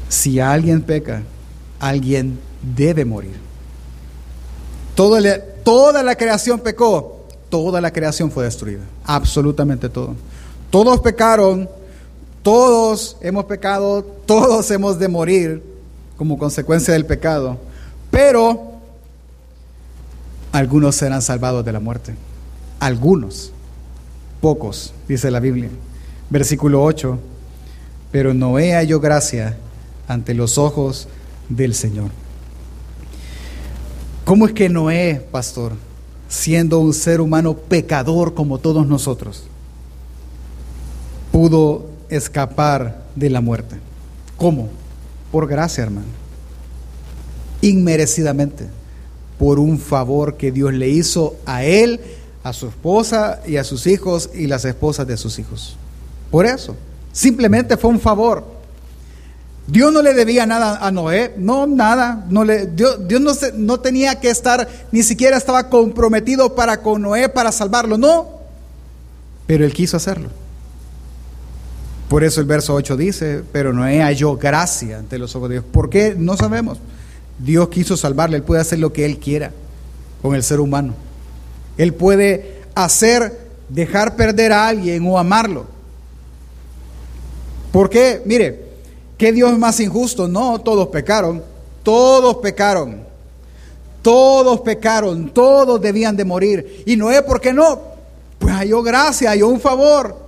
Si 0.08 0.40
alguien 0.40 0.82
peca, 0.82 1.22
alguien 1.78 2.40
debe 2.60 3.04
morir. 3.04 3.53
Toda 4.94 6.02
la, 6.02 6.14
creación 6.14 6.60
pecó, 6.60 7.26
toda 7.48 7.80
la 7.80 7.92
creación 7.92 8.30
fue 8.30 8.44
destruida. 8.44 8.82
Absolutamente 9.04 9.88
todo. 9.88 10.14
Todos 10.70 11.00
pecaron, 11.00 11.68
todos 12.42 13.16
hemos 13.20 13.44
pecado, 13.46 14.04
todos 14.26 14.70
hemos 14.70 14.98
de 14.98 15.08
morir 15.08 15.62
como 16.16 16.38
consecuencia 16.38 16.94
del 16.94 17.06
pecado, 17.06 17.58
pero 18.10 18.74
algunos 20.52 20.94
serán 20.94 21.22
salvados 21.22 21.64
de 21.64 21.72
la 21.72 21.80
muerte. 21.80 22.14
Algunos, 22.78 23.52
pocos, 24.40 24.92
dice 25.08 25.30
la 25.30 25.40
Biblia. 25.40 25.70
Versículo 26.30 26.82
8, 26.84 27.18
pero 28.12 28.32
Noé 28.32 28.74
halló 28.74 29.00
gracia 29.00 29.56
ante 30.06 30.34
los 30.34 30.58
ojos 30.58 31.08
del 31.48 31.74
Señor. 31.74 32.10
¿Cómo 34.24 34.46
es 34.46 34.54
que 34.54 34.70
Noé, 34.70 35.22
pastor, 35.30 35.72
siendo 36.28 36.80
un 36.80 36.94
ser 36.94 37.20
humano 37.20 37.54
pecador 37.54 38.32
como 38.32 38.58
todos 38.58 38.86
nosotros, 38.86 39.44
pudo 41.30 41.90
escapar 42.08 43.04
de 43.14 43.28
la 43.28 43.42
muerte? 43.42 43.76
¿Cómo? 44.38 44.70
Por 45.30 45.46
gracia, 45.46 45.82
hermano. 45.82 46.06
Inmerecidamente. 47.60 48.66
Por 49.38 49.58
un 49.58 49.78
favor 49.78 50.36
que 50.36 50.52
Dios 50.52 50.72
le 50.72 50.88
hizo 50.88 51.36
a 51.44 51.64
él, 51.64 52.00
a 52.42 52.52
su 52.52 52.68
esposa 52.68 53.42
y 53.46 53.56
a 53.56 53.64
sus 53.64 53.86
hijos 53.86 54.30
y 54.32 54.46
las 54.46 54.64
esposas 54.64 55.06
de 55.06 55.18
sus 55.18 55.38
hijos. 55.38 55.76
Por 56.30 56.46
eso. 56.46 56.76
Simplemente 57.12 57.76
fue 57.76 57.90
un 57.90 58.00
favor. 58.00 58.53
Dios 59.66 59.92
no 59.92 60.02
le 60.02 60.12
debía 60.12 60.44
nada 60.44 60.78
a 60.86 60.90
Noé, 60.90 61.32
no 61.38 61.66
nada, 61.66 62.24
no 62.28 62.44
le, 62.44 62.66
Dios, 62.66 62.98
no, 63.08 63.32
no, 63.54 63.80
tenía 63.80 64.20
que 64.20 64.28
estar, 64.28 64.68
ni 64.92 65.02
siquiera 65.02 65.38
estaba 65.38 65.70
comprometido 65.70 66.54
para 66.54 66.82
con 66.82 67.00
Noé 67.00 67.30
para 67.30 67.50
salvarlo, 67.50 67.96
no, 67.96 68.28
pero 69.46 69.64
él 69.64 69.72
quiso 69.72 69.96
hacerlo. 69.96 70.28
Por 72.08 72.22
eso 72.24 72.40
el 72.40 72.46
verso 72.46 72.74
8 72.74 72.96
dice, 72.96 73.42
pero 73.52 73.72
Noé 73.72 74.02
halló 74.02 74.36
gracia 74.36 74.98
ante 74.98 75.18
los 75.18 75.34
ojos 75.34 75.48
de 75.48 75.54
Dios. 75.56 75.64
¿Por 75.70 75.90
qué? 75.90 76.14
No 76.16 76.36
sabemos. 76.36 76.78
Dios 77.38 77.68
quiso 77.68 77.96
salvarle, 77.96 78.36
Él 78.36 78.42
puede 78.42 78.60
hacer 78.60 78.78
lo 78.78 78.92
que 78.92 79.04
Él 79.04 79.18
quiera 79.18 79.52
con 80.22 80.34
el 80.34 80.42
ser 80.42 80.60
humano. 80.60 80.94
Él 81.76 81.92
puede 81.92 82.62
hacer, 82.74 83.48
dejar 83.68 84.16
perder 84.16 84.52
a 84.52 84.68
alguien 84.68 85.04
o 85.06 85.18
amarlo. 85.18 85.66
¿Por 87.72 87.90
qué? 87.90 88.22
Mire, 88.24 88.63
¿qué 89.18 89.32
Dios 89.32 89.52
es 89.52 89.58
más 89.58 89.80
injusto? 89.80 90.28
No, 90.28 90.60
todos 90.60 90.88
pecaron, 90.88 91.42
todos 91.82 92.36
pecaron, 92.36 93.04
todos 94.02 94.60
pecaron, 94.60 95.30
todos 95.32 95.80
debían 95.80 96.16
de 96.16 96.24
morir. 96.24 96.82
Y 96.86 96.96
Noé, 96.96 97.22
¿por 97.22 97.40
qué 97.40 97.52
no? 97.52 97.80
Pues 98.38 98.54
halló 98.54 98.82
gracia, 98.82 99.30
halló 99.30 99.48
un 99.48 99.60
favor. 99.60 100.24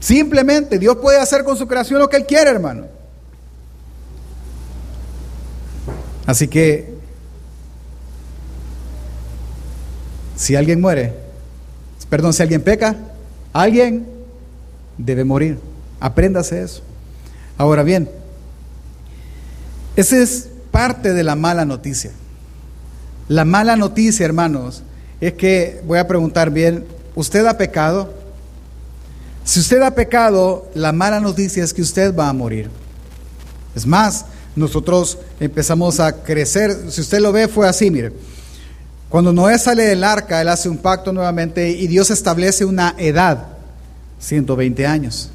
Simplemente 0.00 0.78
Dios 0.78 0.96
puede 0.96 1.18
hacer 1.18 1.44
con 1.44 1.56
su 1.56 1.66
creación 1.68 2.00
lo 2.00 2.08
que 2.08 2.16
Él 2.16 2.26
quiere, 2.26 2.50
hermano. 2.50 2.86
Así 6.26 6.48
que, 6.48 6.92
si 10.36 10.56
alguien 10.56 10.80
muere, 10.80 11.14
perdón, 12.08 12.32
si 12.32 12.42
alguien 12.42 12.62
peca, 12.62 12.96
alguien 13.52 14.06
debe 14.98 15.24
morir. 15.24 15.58
Apréndase 16.00 16.62
eso. 16.62 16.82
Ahora 17.58 17.82
bien, 17.82 18.10
esa 19.96 20.16
es 20.18 20.48
parte 20.70 21.12
de 21.12 21.22
la 21.22 21.34
mala 21.36 21.64
noticia. 21.64 22.10
La 23.28 23.44
mala 23.44 23.76
noticia, 23.76 24.24
hermanos, 24.24 24.82
es 25.20 25.34
que, 25.34 25.80
voy 25.86 25.98
a 25.98 26.08
preguntar 26.08 26.50
bien, 26.50 26.84
¿usted 27.14 27.46
ha 27.46 27.56
pecado? 27.56 28.12
Si 29.44 29.60
usted 29.60 29.82
ha 29.82 29.94
pecado, 29.94 30.70
la 30.74 30.92
mala 30.92 31.20
noticia 31.20 31.62
es 31.62 31.72
que 31.72 31.82
usted 31.82 32.14
va 32.14 32.28
a 32.28 32.32
morir. 32.32 32.70
Es 33.74 33.86
más, 33.86 34.26
nosotros 34.54 35.18
empezamos 35.40 36.00
a 36.00 36.22
crecer. 36.22 36.76
Si 36.90 37.00
usted 37.00 37.20
lo 37.20 37.32
ve, 37.32 37.48
fue 37.48 37.68
así, 37.68 37.90
mire. 37.90 38.12
Cuando 39.08 39.32
Noé 39.32 39.58
sale 39.58 39.84
del 39.84 40.04
arca, 40.04 40.40
él 40.40 40.48
hace 40.48 40.68
un 40.68 40.78
pacto 40.78 41.12
nuevamente 41.12 41.70
y 41.70 41.86
Dios 41.86 42.10
establece 42.10 42.64
una 42.64 42.94
edad, 42.98 43.46
120 44.20 44.86
años. 44.86 45.30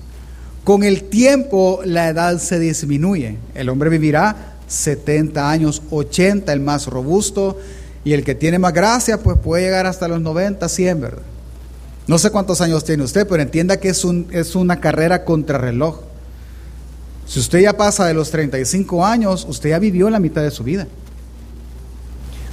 Con 0.67 0.84
el 0.84 1.03
tiempo 1.03 1.80
la 1.86 2.10
edad 2.10 2.39
se 2.39 2.60
disminuye. 2.60 3.38
El 3.56 3.69
hombre 3.69 3.89
vivirá 3.89 4.58
70 4.67 5.49
años, 5.49 5.82
80 5.91 6.51
el 6.51 6.60
más 6.60 6.88
robusto, 6.88 7.58
y 8.03 8.12
el 8.12 8.25
que 8.25 8.36
tiene 8.36 8.60
más 8.60 8.73
gracia 8.73 9.23
pues 9.23 9.38
puede 9.38 9.63
llegar 9.63 9.86
hasta 9.86 10.10
los 10.10 10.19
90, 10.19 10.67
100, 10.67 10.99
¿verdad? 10.99 11.21
No 12.06 12.17
sé 12.17 12.32
cuántos 12.32 12.60
años 12.60 12.84
tiene 12.84 13.06
usted, 13.06 13.25
pero 13.25 13.41
entienda 13.41 13.77
que 13.77 13.88
es, 13.88 14.03
un, 14.03 14.27
es 14.32 14.56
una 14.56 14.82
carrera 14.82 15.23
contrarreloj. 15.23 16.01
Si 17.25 17.39
usted 17.39 17.60
ya 17.60 17.77
pasa 17.77 18.06
de 18.06 18.13
los 18.13 18.30
35 18.30 19.06
años, 19.06 19.45
usted 19.47 19.69
ya 19.69 19.80
vivió 19.80 20.10
la 20.10 20.19
mitad 20.19 20.41
de 20.41 20.51
su 20.51 20.65
vida. 20.65 20.86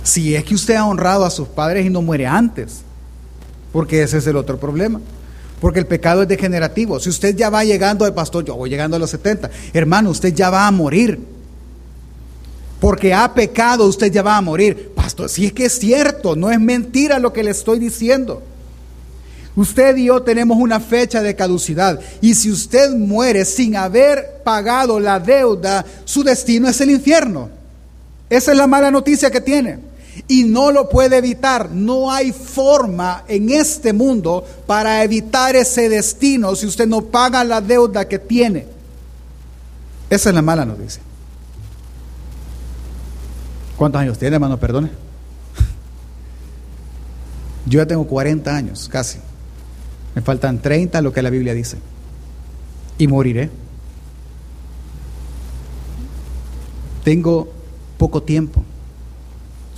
Si 0.05 0.37
es 0.37 0.45
que 0.45 0.55
usted 0.55 0.77
ha 0.77 0.87
honrado 0.87 1.25
a 1.25 1.31
sus 1.31 1.49
padres 1.49 1.85
y 1.85 1.91
no 1.91 2.01
muere 2.01 2.29
antes, 2.29 2.83
porque 3.73 4.05
ese 4.05 4.19
es 4.19 4.27
el 4.29 4.37
otro 4.37 4.61
problema. 4.61 5.01
Porque 5.65 5.79
el 5.79 5.87
pecado 5.87 6.21
es 6.21 6.29
degenerativo. 6.29 7.01
Si 7.01 7.09
usted 7.09 7.35
ya 7.35 7.49
va 7.49 7.65
llegando 7.65 8.05
al 8.05 8.13
pastor, 8.13 8.45
yo 8.45 8.55
voy 8.55 8.69
llegando 8.69 8.99
a 8.99 9.01
los 9.01 9.09
70, 9.09 9.51
hermano, 9.73 10.11
usted 10.11 10.35
ya 10.35 10.51
va 10.51 10.67
a 10.67 10.71
morir. 10.71 11.19
Porque 12.81 13.15
ha 13.15 13.33
pecado, 13.33 13.87
usted 13.87 14.13
ya 14.13 14.21
va 14.21 14.37
a 14.37 14.43
morir. 14.43 14.93
Pastor, 14.95 15.31
si 15.31 15.47
es 15.47 15.55
que 15.55 15.65
es 15.65 15.79
cierto, 15.79 16.37
no 16.37 16.51
es 16.51 16.61
mentira 16.61 17.19
lo 17.19 17.33
que 17.33 17.43
le 17.43 17.53
estoy 17.53 17.79
diciendo. 17.79 18.43
Usted 19.57 19.97
y 19.97 20.05
yo 20.05 20.23
tenemos 20.23 20.59
una 20.59 20.81
fecha 20.81 21.23
de 21.23 21.35
caducidad. 21.35 21.99
Y 22.21 22.35
si 22.35 22.51
usted 22.51 22.91
muere 22.91 23.47
sin 23.47 23.75
haber 23.75 24.43
pagado 24.45 25.01
la 25.01 25.19
deuda, 25.19 25.83
su 26.05 26.23
destino 26.23 26.69
es 26.69 26.79
el 26.83 26.91
infierno. 26.91 27.49
Esa 28.29 28.53
es 28.53 28.59
la 28.59 28.67
mala 28.67 28.91
noticia 28.91 29.31
que 29.31 29.41
tiene 29.41 29.94
y 30.29 30.45
no 30.45 30.71
lo 30.71 30.89
puede 30.89 31.19
evitar. 31.19 31.71
No 31.71 32.11
hay 32.11 32.33
forma 32.33 33.25
en 33.29 33.51
este 33.51 33.93
mundo 33.93 34.45
para 34.67 35.03
evitar 35.03 35.57
ese 35.57 35.89
destino 35.89 36.55
si 36.57 36.67
usted 36.67 36.87
no 36.87 37.03
paga 37.03 37.45
la 37.45 37.61
deuda 37.61 38.07
que 38.07 38.19
tiene. 38.19 38.67
Esa 40.11 40.29
es 40.29 40.35
la 40.35 40.43
mala 40.43 40.65
noticia. 40.65 41.03
¿Cuántos 43.77 44.01
años 44.01 44.19
tiene, 44.19 44.37
hermano? 44.37 44.59
Perdone. 44.59 44.89
Yo 47.67 47.81
ya 47.81 47.87
tengo 47.87 48.07
40 48.07 48.55
años, 48.55 48.89
casi. 48.89 49.19
Me 50.15 50.23
faltan 50.23 50.61
30, 50.61 51.01
lo 51.01 51.13
que 51.13 51.23
la 51.23 51.31
Biblia 51.31 51.55
dice. 51.55 51.79
Y 52.99 53.09
moriré. 53.09 53.51
Tengo 57.03 57.49
poco 57.99 58.23
tiempo. 58.23 58.64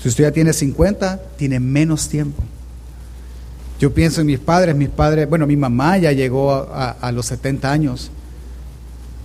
Si 0.01 0.09
usted 0.09 0.25
ya 0.25 0.33
tiene 0.33 0.53
50, 0.53 1.21
tiene 1.37 1.61
menos 1.61 2.09
tiempo. 2.09 2.43
Yo 3.79 3.93
pienso 3.93 4.21
en 4.23 4.27
mis 4.27 4.39
padres, 4.39 4.75
mis 4.75 4.89
padres, 4.89 5.29
bueno, 5.29 5.47
mi 5.47 5.57
mamá 5.57 5.99
ya 5.99 6.13
llegó 6.13 6.53
a, 6.53 7.13
los 7.13 7.27
70 7.27 7.71
años. 7.71 8.11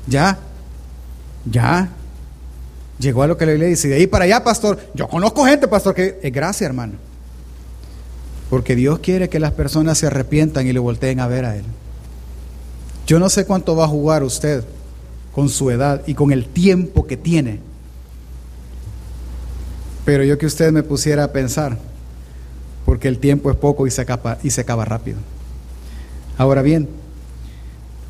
Ya, 0.08 0.40
ya. 1.50 1.90
Llegó 3.00 3.24
a 3.24 3.28
lo 3.28 3.38
que 3.38 3.46
le 3.46 3.66
dice. 3.66 3.88
De 3.88 3.96
ahí 3.96 4.08
para 4.08 4.26
allá, 4.26 4.44
pastor. 4.44 4.80
Yo 4.94 5.08
conozco 5.08 5.46
gente, 5.46 5.68
pastor, 5.68 5.96
que 5.96 6.20
es 6.22 6.34
gracia, 6.34 6.68
hermano. 6.68 6.94
Porque 8.50 8.76
Dios 8.76 9.00
quiere 9.00 9.30
que 9.30 9.40
las 9.40 9.54
personas 9.54 9.98
se 9.98 10.08
arrepientan 10.08 10.68
y 10.68 10.74
le 10.74 10.80
volteen 10.80 11.22
a 11.22 11.28
ver 11.28 11.46
a 11.46 11.56
Él. 11.56 11.64
Yo 13.08 13.18
no 13.20 13.30
sé 13.30 13.46
cuánto 13.46 13.76
va 13.76 13.86
a 13.86 13.88
jugar 13.88 14.24
usted 14.24 14.64
con 15.32 15.48
su 15.48 15.72
edad 15.72 16.04
y 16.06 16.14
con 16.14 16.32
el 16.32 16.46
tiempo 16.46 17.08
que 17.08 17.18
tiene 17.18 17.60
pero 20.06 20.24
yo 20.24 20.38
que 20.38 20.46
usted 20.46 20.72
me 20.72 20.84
pusiera 20.84 21.26
a 21.26 21.32
pensar, 21.32 21.78
porque 22.86 23.08
el 23.08 23.20
tiempo 23.20 23.52
es 23.52 23.58
poco 23.58 23.88
y 23.88 23.92
se 23.92 24.02
acaba, 24.02 24.38
y 24.44 24.50
se 24.50 24.62
acaba 24.62 24.86
rápido. 24.86 25.18
Ahora 26.38 26.62
bien, 26.62 26.90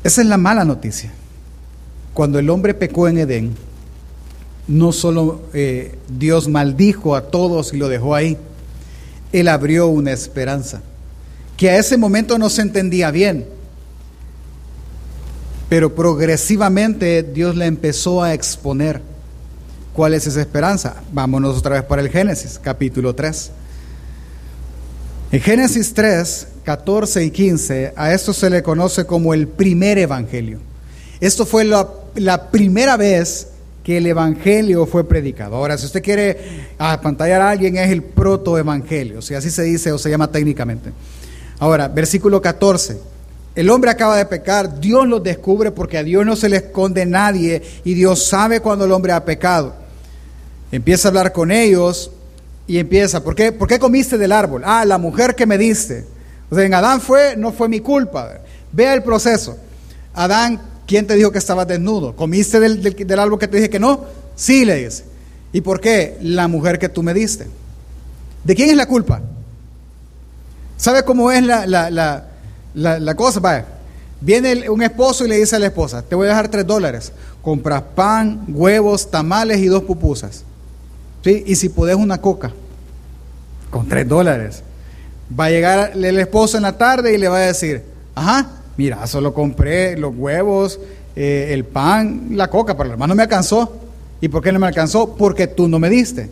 esa 0.04 0.22
es 0.22 0.26
la 0.26 0.38
mala 0.38 0.64
noticia. 0.64 1.12
Cuando 2.14 2.38
el 2.38 2.50
hombre 2.50 2.74
pecó 2.74 3.08
en 3.08 3.18
Edén, 3.18 3.54
no 4.68 4.92
solo 4.92 5.42
eh, 5.52 5.98
Dios 6.08 6.48
maldijo 6.48 7.16
a 7.16 7.30
todos 7.30 7.72
y 7.72 7.76
lo 7.76 7.88
dejó 7.88 8.14
ahí, 8.14 8.36
Él 9.32 9.48
abrió 9.48 9.88
una 9.88 10.12
esperanza, 10.12 10.82
que 11.56 11.70
a 11.70 11.78
ese 11.78 11.96
momento 11.96 12.38
no 12.38 12.50
se 12.50 12.62
entendía 12.62 13.10
bien, 13.10 13.46
pero 15.68 15.94
progresivamente 15.94 17.22
Dios 17.22 17.56
la 17.56 17.66
empezó 17.66 18.22
a 18.22 18.34
exponer. 18.34 19.11
¿Cuál 19.92 20.14
es 20.14 20.26
esa 20.26 20.40
esperanza? 20.40 20.94
Vámonos 21.12 21.58
otra 21.58 21.74
vez 21.74 21.84
para 21.84 22.00
el 22.00 22.08
Génesis, 22.08 22.58
capítulo 22.58 23.14
3. 23.14 23.50
En 25.32 25.40
Génesis 25.40 25.92
3, 25.92 26.48
14 26.64 27.24
y 27.24 27.30
15, 27.30 27.92
a 27.94 28.14
esto 28.14 28.32
se 28.32 28.48
le 28.48 28.62
conoce 28.62 29.04
como 29.04 29.34
el 29.34 29.48
primer 29.48 29.98
evangelio. 29.98 30.60
Esto 31.20 31.44
fue 31.44 31.64
la, 31.64 31.90
la 32.14 32.50
primera 32.50 32.96
vez 32.96 33.48
que 33.84 33.98
el 33.98 34.06
evangelio 34.06 34.86
fue 34.86 35.06
predicado. 35.06 35.56
Ahora, 35.56 35.76
si 35.76 35.84
usted 35.84 36.02
quiere 36.02 36.38
apantallar 36.78 37.42
a 37.42 37.50
alguien, 37.50 37.76
es 37.76 37.90
el 37.90 38.02
protoevangelio, 38.02 39.20
si 39.20 39.34
así 39.34 39.50
se 39.50 39.62
dice 39.62 39.92
o 39.92 39.98
se 39.98 40.08
llama 40.08 40.32
técnicamente. 40.32 40.90
Ahora, 41.58 41.88
versículo 41.88 42.40
14. 42.40 42.98
El 43.54 43.68
hombre 43.68 43.90
acaba 43.90 44.16
de 44.16 44.24
pecar, 44.24 44.80
Dios 44.80 45.06
lo 45.06 45.20
descubre 45.20 45.70
porque 45.70 45.98
a 45.98 46.02
Dios 46.02 46.24
no 46.24 46.34
se 46.34 46.48
le 46.48 46.56
esconde 46.56 47.04
nadie 47.04 47.60
y 47.84 47.92
Dios 47.92 48.24
sabe 48.24 48.60
cuando 48.60 48.86
el 48.86 48.92
hombre 48.92 49.12
ha 49.12 49.26
pecado 49.26 49.81
empieza 50.72 51.06
a 51.06 51.10
hablar 51.10 51.32
con 51.32 51.52
ellos 51.52 52.10
y 52.66 52.78
empieza, 52.78 53.22
¿por 53.22 53.34
qué, 53.34 53.52
¿por 53.52 53.68
qué 53.68 53.78
comiste 53.78 54.18
del 54.18 54.32
árbol? 54.32 54.62
Ah, 54.64 54.84
la 54.84 54.98
mujer 54.98 55.34
que 55.34 55.46
me 55.46 55.58
diste. 55.58 56.06
O 56.50 56.54
sea, 56.54 56.64
en 56.64 56.74
Adán 56.74 57.00
fue, 57.00 57.36
no 57.36 57.52
fue 57.52 57.68
mi 57.68 57.80
culpa. 57.80 58.40
Vea 58.72 58.94
el 58.94 59.02
proceso. 59.02 59.56
Adán, 60.14 60.60
¿quién 60.86 61.06
te 61.06 61.14
dijo 61.14 61.30
que 61.30 61.38
estabas 61.38 61.68
desnudo? 61.68 62.16
¿Comiste 62.16 62.58
del, 62.58 62.82
del, 62.82 63.18
árbol 63.18 63.38
que 63.38 63.48
te 63.48 63.58
dije 63.58 63.70
que 63.70 63.78
no? 63.78 64.04
Sí, 64.34 64.64
le 64.64 64.76
dice. 64.84 65.04
¿Y 65.52 65.60
por 65.60 65.80
qué? 65.80 66.16
La 66.22 66.48
mujer 66.48 66.78
que 66.78 66.88
tú 66.88 67.02
me 67.02 67.12
diste. 67.12 67.46
¿De 68.44 68.54
quién 68.54 68.70
es 68.70 68.76
la 68.76 68.86
culpa? 68.86 69.20
¿Sabe 70.78 71.04
cómo 71.04 71.30
es 71.30 71.44
la, 71.44 71.66
la, 71.66 71.90
la, 71.90 72.98
la 72.98 73.14
cosa? 73.14 73.40
Vaya, 73.40 73.66
viene 74.20 74.68
un 74.70 74.82
esposo 74.82 75.24
y 75.24 75.28
le 75.28 75.36
dice 75.36 75.56
a 75.56 75.58
la 75.58 75.66
esposa, 75.66 76.02
te 76.02 76.14
voy 76.14 76.26
a 76.26 76.30
dejar 76.30 76.48
tres 76.48 76.66
dólares. 76.66 77.12
Compras 77.42 77.82
pan, 77.94 78.44
huevos, 78.48 79.10
tamales 79.10 79.58
y 79.58 79.66
dos 79.66 79.82
pupusas. 79.82 80.44
Y 81.24 81.54
si 81.54 81.68
podés 81.68 81.96
una 81.96 82.20
coca, 82.20 82.52
con 83.72 83.88
tres 83.88 84.06
dólares. 84.06 84.62
Va 85.38 85.46
a 85.46 85.50
llegar 85.50 85.92
el 85.94 86.18
esposo 86.18 86.58
en 86.58 86.62
la 86.62 86.76
tarde 86.76 87.14
y 87.14 87.18
le 87.18 87.26
va 87.26 87.38
a 87.38 87.46
decir, 87.46 87.82
ajá, 88.14 88.50
mira, 88.76 89.04
solo 89.06 89.32
compré 89.32 89.96
los 89.96 90.14
huevos, 90.14 90.78
eh, 91.16 91.48
el 91.52 91.64
pan, 91.64 92.28
la 92.32 92.48
coca, 92.48 92.76
pero 92.76 92.90
además 92.90 93.08
no 93.08 93.14
me 93.14 93.22
alcanzó. 93.22 93.72
¿Y 94.20 94.28
por 94.28 94.42
qué 94.42 94.52
no 94.52 94.60
me 94.60 94.66
alcanzó? 94.66 95.16
Porque 95.16 95.46
tú 95.46 95.68
no 95.68 95.78
me 95.78 95.88
diste. 95.88 96.28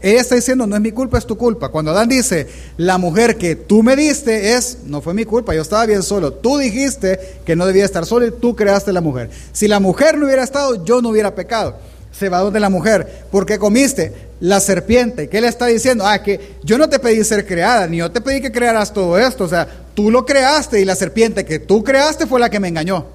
Ella 0.00 0.20
está 0.20 0.34
diciendo, 0.34 0.66
no 0.66 0.76
es 0.76 0.82
mi 0.82 0.92
culpa, 0.92 1.18
es 1.18 1.26
tu 1.26 1.36
culpa. 1.36 1.68
Cuando 1.68 1.90
Adán 1.90 2.08
dice, 2.08 2.48
la 2.76 2.96
mujer 2.96 3.36
que 3.36 3.54
tú 3.54 3.82
me 3.82 3.94
diste 3.94 4.54
es, 4.54 4.78
no 4.86 5.00
fue 5.00 5.14
mi 5.14 5.24
culpa, 5.24 5.54
yo 5.54 5.62
estaba 5.62 5.84
bien 5.84 6.02
solo. 6.02 6.32
Tú 6.32 6.58
dijiste 6.58 7.18
que 7.44 7.54
no 7.54 7.66
debía 7.66 7.84
estar 7.84 8.06
solo 8.06 8.26
y 8.26 8.30
tú 8.30 8.56
creaste 8.56 8.92
la 8.92 9.00
mujer. 9.00 9.30
Si 9.52 9.68
la 9.68 9.80
mujer 9.80 10.16
no 10.16 10.26
hubiera 10.26 10.42
estado, 10.42 10.84
yo 10.84 11.02
no 11.02 11.10
hubiera 11.10 11.34
pecado 11.34 11.76
se 12.18 12.28
va 12.28 12.40
donde 12.40 12.60
la 12.60 12.70
mujer, 12.70 13.26
porque 13.30 13.58
comiste 13.58 14.12
la 14.40 14.60
serpiente. 14.60 15.28
¿Qué 15.28 15.40
le 15.40 15.48
está 15.48 15.66
diciendo? 15.66 16.06
Ah, 16.06 16.22
que 16.22 16.56
yo 16.62 16.78
no 16.78 16.88
te 16.88 16.98
pedí 16.98 17.22
ser 17.24 17.46
creada, 17.46 17.86
ni 17.86 17.98
yo 17.98 18.10
te 18.10 18.20
pedí 18.20 18.40
que 18.40 18.52
crearas 18.52 18.92
todo 18.92 19.18
esto. 19.18 19.44
O 19.44 19.48
sea, 19.48 19.68
tú 19.94 20.10
lo 20.10 20.24
creaste 20.24 20.80
y 20.80 20.84
la 20.84 20.94
serpiente 20.94 21.44
que 21.44 21.58
tú 21.58 21.84
creaste 21.84 22.26
fue 22.26 22.40
la 22.40 22.50
que 22.50 22.60
me 22.60 22.68
engañó. 22.68 23.06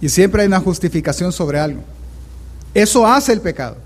Y 0.00 0.08
siempre 0.08 0.42
hay 0.42 0.48
una 0.48 0.60
justificación 0.60 1.32
sobre 1.32 1.58
algo. 1.58 1.82
Eso 2.72 3.06
hace 3.06 3.32
el 3.32 3.40
pecado. 3.40 3.76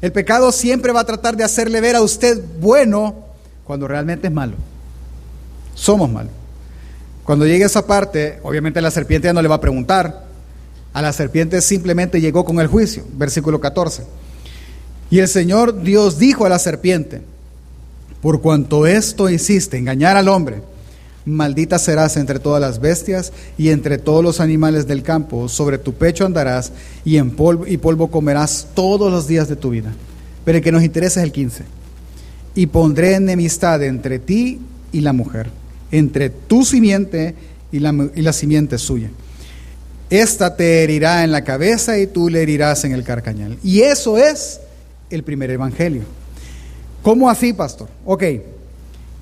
El 0.00 0.12
pecado 0.12 0.52
siempre 0.52 0.92
va 0.92 1.00
a 1.00 1.06
tratar 1.06 1.36
de 1.36 1.44
hacerle 1.44 1.80
ver 1.80 1.96
a 1.96 2.02
usted 2.02 2.40
bueno 2.60 3.24
cuando 3.64 3.88
realmente 3.88 4.28
es 4.28 4.32
malo. 4.32 4.54
Somos 5.74 6.10
malos. 6.10 6.32
Cuando 7.24 7.46
llegue 7.46 7.64
esa 7.64 7.86
parte, 7.86 8.38
obviamente 8.42 8.80
la 8.80 8.90
serpiente 8.90 9.26
ya 9.26 9.32
no 9.32 9.40
le 9.40 9.48
va 9.48 9.54
a 9.56 9.60
preguntar, 9.60 10.24
a 10.94 11.02
la 11.02 11.12
serpiente 11.12 11.60
simplemente 11.60 12.20
llegó 12.20 12.44
con 12.44 12.60
el 12.60 12.68
juicio, 12.68 13.04
versículo 13.18 13.60
14. 13.60 14.04
Y 15.10 15.18
el 15.18 15.28
Señor 15.28 15.82
Dios 15.82 16.18
dijo 16.18 16.46
a 16.46 16.48
la 16.48 16.60
serpiente, 16.60 17.20
por 18.22 18.40
cuanto 18.40 18.86
esto 18.86 19.28
hiciste, 19.28 19.76
engañar 19.76 20.16
al 20.16 20.28
hombre, 20.28 20.62
maldita 21.26 21.80
serás 21.80 22.16
entre 22.16 22.38
todas 22.38 22.60
las 22.60 22.80
bestias 22.80 23.32
y 23.58 23.70
entre 23.70 23.98
todos 23.98 24.22
los 24.22 24.40
animales 24.40 24.86
del 24.86 25.02
campo, 25.02 25.48
sobre 25.48 25.78
tu 25.78 25.94
pecho 25.94 26.24
andarás 26.24 26.70
y 27.04 27.16
en 27.16 27.32
polvo, 27.32 27.66
polvo 27.82 28.08
comerás 28.08 28.68
todos 28.72 29.10
los 29.10 29.26
días 29.26 29.48
de 29.48 29.56
tu 29.56 29.70
vida. 29.70 29.92
Pero 30.44 30.58
el 30.58 30.64
que 30.64 30.72
nos 30.72 30.84
interesa 30.84 31.20
es 31.20 31.24
el 31.24 31.32
15. 31.32 31.64
Y 32.54 32.66
pondré 32.66 33.16
enemistad 33.16 33.82
entre 33.82 34.20
ti 34.20 34.60
y 34.92 35.00
la 35.00 35.12
mujer, 35.12 35.50
entre 35.90 36.30
tu 36.30 36.64
simiente 36.64 37.34
y 37.72 37.80
la 37.80 38.32
simiente 38.32 38.78
suya 38.78 39.10
esta 40.16 40.56
te 40.56 40.82
herirá 40.82 41.24
en 41.24 41.32
la 41.32 41.44
cabeza 41.44 41.98
y 41.98 42.06
tú 42.06 42.28
le 42.28 42.42
herirás 42.42 42.84
en 42.84 42.92
el 42.92 43.04
carcañal. 43.04 43.58
Y 43.62 43.82
eso 43.82 44.18
es 44.18 44.60
el 45.10 45.22
primer 45.22 45.50
evangelio. 45.50 46.02
¿Cómo 47.02 47.28
así, 47.28 47.52
pastor? 47.52 47.88
Ok, 48.04 48.22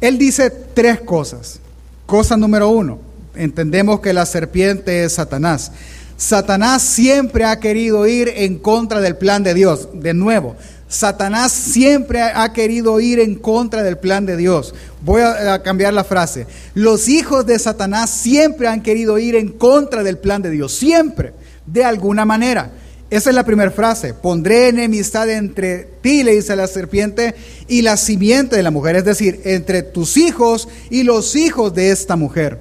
él 0.00 0.18
dice 0.18 0.50
tres 0.50 1.00
cosas. 1.00 1.61
Cosa 2.07 2.37
número 2.37 2.68
uno, 2.68 2.98
entendemos 3.35 4.00
que 4.00 4.12
la 4.12 4.26
serpiente 4.26 5.05
es 5.05 5.14
Satanás. 5.14 5.72
Satanás 6.16 6.83
siempre 6.83 7.44
ha 7.44 7.59
querido 7.59 8.07
ir 8.07 8.33
en 8.37 8.59
contra 8.59 9.00
del 9.00 9.16
plan 9.16 9.42
de 9.42 9.55
Dios. 9.55 9.88
De 9.94 10.14
nuevo, 10.14 10.57
Satanás 10.92 11.52
siempre 11.52 12.20
ha 12.20 12.52
querido 12.52 13.00
ir 13.00 13.18
en 13.18 13.37
contra 13.37 13.83
del 13.83 13.96
plan 13.96 14.26
de 14.26 14.37
Dios. 14.37 14.74
Voy 15.00 15.22
a, 15.22 15.62
cambiar 15.62 15.94
la 15.94 16.05
frase. 16.05 16.46
Los 16.74 17.09
hijos 17.09 17.46
de 17.46 17.59
Satanás 17.59 18.11
siempre 18.11 18.68
han 18.68 18.83
querido 18.83 19.18
ir 19.18 19.35
en 19.35 19.48
contra 19.48 20.02
del 20.02 20.18
plan 20.18 20.42
de 20.42 20.50
Dios. 20.50 20.74
Siempre, 20.74 21.33
de 21.64 21.83
alguna 21.83 22.26
manera. 22.26 22.72
Esa 23.09 23.31
es 23.31 23.37
la 23.37 23.46
primera 23.46 23.70
frase. 23.70 24.12
Pondré 24.12 24.68
enemistad 24.68 25.31
entre 25.31 25.88
ti, 26.02 26.24
le 26.24 26.35
dice 26.35 26.55
la 26.57 26.66
serpiente, 26.66 27.35
y 27.68 27.81
la 27.81 27.96
simiente 27.96 28.57
de 28.57 28.62
la 28.62 28.70
mujer. 28.70 28.96
Es 28.96 29.07
decir, 29.07 29.40
entre 29.44 29.83
tus 29.83 30.18
hijos 30.18 30.68
y 30.90 31.05
los 31.05 31.37
hijos 31.37 31.72
de 31.72 31.90
esta 31.90 32.16
mujer. 32.16 32.59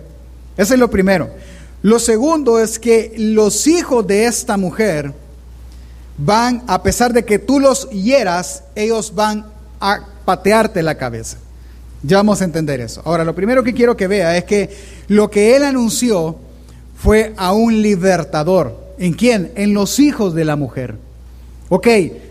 Eso 0.56 0.74
es 0.74 0.80
lo 0.80 0.90
primero. 0.90 1.30
Lo 1.82 2.00
segundo 2.00 2.62
es 2.62 2.80
que 2.80 3.14
los 3.18 3.68
hijos 3.68 4.08
de 4.08 4.24
esta 4.24 4.56
mujer 4.56 5.14
van, 6.24 6.64
a 6.68 6.84
pesar 6.84 7.14
de 7.14 7.26
que 7.26 7.40
tú 7.40 7.60
los 7.60 7.90
hieras, 7.90 8.64
ellos 8.76 9.14
van 9.16 9.46
a 9.80 10.06
patearte 10.26 10.84
la 10.84 10.96
cabeza. 10.96 11.38
Ya 12.04 12.18
vamos 12.18 12.42
a 12.42 12.46
entender 12.46 12.80
eso. 12.80 13.02
Ahora, 13.06 13.24
lo 13.24 13.36
primero 13.36 13.64
que 13.64 13.74
quiero 13.74 13.96
que 13.96 14.08
vea 14.08 14.38
es 14.38 14.44
que 14.46 14.70
lo 15.08 15.30
que 15.30 15.56
él 15.56 15.64
anunció 15.64 16.36
fue 16.98 17.34
a 17.38 17.54
un 17.54 17.82
libertador. 17.82 18.80
¿En 18.98 19.14
quién? 19.14 19.52
En 19.56 19.74
los 19.74 20.00
hijos 20.00 20.34
de 20.34 20.46
la 20.46 20.56
mujer. 20.56 20.96
Ok, 21.70 21.88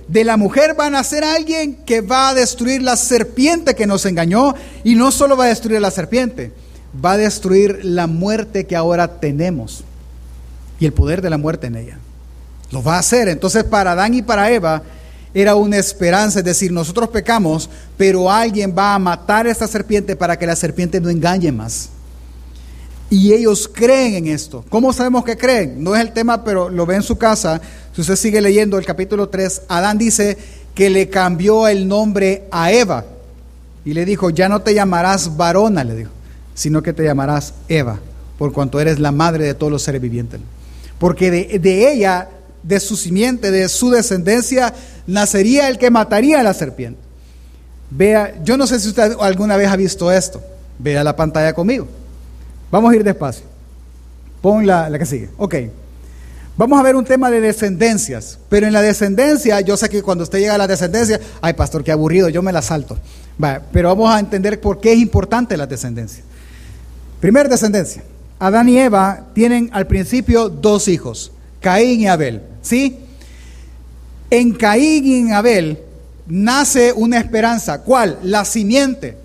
de 0.09 0.25
la 0.25 0.37
mujer 0.37 0.75
van 0.75 0.95
a 0.95 1.05
ser 1.05 1.25
alguien 1.25 1.77
que 1.87 2.01
va 2.01 2.29
a 2.29 2.35
destruir 2.35 2.83
la 2.83 2.97
serpiente 2.97 3.75
que 3.75 3.87
nos 3.87 4.05
engañó 4.07 4.55
y 4.85 4.95
no 4.95 5.11
solo 5.11 5.37
va 5.37 5.45
a 5.45 5.49
destruir 5.49 5.81
la 5.81 5.91
serpiente, 5.91 6.53
va 7.03 7.13
a 7.13 7.17
destruir 7.17 7.81
la 7.85 8.07
muerte 8.07 8.67
que 8.67 8.77
ahora 8.77 9.19
tenemos 9.19 9.83
y 10.79 10.87
el 10.87 10.93
poder 10.93 11.23
de 11.23 11.31
la 11.31 11.39
muerte 11.39 11.69
en 11.69 11.77
ella. 11.77 11.99
Lo 12.71 12.83
va 12.83 12.97
a 12.97 13.01
hacer. 13.01 13.29
Entonces 13.29 13.65
para 13.65 13.93
Adán 13.93 14.15
y 14.15 14.23
para 14.23 14.51
Eva 14.51 14.83
era 15.33 15.55
una 15.55 15.77
esperanza, 15.77 16.41
es 16.41 16.45
decir, 16.45 16.73
nosotros 16.73 17.09
pecamos, 17.09 17.71
pero 17.97 18.31
alguien 18.31 18.75
va 18.77 18.95
a 18.95 18.99
matar 18.99 19.47
a 19.47 19.51
esta 19.51 19.69
serpiente 19.69 20.17
para 20.17 20.39
que 20.39 20.47
la 20.47 20.57
serpiente 20.57 21.01
no 21.01 21.09
engañe 21.09 21.53
más. 21.53 21.91
Y 23.11 23.33
ellos 23.33 23.69
creen 23.73 24.15
en 24.15 24.27
esto. 24.29 24.65
¿Cómo 24.69 24.93
sabemos 24.93 25.25
que 25.25 25.37
creen? 25.37 25.83
No 25.83 25.95
es 25.95 26.01
el 26.01 26.13
tema, 26.13 26.45
pero 26.45 26.69
lo 26.69 26.87
ve 26.87 26.97
en 26.97 27.03
su 27.03 27.19
casa. 27.19 27.61
Si 27.93 28.01
usted 28.01 28.15
sigue 28.15 28.41
leyendo 28.41 28.79
el 28.79 28.85
capítulo 28.85 29.29
3, 29.29 29.63
Adán 29.69 29.99
dice 29.99 30.39
que 30.75 30.91
le 30.91 31.09
cambió 31.09 31.67
el 31.67 31.89
nombre 31.89 32.45
a 32.53 32.71
Eva. 32.71 33.05
Y 33.85 33.95
le 33.95 34.05
dijo, 34.05 34.31
ya 34.31 34.49
no 34.49 34.63
te 34.63 34.75
llamarás 34.75 35.37
varona, 35.37 35.83
le 35.83 35.97
dijo, 35.97 36.11
sino 36.55 36.83
que 36.83 36.93
te 36.93 37.03
llamarás 37.03 37.55
Eva, 37.69 37.99
por 38.39 38.53
cuanto 38.53 38.79
eres 38.79 39.01
la 39.01 39.11
madre 39.11 39.45
de 39.45 39.55
todos 39.55 39.73
los 39.73 39.83
seres 39.83 40.01
vivientes. 40.01 40.41
Porque 40.99 41.31
de, 41.31 41.59
de 41.59 41.93
ella, 41.93 42.29
de 42.63 42.81
su 42.81 42.97
simiente, 42.97 43.51
de 43.51 43.69
su 43.69 43.91
descendencia, 43.91 44.75
nacería 45.07 45.69
el 45.69 45.79
que 45.79 45.91
mataría 45.91 46.41
a 46.41 46.43
la 46.43 46.55
serpiente. 46.55 47.01
Vea, 47.91 48.35
yo 48.45 48.57
no 48.57 48.67
sé 48.67 48.79
si 48.79 48.89
usted 48.89 49.17
alguna 49.21 49.57
vez 49.57 49.69
ha 49.69 49.77
visto 49.77 50.11
esto. 50.13 50.41
Vea 50.79 51.03
la 51.03 51.17
pantalla 51.17 51.53
conmigo. 51.53 51.87
Vamos 52.71 52.93
a 52.93 52.97
ir 52.97 53.05
despacio. 53.05 53.45
Pon 54.41 54.67
la, 54.67 54.91
que 54.99 55.07
sigue. 55.07 55.29
Ok. 55.37 55.55
Vamos 56.57 56.79
a 56.79 56.83
ver 56.83 56.95
un 56.95 57.05
tema 57.05 57.31
de 57.31 57.41
descendencias, 57.41 58.39
pero 58.49 58.67
en 58.67 58.73
la 58.73 58.83
descendencia, 58.83 59.61
yo 59.61 59.77
sé 59.77 59.89
que 59.89 60.03
cuando 60.03 60.25
usted 60.25 60.41
llega 60.41 60.57
a 60.57 60.59
la 60.59 60.67
descendencia, 60.67 61.19
ay 61.41 61.55
pastor, 61.55 61.83
qué 61.83 61.91
aburrido, 61.91 62.29
yo 62.29 62.43
me 62.43 62.53
la 62.53 62.61
salto. 62.61 62.99
Va, 63.43 63.63
pero 63.73 63.89
vamos 63.89 64.15
a 64.15 64.21
entender 64.21 64.61
por 64.61 64.79
qué 64.79 64.93
es 64.93 64.99
importante 64.99 65.57
la 65.57 65.67
descendencia. 65.67 66.23
Primera 67.19 67.49
descendencia. 67.49 68.03
Adán 68.39 68.69
y 68.69 68.79
Eva 68.79 69.27
tienen 69.33 69.71
al 69.73 69.87
principio 69.87 70.49
dos 70.49 70.89
hijos, 70.89 71.33
Caín 71.61 72.01
y 72.01 72.07
Abel. 72.07 72.43
¿Sí? 72.63 72.99
En 74.31 74.53
Caín 74.53 75.07
y 75.07 75.15
en 75.17 75.33
Abel 75.33 75.79
nace 76.27 76.93
una 76.93 77.19
esperanza. 77.19 77.83
¿Cuál? 77.83 78.19
La 78.23 78.45
simiente. 78.45 79.17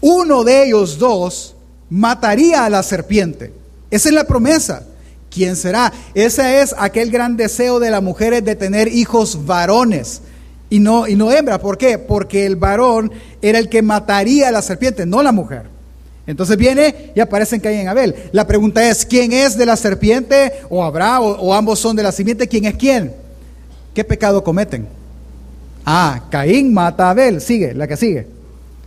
Uno 0.00 0.44
de 0.44 0.66
ellos 0.66 0.98
dos 0.98 1.54
mataría 1.90 2.64
a 2.64 2.70
la 2.70 2.82
serpiente. 2.82 3.52
Esa 3.90 4.08
es 4.08 4.14
la 4.14 4.24
promesa. 4.24 4.84
¿Quién 5.30 5.56
será? 5.56 5.92
Ese 6.14 6.60
es 6.60 6.74
aquel 6.78 7.10
gran 7.10 7.36
deseo 7.36 7.78
de 7.78 7.90
las 7.90 8.02
mujeres 8.02 8.44
de 8.44 8.56
tener 8.56 8.88
hijos 8.88 9.46
varones 9.46 10.20
y 10.68 10.78
no, 10.78 11.06
y 11.06 11.16
no 11.16 11.30
hembra. 11.30 11.58
¿Por 11.58 11.78
qué? 11.78 11.98
Porque 11.98 12.44
el 12.46 12.56
varón 12.56 13.12
era 13.40 13.58
el 13.58 13.68
que 13.68 13.82
mataría 13.82 14.48
a 14.48 14.52
la 14.52 14.62
serpiente, 14.62 15.06
no 15.06 15.22
la 15.22 15.32
mujer. 15.32 15.64
Entonces 16.26 16.56
viene 16.56 17.12
y 17.14 17.20
aparecen 17.20 17.60
Caín 17.60 17.82
y 17.82 17.86
Abel. 17.86 18.14
La 18.32 18.46
pregunta 18.46 18.88
es, 18.88 19.04
¿quién 19.04 19.32
es 19.32 19.56
de 19.56 19.66
la 19.66 19.76
serpiente? 19.76 20.52
¿O 20.70 20.84
habrá? 20.84 21.20
O, 21.20 21.52
ambos 21.52 21.80
son 21.80 21.96
de 21.96 22.02
la 22.02 22.12
simiente? 22.12 22.46
¿Quién 22.46 22.64
es 22.64 22.74
quién? 22.74 23.12
¿Qué 23.92 24.04
pecado 24.04 24.44
cometen? 24.44 24.86
Ah, 25.84 26.24
Caín 26.30 26.72
mata 26.72 27.08
a 27.08 27.10
Abel. 27.10 27.40
Sigue, 27.40 27.74
la 27.74 27.88
que 27.88 27.96
sigue. 27.96 28.26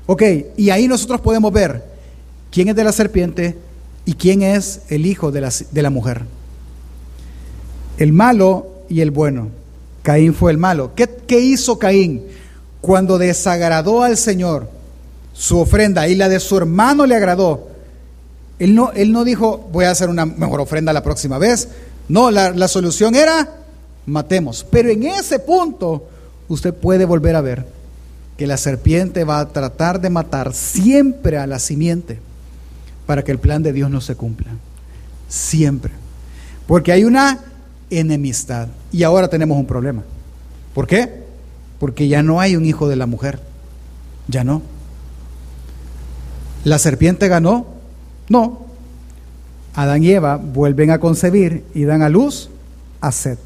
Ok, 0.06 0.24
y 0.56 0.70
ahí 0.70 0.88
nosotros 0.88 1.20
podemos 1.20 1.52
ver 1.52 1.84
quién 2.52 2.70
es 2.70 2.76
de 2.76 2.84
la 2.84 2.92
serpiente 2.92 3.58
y 4.06 4.14
quién 4.14 4.42
es 4.42 4.82
el 4.90 5.06
hijo 5.06 5.32
de 5.32 5.42
la, 5.42 5.52
de 5.72 5.82
la 5.82 5.90
mujer. 5.90 6.22
El 7.98 8.14
malo 8.14 8.68
y 8.88 9.02
el 9.02 9.12
bueno. 9.12 9.50
Caín 10.04 10.34
fue 10.34 10.52
el 10.52 10.58
malo. 10.58 10.92
¿Qué, 10.96 11.10
¿Qué, 11.28 11.40
hizo 11.40 11.80
Caín 11.80 12.24
cuando 12.80 13.18
desagradó 13.18 14.04
al 14.04 14.16
Señor 14.16 14.70
su 15.36 15.60
ofrenda 15.60 16.08
y 16.08 16.16
la 16.16 16.30
de 16.30 16.40
su 16.40 16.58
hermano 16.58 17.06
le 17.06 17.16
agradó? 17.16 17.70
Él 18.58 18.74
no, 18.74 18.92
él 18.94 19.12
no 19.12 19.24
dijo, 19.24 19.70
voy 19.72 19.86
a 19.86 19.92
hacer 19.92 20.10
una 20.10 20.26
mejor 20.26 20.62
ofrenda 20.62 20.94
la 20.94 21.04
próxima 21.04 21.38
vez. 21.38 21.68
No, 22.08 22.32
la, 22.32 22.52
la 22.52 22.68
solución 22.68 23.16
era, 23.16 23.50
matemos. 24.06 24.66
Pero 24.70 24.90
en 24.90 25.04
ese 25.04 25.40
punto, 25.40 26.08
usted 26.48 26.74
puede 26.74 27.06
volver 27.06 27.36
a 27.36 27.42
ver 27.42 27.66
que 28.38 28.48
la 28.48 28.58
serpiente 28.58 29.24
va 29.24 29.40
a 29.40 29.50
tratar 29.50 30.00
de 30.02 30.10
matar 30.10 30.54
siempre 30.54 31.38
a 31.38 31.48
la 31.48 31.60
simiente 31.60 32.20
para 33.06 33.24
que 33.24 33.32
el 33.32 33.40
plan 33.40 33.64
de 33.64 33.74
Dios 33.74 33.90
no 33.90 34.02
se 34.02 34.16
cumpla. 34.16 34.52
Siempre. 35.28 35.92
Porque 36.68 36.92
hay 36.92 37.04
una 37.04 37.40
enemistad. 37.90 38.68
Y 38.92 39.04
ahora 39.04 39.28
tenemos 39.28 39.58
un 39.58 39.66
problema. 39.66 40.04
¿Por 40.74 40.88
qué? 40.88 41.24
Porque 41.80 42.08
ya 42.08 42.24
no 42.24 42.40
hay 42.40 42.56
un 42.56 42.66
hijo 42.66 42.88
de 42.88 42.96
la 42.96 43.06
mujer. 43.06 43.40
Ya 44.28 44.44
no. 44.44 44.62
¿La 46.66 46.80
serpiente 46.80 47.30
ganó? 47.30 47.68
No. 48.28 48.66
Adán 49.76 50.04
y 50.04 50.12
Eva 50.12 50.36
vuelven 50.36 50.92
a 50.92 51.00
concebir 51.00 51.64
y 51.74 51.86
dan 51.86 52.02
a 52.02 52.10
luz 52.10 52.50
a 53.00 53.14
Set. 53.14 53.40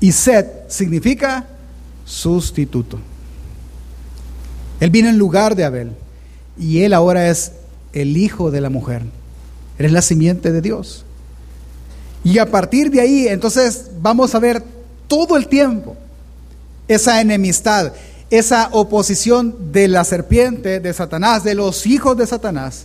Y 0.00 0.12
Set 0.12 0.70
significa 0.70 1.46
sustituto. 2.04 2.98
Él 4.80 4.90
vino 4.90 5.08
en 5.08 5.18
lugar 5.18 5.56
de 5.56 5.64
Abel. 5.64 5.92
Y 6.58 6.82
él 6.82 6.94
ahora 6.94 7.28
es 7.28 7.52
el 7.92 8.16
hijo 8.16 8.50
de 8.50 8.60
la 8.60 8.70
mujer. 8.70 9.02
Eres 9.78 9.92
la 9.92 10.00
simiente 10.00 10.52
de 10.52 10.62
Dios. 10.62 11.04
Y 12.24 12.38
a 12.38 12.50
partir 12.50 12.90
de 12.90 13.00
ahí, 13.00 13.26
entonces 13.28 13.90
vamos 14.00 14.34
a 14.34 14.38
ver 14.38 14.62
todo 15.08 15.36
el 15.36 15.48
tiempo 15.48 15.96
esa 16.88 17.20
enemistad, 17.20 17.92
esa 18.30 18.68
oposición 18.72 19.72
de 19.72 19.88
la 19.88 20.04
serpiente, 20.04 20.80
de 20.80 20.92
Satanás, 20.92 21.44
de 21.44 21.54
los 21.54 21.86
hijos 21.86 22.16
de 22.16 22.26
Satanás 22.26 22.84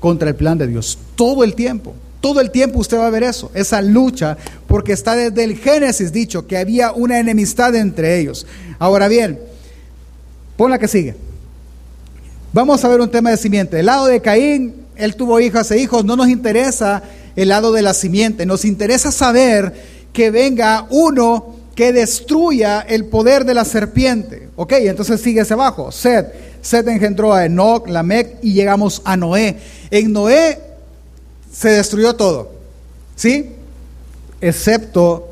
contra 0.00 0.28
el 0.28 0.36
plan 0.36 0.58
de 0.58 0.66
Dios. 0.66 0.98
Todo 1.14 1.44
el 1.44 1.54
tiempo. 1.54 1.94
Todo 2.20 2.40
el 2.40 2.50
tiempo 2.50 2.80
usted 2.80 2.98
va 2.98 3.06
a 3.06 3.10
ver 3.10 3.22
eso, 3.22 3.50
esa 3.54 3.80
lucha, 3.82 4.36
porque 4.66 4.92
está 4.92 5.14
desde 5.14 5.44
el 5.44 5.56
Génesis 5.56 6.12
dicho 6.12 6.46
que 6.46 6.56
había 6.56 6.92
una 6.92 7.20
enemistad 7.20 7.74
entre 7.76 8.18
ellos. 8.18 8.46
Ahora 8.78 9.06
bien, 9.06 9.38
pon 10.56 10.70
la 10.70 10.78
que 10.78 10.88
sigue. 10.88 11.14
Vamos 12.52 12.84
a 12.84 12.88
ver 12.88 13.00
un 13.00 13.10
tema 13.10 13.30
de 13.30 13.36
simiente. 13.36 13.78
El 13.78 13.86
lado 13.86 14.06
de 14.06 14.20
Caín, 14.20 14.74
él 14.96 15.14
tuvo 15.14 15.38
hijas 15.40 15.70
e 15.70 15.78
hijos, 15.78 16.04
no 16.04 16.16
nos 16.16 16.28
interesa 16.28 17.02
el 17.36 17.50
lado 17.50 17.70
de 17.70 17.82
la 17.82 17.94
simiente, 17.94 18.46
nos 18.46 18.64
interesa 18.64 19.12
saber 19.12 19.74
que 20.12 20.30
venga 20.30 20.86
uno 20.90 21.55
que 21.76 21.92
destruya 21.92 22.80
el 22.80 23.04
poder 23.04 23.44
de 23.44 23.54
la 23.54 23.66
serpiente. 23.66 24.48
Ok, 24.56 24.72
entonces 24.72 25.20
sigue 25.20 25.42
hacia 25.42 25.54
abajo. 25.54 25.92
Sed. 25.92 26.24
Sed 26.62 26.88
engendró 26.88 27.32
a 27.32 27.44
Enoch, 27.44 27.86
Lamec 27.86 28.38
y 28.42 28.54
llegamos 28.54 29.02
a 29.04 29.16
Noé. 29.16 29.58
En 29.90 30.10
Noé 30.10 30.58
se 31.52 31.68
destruyó 31.68 32.16
todo. 32.16 32.50
¿Sí? 33.14 33.50
Excepto 34.40 35.28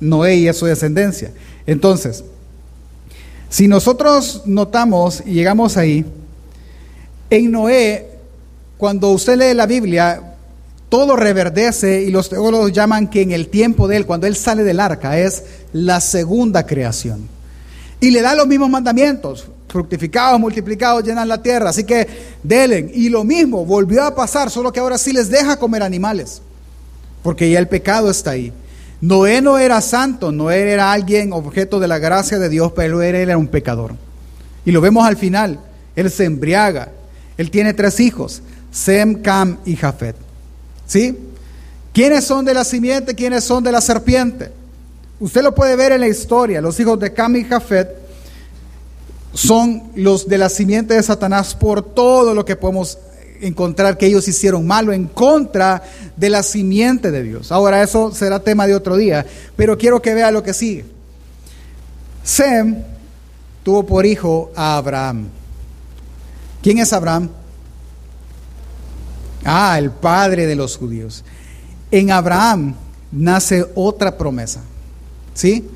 Noé 0.00 0.34
y 0.34 0.52
su 0.52 0.66
descendencia. 0.66 1.32
Entonces, 1.64 2.24
si 3.48 3.68
nosotros 3.68 4.42
notamos 4.46 5.22
y 5.24 5.32
llegamos 5.32 5.76
ahí, 5.76 6.04
en 7.30 7.52
Noé, 7.52 8.10
cuando 8.76 9.10
usted 9.10 9.36
lee 9.36 9.54
la 9.54 9.66
Biblia, 9.66 10.34
todo 10.88 11.16
reverdece 11.16 12.02
y 12.02 12.10
los 12.10 12.28
teólogos 12.28 12.72
llaman 12.72 13.08
que 13.08 13.22
en 13.22 13.32
el 13.32 13.48
tiempo 13.48 13.88
de 13.88 13.98
él, 13.98 14.06
cuando 14.06 14.26
él 14.26 14.36
sale 14.36 14.64
del 14.64 14.80
arca, 14.80 15.18
es 15.18 15.44
la 15.72 16.00
segunda 16.00 16.64
creación. 16.66 17.28
Y 18.00 18.10
le 18.10 18.22
da 18.22 18.34
los 18.34 18.46
mismos 18.46 18.70
mandamientos, 18.70 19.46
fructificados, 19.68 20.40
multiplicados, 20.40 21.04
llenan 21.04 21.28
la 21.28 21.42
tierra. 21.42 21.70
Así 21.70 21.84
que 21.84 22.06
delen. 22.42 22.90
Y 22.94 23.08
lo 23.08 23.24
mismo 23.24 23.64
volvió 23.66 24.04
a 24.04 24.14
pasar, 24.14 24.50
solo 24.50 24.72
que 24.72 24.80
ahora 24.80 24.98
sí 24.98 25.12
les 25.12 25.28
deja 25.28 25.58
comer 25.58 25.82
animales. 25.82 26.40
porque 27.22 27.50
ya 27.50 27.58
el 27.58 27.68
pecado 27.68 28.10
está 28.10 28.30
ahí. 28.30 28.52
Noé 29.00 29.42
no 29.42 29.58
era 29.58 29.80
santo, 29.80 30.32
Noé 30.32 30.70
era 30.70 30.92
alguien 30.92 31.32
objeto 31.32 31.78
de 31.78 31.88
la 31.88 31.98
gracia 31.98 32.38
de 32.38 32.48
Dios, 32.48 32.72
pero 32.74 33.02
él 33.02 33.14
era 33.16 33.36
un 33.36 33.48
pecador. 33.48 33.94
Y 34.64 34.70
lo 34.70 34.80
vemos 34.80 35.06
al 35.06 35.16
final, 35.16 35.60
él 35.94 36.10
se 36.10 36.24
embriaga, 36.24 36.90
él 37.36 37.50
tiene 37.50 37.74
tres 37.74 38.00
hijos, 38.00 38.42
Sem, 38.70 39.20
Cam 39.20 39.58
y 39.64 39.76
Jafet. 39.76 40.27
¿Sí? 40.88 41.16
¿Quiénes 41.92 42.24
son 42.24 42.44
de 42.44 42.54
la 42.54 42.64
simiente? 42.64 43.14
¿Quiénes 43.14 43.44
son 43.44 43.62
de 43.62 43.70
la 43.70 43.80
serpiente? 43.80 44.50
Usted 45.20 45.42
lo 45.42 45.54
puede 45.54 45.76
ver 45.76 45.92
en 45.92 46.00
la 46.00 46.08
historia, 46.08 46.60
los 46.60 46.78
hijos 46.80 46.98
de 46.98 47.12
Cam 47.12 47.36
y 47.36 47.44
Jafet 47.44 47.88
son 49.34 49.92
los 49.94 50.28
de 50.28 50.38
la 50.38 50.48
simiente 50.48 50.94
de 50.94 51.02
Satanás 51.02 51.54
por 51.54 51.82
todo 51.82 52.34
lo 52.34 52.44
que 52.44 52.56
podemos 52.56 52.98
encontrar 53.40 53.96
que 53.96 54.06
ellos 54.06 54.26
hicieron 54.26 54.66
malo 54.66 54.92
en 54.92 55.06
contra 55.06 55.82
de 56.16 56.30
la 56.30 56.42
simiente 56.42 57.10
de 57.10 57.22
Dios. 57.22 57.52
Ahora 57.52 57.82
eso 57.82 58.12
será 58.12 58.40
tema 58.40 58.66
de 58.66 58.74
otro 58.74 58.96
día, 58.96 59.26
pero 59.56 59.76
quiero 59.76 60.00
que 60.00 60.14
vea 60.14 60.30
lo 60.30 60.42
que 60.42 60.54
sigue. 60.54 60.84
Sem 62.24 62.82
tuvo 63.62 63.84
por 63.84 64.06
hijo 64.06 64.50
a 64.56 64.76
Abraham. 64.76 65.28
¿Quién 66.62 66.78
es 66.78 66.92
Abraham? 66.92 67.28
Ah, 69.44 69.78
el 69.78 69.90
padre 69.90 70.46
de 70.46 70.56
los 70.56 70.76
judíos. 70.76 71.24
En 71.90 72.10
Abraham 72.10 72.74
nace 73.12 73.66
otra 73.74 74.16
promesa. 74.16 74.60
¿Sí? 75.34 75.68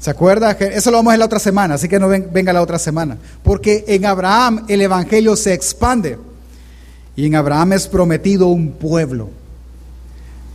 ¿Se 0.00 0.10
acuerda? 0.10 0.50
Eso 0.52 0.90
lo 0.90 0.98
vamos 0.98 1.12
a 1.12 1.14
ver 1.14 1.20
la 1.20 1.24
otra 1.24 1.38
semana, 1.38 1.74
así 1.74 1.88
que 1.88 1.98
no 1.98 2.08
venga 2.08 2.52
la 2.52 2.60
otra 2.60 2.78
semana. 2.78 3.16
Porque 3.42 3.84
en 3.88 4.04
Abraham 4.04 4.64
el 4.68 4.82
evangelio 4.82 5.36
se 5.36 5.54
expande. 5.54 6.18
Y 7.16 7.26
en 7.26 7.36
Abraham 7.36 7.72
es 7.72 7.88
prometido 7.88 8.48
un 8.48 8.72
pueblo. 8.72 9.30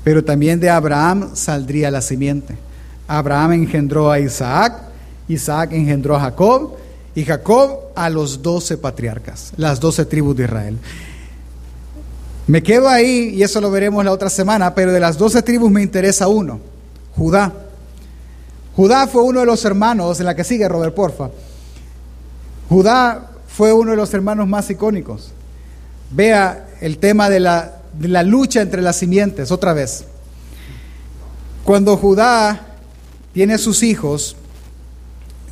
Pero 0.04 0.24
también 0.24 0.60
de 0.60 0.70
Abraham 0.70 1.32
saldría 1.34 1.90
la 1.90 2.02
simiente. 2.02 2.56
Abraham 3.08 3.54
engendró 3.54 4.12
a 4.12 4.20
Isaac, 4.20 4.84
Isaac 5.28 5.72
engendró 5.74 6.16
a 6.16 6.20
Jacob 6.20 6.76
y 7.16 7.26
Jacob 7.26 7.80
a 7.96 8.10
los 8.10 8.42
doce 8.42 8.78
patriarcas, 8.78 9.52
las 9.58 9.80
doce 9.80 10.06
tribus 10.06 10.36
de 10.38 10.44
Israel. 10.44 10.78
Me 12.50 12.64
quedo 12.64 12.90
ahí 12.90 13.36
y 13.36 13.44
eso 13.44 13.62
lo 13.62 13.70
veremos 13.70 14.04
la 14.04 14.12
otra 14.12 14.28
semana, 14.28 14.74
pero 14.74 14.92
de 14.92 15.00
las 15.00 15.20
doce 15.20 15.44
tribus 15.44 15.70
me 15.70 15.84
interesa 15.84 16.28
uno, 16.28 16.60
Judá. 17.16 17.54
Judá 18.76 19.06
fue 19.06 19.22
uno 19.22 19.42
de 19.42 19.46
los 19.46 19.64
hermanos, 19.66 20.20
en 20.20 20.26
la 20.26 20.36
que 20.36 20.44
sigue 20.44 20.68
Robert, 20.68 20.96
porfa. 20.96 21.30
Judá 22.68 23.30
fue 23.48 23.72
uno 23.72 23.92
de 23.92 23.98
los 23.98 24.12
hermanos 24.16 24.48
más 24.48 24.68
icónicos. 24.72 25.30
Vea 26.10 26.68
el 26.82 26.98
tema 26.98 27.30
de 27.30 27.40
la, 27.40 27.82
de 27.94 28.08
la 28.08 28.24
lucha 28.24 28.62
entre 28.62 28.82
las 28.82 28.96
simientes, 28.96 29.52
otra 29.52 29.74
vez. 29.74 30.06
Cuando 31.64 31.98
Judá 31.98 32.66
tiene 33.32 33.60
sus 33.60 33.84
hijos, 33.84 34.36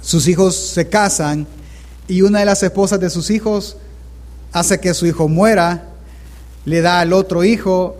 sus 0.01 0.27
hijos 0.27 0.55
se 0.55 0.89
casan 0.89 1.45
y 2.07 2.23
una 2.23 2.39
de 2.39 2.45
las 2.45 2.63
esposas 2.63 2.99
de 2.99 3.11
sus 3.11 3.29
hijos 3.29 3.77
hace 4.51 4.79
que 4.79 4.95
su 4.95 5.05
hijo 5.05 5.27
muera, 5.27 5.89
le 6.67 6.81
da 6.81 6.99
al 6.99 7.13
otro 7.13 7.45
hijo 7.45 7.95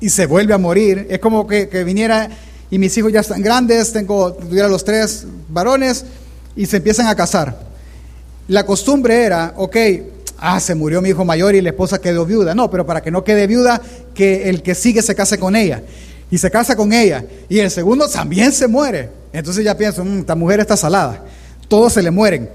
y 0.00 0.08
se 0.08 0.24
vuelve 0.24 0.54
a 0.54 0.58
morir. 0.58 1.06
Es 1.10 1.18
como 1.18 1.46
que, 1.46 1.66
viniera 1.84 2.30
y 2.70 2.78
mis 2.78 2.96
hijos 2.96 3.12
ya 3.12 3.20
están 3.20 3.42
grandes, 3.42 3.92
tengo, 3.92 4.32
tuviera 4.32 4.66
los 4.66 4.82
tres 4.82 5.26
varones 5.50 6.06
y 6.56 6.64
se 6.64 6.78
empiezan 6.78 7.06
a 7.06 7.14
casar. 7.14 7.54
La 8.48 8.64
costumbre 8.64 9.22
era, 9.22 9.52
ok, 9.58 9.76
ah, 10.38 10.58
se 10.58 10.74
murió 10.74 11.02
mi 11.02 11.10
hijo 11.10 11.26
mayor 11.26 11.54
y 11.54 11.60
la 11.60 11.68
esposa 11.68 12.00
quedó 12.00 12.24
viuda. 12.24 12.54
No, 12.54 12.70
pero 12.70 12.86
para 12.86 13.02
que 13.02 13.10
no 13.10 13.24
quede 13.24 13.46
viuda, 13.46 13.82
que 14.14 14.48
el 14.48 14.62
que 14.62 14.74
sigue 14.74 15.02
se 15.02 15.14
case 15.14 15.38
con 15.38 15.54
ella. 15.54 15.82
Y 16.30 16.38
se 16.38 16.50
casa 16.50 16.74
con 16.74 16.94
ella. 16.94 17.26
Y 17.50 17.58
el 17.58 17.70
segundo 17.70 18.08
también 18.08 18.52
se 18.52 18.68
muere. 18.68 19.10
Entonces 19.34 19.66
ya 19.66 19.76
pienso, 19.76 20.02
mm, 20.02 20.20
esta 20.20 20.34
mujer 20.34 20.60
está 20.60 20.78
salada. 20.78 21.22
Todos 21.68 21.92
se 21.92 22.02
le 22.02 22.10
mueren. 22.10 22.48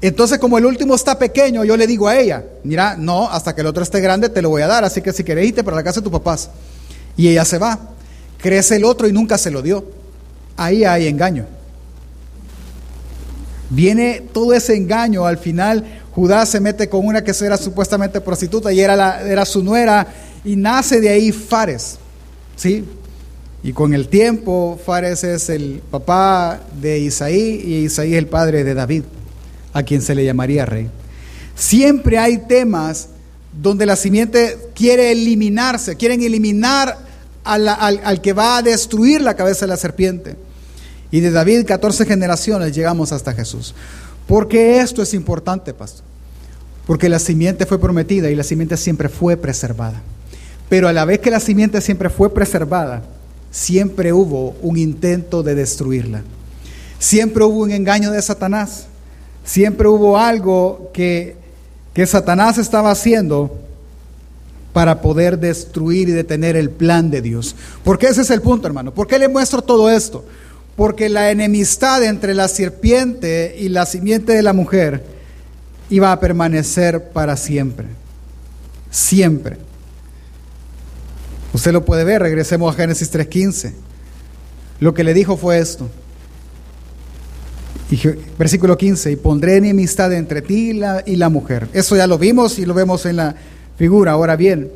Entonces 0.00 0.38
como 0.38 0.58
el 0.58 0.66
último 0.66 0.94
está 0.94 1.18
pequeño, 1.18 1.64
yo 1.64 1.76
le 1.76 1.86
digo 1.86 2.06
a 2.08 2.16
ella, 2.16 2.44
mira, 2.64 2.96
no, 2.96 3.28
hasta 3.30 3.54
que 3.54 3.62
el 3.62 3.66
otro 3.66 3.82
esté 3.82 4.00
grande 4.00 4.28
te 4.28 4.42
lo 4.42 4.50
voy 4.50 4.62
a 4.62 4.66
dar. 4.66 4.84
Así 4.84 5.02
que 5.02 5.12
si 5.12 5.24
querés 5.24 5.48
irte 5.48 5.64
para 5.64 5.76
la 5.76 5.82
casa 5.82 6.00
de 6.00 6.04
tus 6.04 6.12
papás. 6.12 6.50
Y 7.16 7.28
ella 7.28 7.44
se 7.44 7.58
va. 7.58 7.78
Crece 8.38 8.76
el 8.76 8.84
otro 8.84 9.08
y 9.08 9.12
nunca 9.12 9.38
se 9.38 9.50
lo 9.50 9.62
dio. 9.62 9.84
Ahí 10.56 10.84
hay 10.84 11.08
engaño. 11.08 11.46
Viene 13.70 14.22
todo 14.32 14.54
ese 14.54 14.76
engaño 14.76 15.26
al 15.26 15.36
final 15.36 15.84
Judá 16.18 16.44
se 16.46 16.58
mete 16.58 16.88
con 16.88 17.06
una 17.06 17.22
que 17.22 17.32
era 17.44 17.56
supuestamente 17.56 18.20
prostituta 18.20 18.72
y 18.72 18.80
era, 18.80 18.96
la, 18.96 19.22
era 19.22 19.44
su 19.44 19.62
nuera 19.62 20.04
y 20.44 20.56
nace 20.56 21.00
de 21.00 21.10
ahí 21.10 21.30
Fares. 21.30 21.96
¿sí? 22.56 22.84
Y 23.62 23.72
con 23.72 23.94
el 23.94 24.08
tiempo 24.08 24.80
Fares 24.84 25.22
es 25.22 25.48
el 25.48 25.80
papá 25.92 26.58
de 26.80 26.98
Isaí 26.98 27.62
y 27.64 27.84
Isaí 27.84 28.14
es 28.14 28.18
el 28.18 28.26
padre 28.26 28.64
de 28.64 28.74
David, 28.74 29.04
a 29.72 29.82
quien 29.82 30.02
se 30.02 30.14
le 30.14 30.24
llamaría 30.24 30.66
rey. 30.66 30.88
Siempre 31.54 32.18
hay 32.18 32.38
temas 32.38 33.08
donde 33.52 33.86
la 33.86 33.96
simiente 33.96 34.58
quiere 34.74 35.10
eliminarse, 35.10 35.96
quieren 35.96 36.22
eliminar 36.22 36.98
al, 37.44 37.68
al 37.68 38.20
que 38.20 38.32
va 38.32 38.58
a 38.58 38.62
destruir 38.62 39.20
la 39.20 39.34
cabeza 39.34 39.66
de 39.66 39.70
la 39.70 39.76
serpiente. 39.76 40.36
Y 41.10 41.20
de 41.20 41.30
David 41.30 41.64
14 41.66 42.04
generaciones 42.04 42.74
llegamos 42.74 43.12
hasta 43.12 43.32
Jesús. 43.32 43.74
¿Por 44.26 44.46
qué 44.46 44.80
esto 44.80 45.02
es 45.02 45.14
importante, 45.14 45.72
pastor? 45.72 46.04
Porque 46.86 47.08
la 47.08 47.18
simiente 47.18 47.66
fue 47.66 47.80
prometida 47.80 48.30
y 48.30 48.34
la 48.34 48.44
simiente 48.44 48.76
siempre 48.76 49.08
fue 49.08 49.36
preservada. 49.36 50.02
Pero 50.68 50.88
a 50.88 50.92
la 50.92 51.04
vez 51.04 51.20
que 51.20 51.30
la 51.30 51.40
simiente 51.40 51.80
siempre 51.80 52.10
fue 52.10 52.32
preservada, 52.32 53.02
siempre 53.50 54.12
hubo 54.12 54.54
un 54.62 54.76
intento 54.76 55.42
de 55.42 55.54
destruirla. 55.54 56.22
Siempre 56.98 57.44
hubo 57.44 57.62
un 57.62 57.70
engaño 57.70 58.10
de 58.10 58.20
Satanás. 58.20 58.86
Siempre 59.48 59.88
hubo 59.88 60.18
algo 60.18 60.90
que, 60.92 61.34
que 61.94 62.06
Satanás 62.06 62.58
estaba 62.58 62.90
haciendo 62.90 63.58
para 64.72 65.00
poder 65.00 65.38
destruir 65.38 66.08
y 66.10 66.12
detener 66.12 66.54
el 66.54 66.70
plan 66.70 67.10
de 67.10 67.22
Dios. 67.22 67.56
Porque 67.82 68.06
ese 68.06 68.20
es 68.20 68.30
el 68.30 68.42
punto, 68.42 68.66
hermano. 68.66 68.92
¿Por 68.92 69.06
qué 69.06 69.18
le 69.18 69.26
muestro 69.26 69.62
todo 69.62 69.90
esto? 69.90 70.24
porque 70.78 71.08
la 71.08 71.32
enemistad 71.32 72.04
entre 72.04 72.34
la 72.34 72.46
serpiente 72.46 73.56
y 73.58 73.68
la 73.68 73.84
simiente 73.84 74.32
de 74.32 74.44
la 74.44 74.52
mujer 74.52 75.02
iba 75.90 76.12
a 76.12 76.20
permanecer 76.20 77.08
para 77.10 77.36
siempre. 77.36 77.88
Siempre. 78.88 79.56
Usted 81.52 81.72
lo 81.72 81.84
puede 81.84 82.04
ver, 82.04 82.22
regresemos 82.22 82.72
a 82.72 82.76
Génesis 82.76 83.12
3.15. 83.12 83.72
Lo 84.78 84.94
que 84.94 85.02
le 85.02 85.14
dijo 85.14 85.36
fue 85.36 85.58
esto. 85.58 85.88
Y, 87.90 88.00
versículo 88.38 88.76
15, 88.76 89.12
y 89.12 89.16
pondré 89.16 89.56
enemistad 89.56 90.12
entre 90.12 90.42
ti 90.42 90.70
y 91.06 91.16
la, 91.16 91.28
mujer. 91.28 91.68
Eso 91.72 91.96
ya 91.96 92.06
lo 92.06 92.18
vimos 92.18 92.58
y 92.58 92.66
lo 92.66 92.74
vemos 92.74 93.06
en 93.06 93.16
la 93.16 93.34
figura. 93.76 94.12
Ahora 94.12 94.36
bien, 94.36 94.70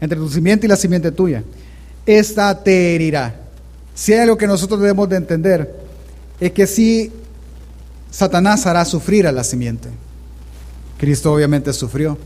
entre 0.00 0.18
tu 0.18 0.28
simiente 0.28 0.66
y 0.66 0.68
la 0.68 0.76
simiente 0.76 1.12
tuya. 1.12 1.44
Esta 2.04 2.62
te 2.62 2.94
herirá 2.94 3.46
si 3.96 4.12
hay 4.12 4.20
algo 4.20 4.36
que 4.36 4.46
nosotros 4.46 4.78
debemos 4.78 5.08
de 5.08 5.16
entender, 5.16 5.74
es 6.38 6.52
que 6.52 6.66
si 6.66 7.10
Satanás 8.10 8.66
hará 8.66 8.84
sufrir 8.84 9.26
a 9.26 9.32
la 9.32 9.42
simiente. 9.42 9.88
Cristo 10.98 11.32
obviamente 11.32 11.72
sufrió, 11.72 12.18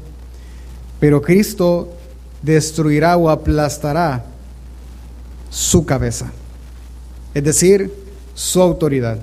pero 0.98 1.22
Cristo 1.22 1.94
destruirá 2.42 3.16
o 3.16 3.30
aplastará 3.30 4.24
su 5.48 5.86
cabeza, 5.86 6.32
es 7.34 7.44
decir, 7.44 7.94
su 8.34 8.60
autoridad. 8.60 9.20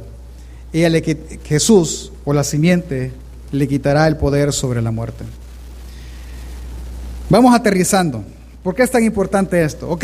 Ella 0.86 1.02
Jesús 1.44 2.12
o 2.26 2.34
la 2.34 2.44
simiente 2.44 3.12
le 3.52 3.68
quitará 3.68 4.08
el 4.08 4.18
poder 4.18 4.54
sobre 4.54 4.82
la 4.82 4.92
muerte. 4.92 5.24
Vamos 7.30 7.56
aterrizando. 7.56 8.24
¿Por 8.64 8.76
qué 8.76 8.84
es 8.84 8.92
tan 8.92 9.04
importante 9.04 9.64
esto? 9.64 9.90
Ok, 9.90 10.04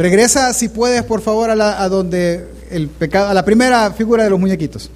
Regresa, 0.00 0.54
si 0.54 0.70
puedes, 0.70 1.02
por 1.02 1.20
favor, 1.20 1.50
a, 1.50 1.54
la, 1.54 1.86
donde 1.90 2.48
el 2.70 2.88
pecado, 2.88 3.28
a 3.28 3.34
la 3.34 3.44
primera 3.44 3.90
figura 3.90 4.24
de 4.24 4.30
los 4.30 4.40
muñequitos. 4.40 4.90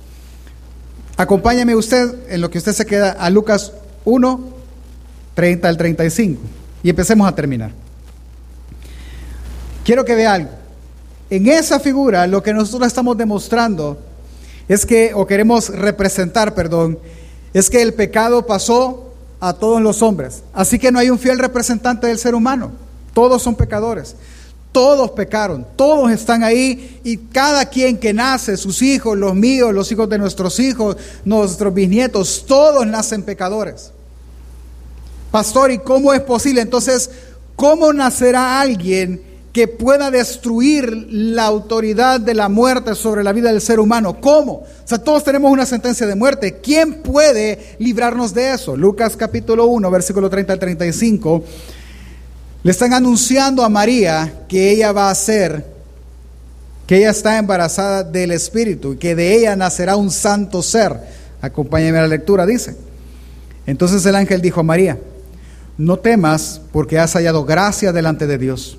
Acompáñame 1.19 1.77
usted 1.77 2.15
en 2.31 2.41
lo 2.41 2.51
que 2.51 2.57
usted 2.57 2.73
se 2.73 2.87
queda 2.87 3.11
a 3.11 3.29
Lucas 3.29 3.73
1, 4.07 4.41
30 5.35 5.69
al 5.69 5.77
35. 5.77 6.41
Y 6.83 6.89
empecemos 6.89 7.29
a 7.29 7.35
terminar. 7.35 7.73
Quiero 9.85 10.07
que 10.07 10.15
vea 10.15 10.33
algo. 10.33 10.51
En 11.29 11.49
esa 11.49 11.79
figura 11.81 12.27
lo 12.27 12.43
que 12.43 12.55
nosotros 12.55 12.87
estamos 12.87 13.19
demostrando 13.19 13.99
es 14.69 14.87
que, 14.87 15.13
o 15.15 15.27
queremos 15.27 15.69
representar, 15.69 16.55
perdón, 16.55 16.99
es 17.53 17.71
que 17.71 17.83
el 17.83 17.95
pecado 17.95 18.47
pasó 18.47 19.13
a 19.41 19.53
todos 19.53 19.81
los 19.81 20.03
hombres. 20.03 20.43
Así 20.53 20.79
que 20.79 20.91
no 20.91 20.99
hay 20.99 21.11
un 21.11 21.19
fiel 21.19 21.39
representante 21.39 22.07
del 22.07 22.19
ser 22.19 22.35
humano. 22.35 22.73
Todos 23.13 23.43
son 23.43 23.55
pecadores. 23.55 24.17
Todos 24.73 25.13
pecaron, 25.13 25.65
todos 25.77 26.11
están 26.11 26.43
ahí 26.43 27.01
y 27.05 27.17
cada 27.17 27.67
quien 27.67 27.97
que 27.97 28.13
nace, 28.13 28.57
sus 28.57 28.83
hijos, 28.83 29.17
los 29.17 29.33
míos, 29.37 29.73
los 29.73 29.93
hijos 29.93 30.09
de 30.09 30.19
nuestros 30.19 30.59
hijos, 30.59 30.97
nuestros 31.25 31.73
bisnietos, 31.73 32.45
todos 32.45 32.85
nacen 32.85 33.23
pecadores. 33.23 33.93
Pastor, 35.31 35.71
¿y 35.71 35.79
cómo 35.79 36.13
es 36.13 36.23
posible? 36.23 36.61
Entonces, 36.61 37.09
¿cómo 37.55 37.93
nacerá 37.93 38.61
alguien 38.61 39.23
que 39.55 39.69
pueda 39.69 40.11
destruir 40.11 41.07
la 41.11 41.45
autoridad 41.45 42.19
de 42.19 42.35
la 42.35 42.49
muerte 42.49 42.97
sobre 42.97 43.23
la 43.23 43.33
vida 43.33 43.53
del 43.53 43.61
ser 43.61 43.79
humano. 43.79 44.21
¿Cómo? 44.21 44.53
O 44.53 44.67
sea, 44.85 44.99
todos 44.99 45.23
tenemos 45.23 45.53
una 45.53 45.65
sentencia 45.65 46.09
de 46.09 46.17
muerte. 46.17 46.59
¿Quién 46.61 47.03
puede 47.03 47.77
librarnos 47.79 48.35
de 48.35 48.53
eso? 48.53 48.77
Lucas 48.77 49.17
capítulo 49.17 49.67
1, 49.67 49.89
versículo 49.93 50.29
30 50.29 50.55
al 50.55 50.59
35. 50.59 51.45
Le 52.65 52.71
están 52.73 52.95
anunciando 52.95 53.63
a 53.63 53.69
María 53.69 54.41
que 54.49 54.73
ella 54.73 54.91
va 54.91 55.09
a 55.09 55.15
ser, 55.15 55.65
que 56.89 56.97
ella 56.97 57.11
está 57.11 57.39
embarazada 57.39 58.03
del 58.03 58.33
Espíritu 58.33 58.95
y 58.95 58.97
que 58.97 59.15
de 59.15 59.37
ella 59.37 59.55
nacerá 59.55 59.95
un 59.95 60.11
santo 60.11 60.65
ser. 60.65 60.99
Acompáñenme 61.41 61.99
a 61.99 62.03
la 62.03 62.09
lectura, 62.09 62.45
dice. 62.45 62.77
Entonces 63.67 64.05
el 64.05 64.17
ángel 64.17 64.41
dijo 64.41 64.59
a 64.59 64.65
María, 64.65 64.99
no 65.79 66.01
temas 66.01 66.61
porque 66.73 66.99
has 66.99 67.13
hallado 67.13 67.45
gracia 67.45 67.93
delante 67.93 68.27
de 68.27 68.37
Dios. 68.37 68.79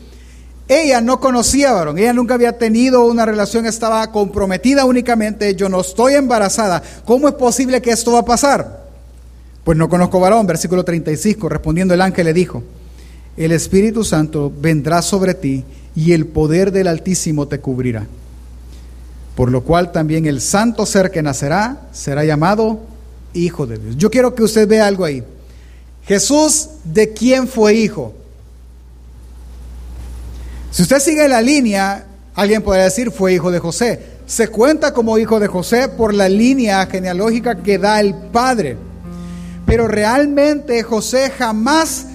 ella 0.71 1.01
no 1.01 1.19
conocía 1.19 1.73
varón, 1.73 1.97
ella 1.97 2.13
nunca 2.13 2.35
había 2.35 2.57
tenido 2.57 3.05
una 3.05 3.25
relación, 3.25 3.65
estaba 3.65 4.09
comprometida 4.09 4.85
únicamente, 4.85 5.53
yo 5.53 5.67
no 5.67 5.81
estoy 5.81 6.13
embarazada. 6.13 6.81
¿Cómo 7.03 7.27
es 7.27 7.33
posible 7.33 7.81
que 7.81 7.91
esto 7.91 8.13
va 8.13 8.19
a 8.19 8.25
pasar? 8.25 8.85
Pues 9.65 9.77
no 9.77 9.89
conozco 9.89 10.21
varón, 10.21 10.47
versículo 10.47 10.85
35, 10.85 11.49
respondiendo 11.49 11.93
el 11.93 11.99
ángel 11.99 12.23
le 12.25 12.33
dijo, 12.33 12.63
el 13.35 13.51
Espíritu 13.51 14.05
Santo 14.05 14.49
vendrá 14.61 15.01
sobre 15.01 15.33
ti 15.33 15.65
y 15.93 16.13
el 16.13 16.25
poder 16.25 16.71
del 16.71 16.87
Altísimo 16.87 17.49
te 17.49 17.59
cubrirá. 17.59 18.07
Por 19.35 19.51
lo 19.51 19.63
cual 19.63 19.91
también 19.91 20.25
el 20.25 20.39
santo 20.39 20.85
ser 20.85 21.11
que 21.11 21.21
nacerá 21.21 21.81
será 21.91 22.23
llamado 22.23 22.79
Hijo 23.33 23.67
de 23.67 23.77
Dios. 23.77 23.97
Yo 23.97 24.09
quiero 24.09 24.35
que 24.35 24.43
usted 24.43 24.69
vea 24.69 24.87
algo 24.87 25.03
ahí. 25.03 25.21
Jesús, 26.05 26.69
¿de 26.85 27.11
quién 27.11 27.45
fue 27.47 27.73
hijo? 27.73 28.13
Si 30.71 30.83
usted 30.83 30.99
sigue 30.99 31.27
la 31.27 31.41
línea, 31.41 32.05
alguien 32.33 32.61
podría 32.61 32.85
decir 32.85 33.11
fue 33.11 33.33
hijo 33.33 33.51
de 33.51 33.59
José. 33.59 33.99
Se 34.25 34.47
cuenta 34.47 34.93
como 34.93 35.17
hijo 35.17 35.39
de 35.41 35.47
José 35.47 35.89
por 35.89 36.13
la 36.13 36.29
línea 36.29 36.85
genealógica 36.85 37.61
que 37.61 37.77
da 37.77 37.99
el 37.99 38.15
padre. 38.15 38.77
Pero 39.65 39.89
realmente 39.89 40.81
José 40.83 41.29
jamás 41.29 42.05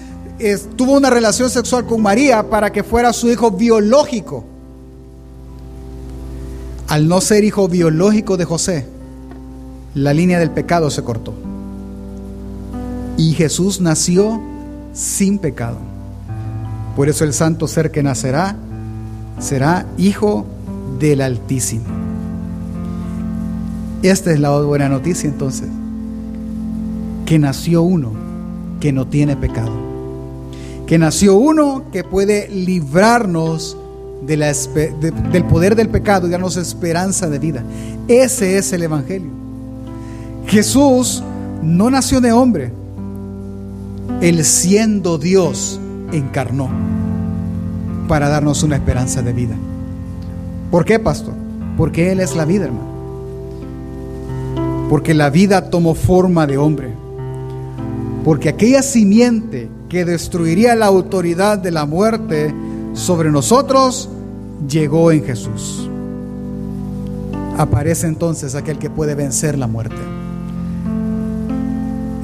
tuvo 0.75 0.93
una 0.93 1.11
relación 1.11 1.51
sexual 1.51 1.85
con 1.85 2.01
María 2.01 2.49
para 2.49 2.71
que 2.71 2.83
fuera 2.83 3.13
su 3.13 3.29
hijo 3.29 3.51
biológico. 3.51 4.43
Al 6.87 7.07
no 7.07 7.21
ser 7.21 7.43
hijo 7.43 7.67
biológico 7.67 8.37
de 8.37 8.45
José, 8.45 8.85
la 9.93 10.13
línea 10.13 10.39
del 10.39 10.51
pecado 10.51 10.89
se 10.89 11.03
cortó. 11.03 11.33
Y 13.17 13.33
Jesús 13.33 13.81
nació 13.81 14.41
sin 14.93 15.37
pecado. 15.37 15.77
Por 16.97 17.09
eso 17.09 17.25
el 17.25 17.33
santo 17.33 17.67
ser 17.67 17.91
que 17.91 18.01
nacerá 18.01 18.55
será 19.39 19.85
hijo 19.99 20.47
del 20.99 21.21
Altísimo. 21.21 21.85
Esta 24.01 24.31
es 24.31 24.39
la 24.39 24.59
buena 24.61 24.89
noticia 24.89 25.29
entonces, 25.29 25.67
que 27.27 27.37
nació 27.37 27.83
uno 27.83 28.13
que 28.79 28.91
no 28.91 29.05
tiene 29.05 29.35
pecado, 29.35 29.73
que 30.87 30.97
nació 30.97 31.35
uno 31.35 31.83
que 31.91 32.03
puede 32.03 32.49
librarnos 32.49 33.77
del 34.25 35.43
poder 35.47 35.75
del 35.75 35.89
pecado 35.89 36.25
y 36.25 36.31
darnos 36.31 36.57
esperanza 36.57 37.29
de 37.29 37.37
vida. 37.37 37.63
Ese 38.07 38.57
es 38.57 38.73
el 38.73 38.81
Evangelio. 38.81 39.29
Jesús 40.47 41.21
no 41.61 41.91
nació 41.91 42.21
de 42.21 42.31
hombre, 42.31 42.71
él 44.19 44.43
siendo 44.43 45.19
Dios 45.19 45.79
encarnó 46.11 46.69
para 48.07 48.29
darnos 48.29 48.63
una 48.63 48.75
esperanza 48.75 49.21
de 49.21 49.33
vida. 49.33 49.55
¿Por 50.71 50.85
qué, 50.85 50.99
pastor? 50.99 51.33
Porque 51.77 52.11
Él 52.11 52.19
es 52.19 52.35
la 52.35 52.45
vida, 52.45 52.65
hermano. 52.65 52.97
Porque 54.89 55.13
la 55.13 55.29
vida 55.29 55.69
tomó 55.69 55.95
forma 55.95 56.47
de 56.47 56.57
hombre. 56.57 56.93
Porque 58.23 58.49
aquella 58.49 58.81
simiente 58.81 59.69
que 59.89 60.05
destruiría 60.05 60.75
la 60.75 60.87
autoridad 60.87 61.57
de 61.57 61.71
la 61.71 61.85
muerte 61.85 62.53
sobre 62.93 63.31
nosotros 63.31 64.09
llegó 64.67 65.11
en 65.11 65.23
Jesús. 65.23 65.89
Aparece 67.57 68.07
entonces 68.07 68.55
aquel 68.55 68.77
que 68.77 68.89
puede 68.89 69.15
vencer 69.15 69.57
la 69.57 69.67
muerte. 69.67 69.95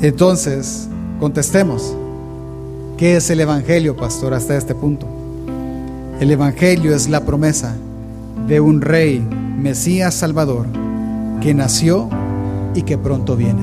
Entonces, 0.02 0.88
contestemos. 1.20 1.96
¿Qué 3.04 3.18
es 3.18 3.30
el 3.30 3.41
Evangelio, 3.41 3.97
pastor, 3.97 4.34
hasta 4.34 4.56
este 4.56 4.76
punto? 4.76 5.06
El 6.22 6.32
Evangelio 6.32 6.95
es 6.95 7.10
la 7.10 7.26
promesa 7.26 7.76
de 8.47 8.62
un 8.62 8.80
rey, 8.80 9.20
Mesías 9.20 10.14
Salvador, 10.14 10.68
que 11.41 11.54
nació 11.54 12.10
y 12.74 12.84
que 12.84 12.97
pronto 12.97 13.36
viene. 13.36 13.62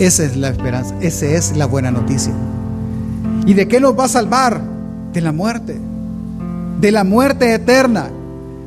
Esa 0.00 0.24
es 0.24 0.36
la 0.36 0.48
esperanza, 0.48 0.92
esa 1.00 1.26
es 1.26 1.56
la 1.56 1.66
buena 1.66 1.92
noticia. 1.92 2.32
¿Y 3.46 3.54
de 3.54 3.68
qué 3.68 3.78
nos 3.78 3.96
va 3.96 4.06
a 4.06 4.08
salvar? 4.08 4.60
De 5.12 5.20
la 5.20 5.30
muerte, 5.30 5.78
de 6.80 6.90
la 6.90 7.04
muerte 7.04 7.54
eterna. 7.54 8.10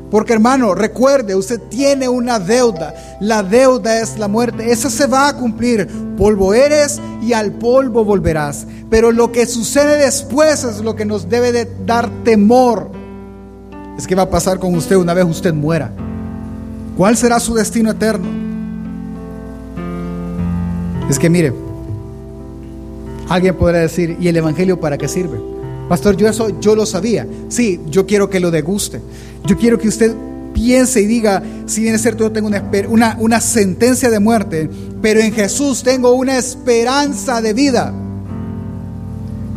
Porque 0.09 0.31
hermano, 0.31 0.73
recuerde, 0.73 1.35
usted 1.35 1.59
tiene 1.69 2.07
una 2.07 2.39
deuda. 2.39 2.93
La 3.19 3.43
deuda 3.43 3.99
es 3.99 4.17
la 4.17 4.29
muerte. 4.29 4.71
Esa 4.71 4.89
se 4.89 5.05
va 5.05 5.27
a 5.27 5.35
cumplir. 5.35 5.89
Polvo 6.21 6.53
eres 6.53 7.01
y 7.23 7.33
al 7.33 7.53
polvo 7.53 8.05
volverás. 8.05 8.67
Pero 8.91 9.11
lo 9.11 9.31
que 9.31 9.47
sucede 9.47 9.97
después 9.97 10.63
es 10.63 10.81
lo 10.81 10.95
que 10.95 11.03
nos 11.03 11.29
debe 11.29 11.51
de 11.51 11.67
dar 11.83 12.11
temor. 12.23 12.91
Es 13.97 14.05
que 14.05 14.13
va 14.13 14.21
a 14.21 14.29
pasar 14.29 14.59
con 14.59 14.75
usted 14.75 14.97
una 14.97 15.15
vez 15.15 15.25
usted 15.25 15.51
muera. 15.51 15.91
¿Cuál 16.95 17.17
será 17.17 17.39
su 17.39 17.55
destino 17.55 17.89
eterno? 17.89 18.27
Es 21.09 21.17
que 21.17 21.27
mire, 21.27 21.53
alguien 23.27 23.57
podrá 23.57 23.79
decir, 23.79 24.15
¿y 24.19 24.27
el 24.27 24.37
Evangelio 24.37 24.79
para 24.79 24.99
qué 24.99 25.07
sirve? 25.07 25.39
Pastor, 25.89 26.15
yo 26.17 26.27
eso 26.27 26.59
yo 26.59 26.75
lo 26.75 26.85
sabía. 26.85 27.25
Sí, 27.49 27.81
yo 27.87 28.05
quiero 28.05 28.29
que 28.29 28.39
lo 28.39 28.51
deguste. 28.51 29.01
Yo 29.47 29.57
quiero 29.57 29.79
que 29.79 29.87
usted 29.87 30.15
piense 30.53 31.01
y 31.01 31.05
diga, 31.05 31.41
si 31.65 31.81
bien 31.81 31.95
es 31.95 32.01
cierto, 32.01 32.23
yo 32.23 32.31
tengo 32.31 32.47
una, 32.47 32.63
una, 32.89 33.17
una 33.19 33.41
sentencia 33.41 34.09
de 34.09 34.19
muerte, 34.19 34.69
pero 35.01 35.19
en 35.19 35.33
Jesús 35.33 35.83
tengo 35.83 36.13
una 36.13 36.37
esperanza 36.37 37.41
de 37.41 37.53
vida. 37.53 37.93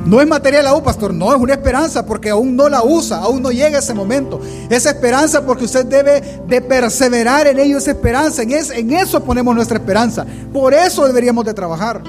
No 0.05 0.21
es 0.21 0.29
material 0.29 0.67
aún, 0.67 0.83
pastor, 0.83 1.15
no 1.15 1.35
es 1.35 1.41
una 1.41 1.55
esperanza 1.55 2.05
porque 2.05 2.29
aún 2.29 2.55
no 2.55 2.69
la 2.69 2.85
usa, 2.85 3.19
aún 3.19 3.43
no 3.43 3.51
llega 3.51 3.79
ese 3.79 3.95
momento. 3.95 4.39
Esa 4.69 4.91
esperanza 4.91 5.47
porque 5.47 5.65
usted 5.65 5.87
debe 5.87 6.23
de 6.47 6.61
perseverar 6.61 7.47
en 7.47 7.59
ello, 7.59 7.79
esa 7.79 7.93
esperanza, 7.93 8.43
en, 8.43 8.53
en 8.53 8.93
eso 8.93 9.25
ponemos 9.25 9.55
nuestra 9.55 9.79
esperanza. 9.79 10.27
Por 10.53 10.75
eso 10.75 11.07
deberíamos 11.07 11.45
de 11.47 11.55
trabajar. 11.55 12.03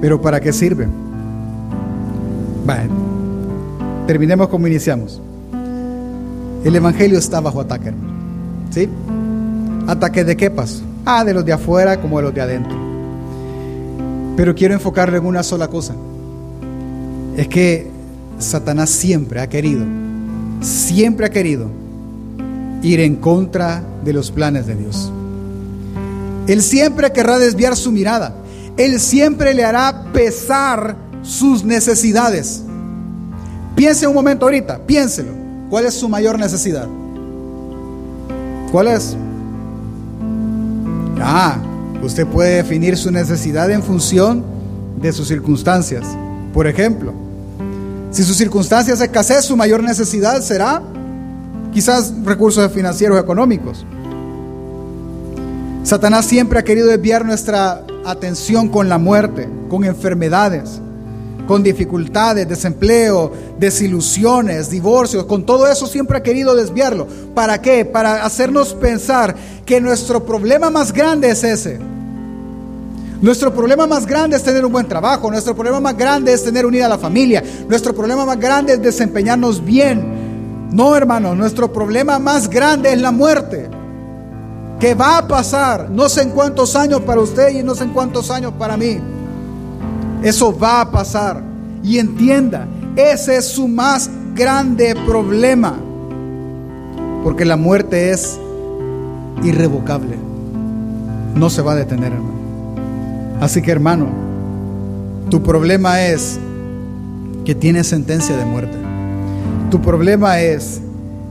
Pero 0.00 0.20
¿para 0.20 0.40
qué 0.40 0.52
sirve? 0.52 0.88
Bueno, 2.64 2.94
terminemos 4.06 4.48
como 4.48 4.66
iniciamos. 4.66 5.20
El 6.64 6.74
Evangelio 6.74 7.18
está 7.18 7.40
bajo 7.40 7.60
ataque, 7.60 7.92
¿Sí? 8.70 8.88
¿Ataque 9.86 10.24
de 10.24 10.36
qué 10.36 10.50
pasó? 10.50 10.82
Ah, 11.04 11.24
de 11.24 11.32
los 11.32 11.44
de 11.44 11.52
afuera 11.52 12.00
como 12.00 12.18
de 12.18 12.24
los 12.24 12.34
de 12.34 12.40
adentro. 12.40 12.76
Pero 14.36 14.54
quiero 14.54 14.74
enfocarle 14.74 15.18
en 15.18 15.26
una 15.26 15.42
sola 15.42 15.68
cosa. 15.68 15.94
Es 17.36 17.48
que 17.48 17.90
Satanás 18.38 18.90
siempre 18.90 19.40
ha 19.40 19.48
querido, 19.48 19.84
siempre 20.60 21.26
ha 21.26 21.30
querido 21.30 21.68
ir 22.82 23.00
en 23.00 23.16
contra 23.16 23.82
de 24.04 24.12
los 24.12 24.30
planes 24.30 24.66
de 24.66 24.74
Dios. 24.74 25.12
Él 26.46 26.62
siempre 26.62 27.12
querrá 27.12 27.38
desviar 27.38 27.76
su 27.76 27.92
mirada. 27.92 28.34
Él 28.76 29.00
siempre 29.00 29.54
le 29.54 29.64
hará 29.64 30.04
pesar 30.12 30.96
sus 31.22 31.64
necesidades. 31.64 32.62
Piense 33.74 34.06
un 34.06 34.14
momento 34.14 34.46
ahorita, 34.46 34.78
piénselo. 34.86 35.37
¿Cuál 35.70 35.84
es 35.84 35.94
su 35.94 36.08
mayor 36.08 36.38
necesidad? 36.38 36.88
¿Cuál 38.72 38.88
es? 38.88 39.16
Ah, 41.20 41.58
usted 42.02 42.26
puede 42.26 42.56
definir 42.56 42.96
su 42.96 43.10
necesidad 43.10 43.70
en 43.70 43.82
función 43.82 44.44
de 45.00 45.12
sus 45.12 45.28
circunstancias. 45.28 46.06
Por 46.54 46.66
ejemplo, 46.66 47.12
si 48.10 48.22
sus 48.24 48.36
circunstancias 48.36 49.00
escasez, 49.00 49.44
su 49.44 49.56
mayor 49.56 49.82
necesidad 49.82 50.40
será 50.40 50.82
quizás 51.72 52.14
recursos 52.24 52.72
financieros 52.72 53.20
económicos. 53.20 53.84
Satanás 55.82 56.24
siempre 56.24 56.58
ha 56.58 56.64
querido 56.64 56.88
desviar 56.88 57.24
nuestra 57.24 57.84
atención 58.06 58.68
con 58.68 58.88
la 58.88 58.98
muerte, 58.98 59.48
con 59.68 59.84
enfermedades, 59.84 60.80
con 61.48 61.62
dificultades, 61.62 62.46
desempleo, 62.46 63.32
desilusiones, 63.58 64.68
divorcios, 64.68 65.24
con 65.24 65.46
todo 65.46 65.66
eso 65.66 65.86
siempre 65.86 66.18
ha 66.18 66.22
querido 66.22 66.54
desviarlo. 66.54 67.08
¿Para 67.34 67.62
qué? 67.62 67.86
Para 67.86 68.26
hacernos 68.26 68.74
pensar 68.74 69.34
que 69.64 69.80
nuestro 69.80 70.26
problema 70.26 70.68
más 70.68 70.92
grande 70.92 71.30
es 71.30 71.42
ese. 71.42 71.78
Nuestro 73.22 73.54
problema 73.54 73.86
más 73.86 74.04
grande 74.04 74.36
es 74.36 74.42
tener 74.42 74.62
un 74.62 74.72
buen 74.72 74.86
trabajo, 74.86 75.30
nuestro 75.30 75.54
problema 75.54 75.80
más 75.80 75.96
grande 75.96 76.34
es 76.34 76.44
tener 76.44 76.66
unida 76.66 76.84
a 76.84 76.90
la 76.90 76.98
familia, 76.98 77.42
nuestro 77.66 77.94
problema 77.94 78.26
más 78.26 78.38
grande 78.38 78.74
es 78.74 78.82
desempeñarnos 78.82 79.64
bien. 79.64 80.68
No, 80.70 80.94
hermano, 80.94 81.34
nuestro 81.34 81.72
problema 81.72 82.18
más 82.18 82.50
grande 82.50 82.92
es 82.92 83.00
la 83.00 83.10
muerte, 83.10 83.70
que 84.78 84.94
va 84.94 85.16
a 85.16 85.26
pasar, 85.26 85.88
no 85.88 86.10
sé 86.10 86.24
en 86.24 86.30
cuántos 86.30 86.76
años 86.76 87.00
para 87.00 87.22
usted 87.22 87.48
y 87.48 87.62
no 87.62 87.74
sé 87.74 87.84
en 87.84 87.94
cuántos 87.94 88.30
años 88.30 88.52
para 88.58 88.76
mí. 88.76 89.00
Eso 90.22 90.56
va 90.56 90.80
a 90.80 90.90
pasar. 90.90 91.42
Y 91.82 91.98
entienda, 91.98 92.66
ese 92.96 93.36
es 93.36 93.46
su 93.46 93.68
más 93.68 94.10
grande 94.34 94.94
problema, 95.06 95.74
porque 97.22 97.44
la 97.44 97.56
muerte 97.56 98.10
es 98.10 98.38
irrevocable, 99.42 100.16
no 101.34 101.48
se 101.50 101.62
va 101.62 101.72
a 101.72 101.76
detener, 101.76 102.12
hermano. 102.12 102.38
Así 103.40 103.62
que 103.62 103.70
hermano, 103.70 104.06
tu 105.30 105.42
problema 105.42 106.02
es 106.02 106.38
que 107.44 107.54
tienes 107.54 107.86
sentencia 107.86 108.36
de 108.36 108.44
muerte. 108.44 108.76
Tu 109.70 109.80
problema 109.80 110.40
es 110.40 110.80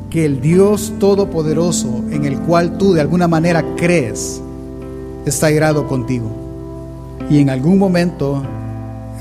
que 0.10 0.26
el 0.26 0.40
Dios 0.40 0.94
Todopoderoso 1.00 2.04
en 2.12 2.26
el 2.26 2.40
cual 2.40 2.78
tú 2.78 2.94
de 2.94 3.02
alguna 3.02 3.28
manera 3.28 3.64
crees 3.76 4.42
está 5.26 5.52
irado 5.52 5.88
contigo. 5.88 6.30
Y 7.30 7.40
en 7.40 7.50
algún 7.50 7.78
momento 7.78 8.44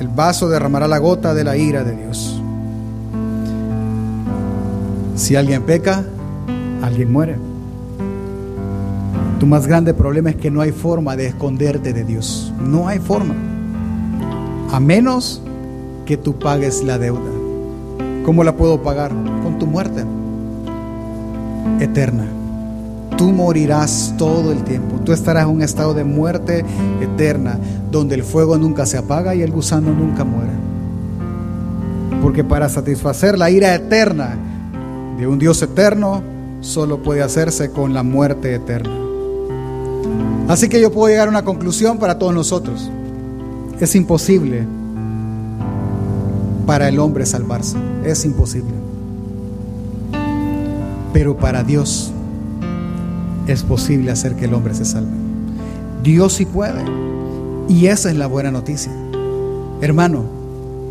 el 0.01 0.09
vaso 0.09 0.49
derramará 0.49 0.88
la 0.88 0.99
gota 0.99 1.34
de 1.34 1.44
la 1.44 1.57
ira 1.57 1.84
de 1.84 1.97
Dios. 1.97 2.40
Si 5.14 5.34
alguien 5.36 5.62
peca, 5.62 6.05
alguien 6.82 7.11
muere. 7.11 7.36
Tu 9.40 9.47
más 9.47 9.66
grande 9.66 9.94
problema 9.94 10.30
es 10.30 10.36
que 10.36 10.51
no 10.51 10.61
hay 10.61 10.72
forma 10.72 11.16
de 11.16 11.26
esconderte 11.26 11.92
de 11.92 12.05
Dios. 12.05 12.53
No 12.61 12.88
hay 12.88 12.99
forma. 12.99 13.34
A 14.72 14.80
menos 14.80 15.42
que 16.05 16.16
tú 16.16 16.38
pagues 16.38 16.82
la 16.84 16.99
deuda. 16.99 17.30
¿Cómo 18.24 18.44
la 18.44 18.57
puedo 18.57 18.82
pagar? 18.82 19.12
Con 19.42 19.59
tu 19.59 19.66
muerte 19.66 20.05
eterna. 21.80 22.36
Tú 23.17 23.33
morirás 23.33 24.14
todo 24.19 24.53
el 24.53 24.62
tiempo. 24.64 25.01
Tú 25.05 25.12
estarás 25.12 25.45
en 25.45 25.51
un 25.51 25.62
estado 25.62 25.95
de 25.95 26.05
muerte 26.05 26.64
eterna, 27.01 27.59
donde 27.91 28.14
el 28.14 28.23
fuego 28.23 28.59
nunca 28.59 28.85
se 28.85 28.99
apaga 28.99 29.35
y 29.35 29.43
el 29.43 29.51
gusano 29.51 29.93
nunca 29.93 30.25
muere. 30.25 30.53
Porque 32.23 32.45
para 32.45 32.69
satisfacer 32.69 33.39
la 33.39 33.51
ira 33.51 33.75
eterna 33.75 34.37
de 35.19 35.27
un 35.27 35.39
Dios 35.39 35.62
eterno, 35.62 36.23
solo 36.61 37.03
puede 37.03 37.23
hacerse 37.23 37.71
con 37.71 37.95
la 37.95 38.03
muerte 38.03 38.55
eterna. 38.55 38.91
Así 40.49 40.69
que 40.69 40.81
yo 40.81 40.93
puedo 40.93 41.09
llegar 41.09 41.29
a 41.29 41.31
una 41.31 41.45
conclusión 41.45 41.99
para 41.99 42.19
todos 42.19 42.35
nosotros. 42.35 42.91
Es 43.81 43.95
imposible 43.95 44.64
para 46.67 46.89
el 46.89 46.99
hombre 46.99 47.25
salvarse. 47.27 47.77
Es 48.05 48.25
imposible. 48.25 48.73
Pero 51.12 51.37
para 51.37 51.62
Dios 51.62 52.12
es 53.47 53.62
posible 53.62 54.11
hacer 54.11 54.34
que 54.34 54.47
el 54.47 54.55
hombre 54.55 54.74
se 54.74 54.84
salve. 54.84 55.12
Dios 56.03 56.34
sí 56.34 56.44
puede. 56.47 56.82
Y 57.68 57.86
esa 57.86 58.11
es 58.11 58.16
la 58.16 58.26
buena 58.26 58.51
noticia. 58.51 58.92
Hermano, 59.80 60.24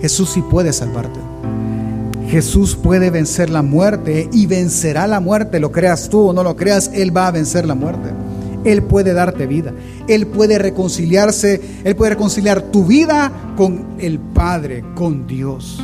Jesús 0.02 0.32
sí 0.32 0.42
puede 0.42 0.74
salvarte. 0.74 1.20
Jesús 2.28 2.76
puede 2.76 3.12
vencer 3.12 3.50
la 3.50 3.62
muerte 3.62 4.30
y 4.34 4.46
vencerá 4.48 5.08
la 5.08 5.20
muerte, 5.20 5.60
lo 5.60 5.72
creas 5.72 6.10
tú 6.10 6.30
o 6.30 6.34
no 6.34 6.44
lo 6.44 6.56
creas, 6.56 6.92
Él 6.94 7.16
va 7.16 7.28
a 7.28 7.32
vencer 7.32 7.66
la 7.66 7.76
muerte. 7.76 8.10
Él 8.66 8.84
puede 8.84 9.14
darte 9.14 9.46
vida. 9.46 9.74
Él 10.08 10.28
puede 10.28 10.58
reconciliarse, 10.58 11.62
Él 11.84 11.96
puede 11.96 12.12
reconciliar 12.12 12.62
tu 12.64 12.86
vida 12.86 13.32
con 13.56 13.86
el 14.00 14.20
Padre, 14.20 14.84
con 14.96 15.28
Dios. 15.28 15.80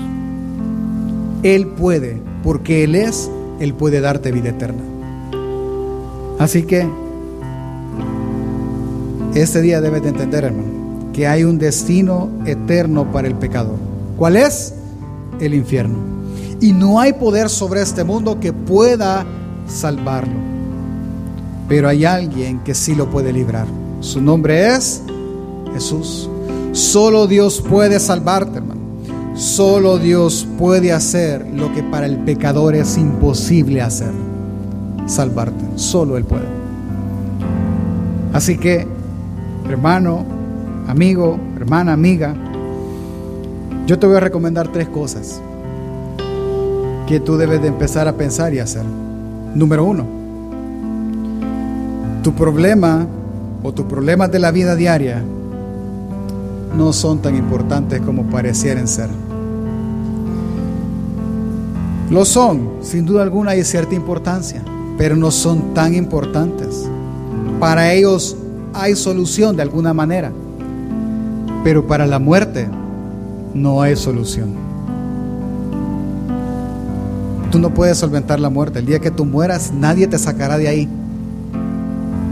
Él 1.44 1.68
puede, 1.68 2.22
porque 2.44 2.84
Él 2.84 2.96
es, 2.96 3.30
Él 3.60 3.74
puede 3.76 4.02
darte 4.02 4.32
vida 4.32 4.50
eterna. 4.50 4.91
Así 6.42 6.64
que 6.64 6.90
este 9.36 9.62
día 9.62 9.80
debes 9.80 10.02
de 10.02 10.10
entender, 10.10 10.44
hermano, 10.44 11.12
que 11.14 11.28
hay 11.28 11.44
un 11.44 11.60
destino 11.60 12.32
eterno 12.48 13.12
para 13.12 13.28
el 13.28 13.36
pecador. 13.36 13.76
¿Cuál 14.18 14.38
es? 14.38 14.74
El 15.40 15.54
infierno. 15.54 16.00
Y 16.60 16.74
no 16.74 17.00
hay 17.00 17.14
poder 17.14 17.48
sobre 17.48 17.84
este 17.84 18.04
mundo 18.04 18.40
que 18.40 18.54
pueda 18.54 19.24
salvarlo. 19.68 20.34
Pero 21.68 21.88
hay 21.88 22.06
alguien 22.06 22.58
que 22.62 22.74
sí 22.74 22.96
lo 22.96 23.08
puede 23.12 23.32
librar. 23.32 23.68
Su 24.00 24.20
nombre 24.20 24.74
es 24.76 25.04
Jesús. 25.76 26.28
Solo 26.72 27.28
Dios 27.28 27.62
puede 27.62 28.00
salvarte, 28.00 28.58
hermano. 28.58 28.82
Solo 29.36 30.00
Dios 30.00 30.48
puede 30.58 30.92
hacer 30.92 31.46
lo 31.54 31.72
que 31.72 31.84
para 31.84 32.08
el 32.08 32.18
pecador 32.18 32.74
es 32.74 32.98
imposible 32.98 33.84
hacer. 33.84 34.31
Salvarte. 35.06 35.66
Solo 35.76 36.18
Él 36.18 36.24
puede. 36.24 36.48
Así 38.34 38.58
que, 38.58 38.88
hermano, 39.70 40.24
amigo, 40.88 41.38
hermana, 41.58 41.94
amiga, 41.94 42.34
yo 43.88 44.00
te 44.00 44.08
voy 44.08 44.16
a 44.16 44.22
recomendar 44.22 44.70
tres 44.70 44.88
cosas 44.88 45.42
que 47.08 47.20
tú 47.20 47.36
debes 47.36 47.62
de 47.62 47.68
empezar 47.68 48.08
a 48.08 48.14
pensar 48.14 48.54
y 48.54 48.60
hacer. 48.60 48.84
Número 49.54 49.84
uno, 49.84 50.06
tu 52.24 52.34
problema 52.34 53.06
o 53.64 53.74
tus 53.74 53.86
problemas 53.86 54.32
de 54.32 54.40
la 54.40 54.52
vida 54.52 54.76
diaria 54.76 55.22
no 56.78 56.94
son 56.94 57.22
tan 57.22 57.36
importantes 57.36 58.00
como 58.02 58.24
parecieran 58.24 58.88
ser. 58.88 59.10
Lo 62.10 62.26
son, 62.26 62.70
sin 62.82 63.06
duda 63.06 63.24
alguna 63.24 63.52
hay 63.52 63.64
cierta 63.64 63.96
importancia, 63.96 64.62
pero 65.02 65.16
no 65.16 65.32
son 65.32 65.74
tan 65.74 65.96
importantes. 65.96 66.88
Para 67.60 67.92
ellos 67.92 68.38
hay 68.72 68.96
solución 68.96 69.56
de 69.56 69.64
alguna 69.64 69.96
manera, 69.96 70.32
pero 71.64 71.88
para 71.88 72.06
la 72.06 72.20
muerte 72.20 72.68
no 73.56 73.82
hay 73.82 73.96
solución. 73.96 74.50
Tú 77.50 77.58
no 77.58 77.74
puedes 77.74 77.98
solventar 77.98 78.40
la 78.40 78.52
muerte. 78.52 78.78
El 78.78 78.86
día 78.86 79.00
que 79.00 79.10
tú 79.10 79.26
mueras, 79.26 79.74
nadie 79.74 80.06
te 80.06 80.20
sacará 80.20 80.60
de 80.60 80.68
ahí 80.68 80.88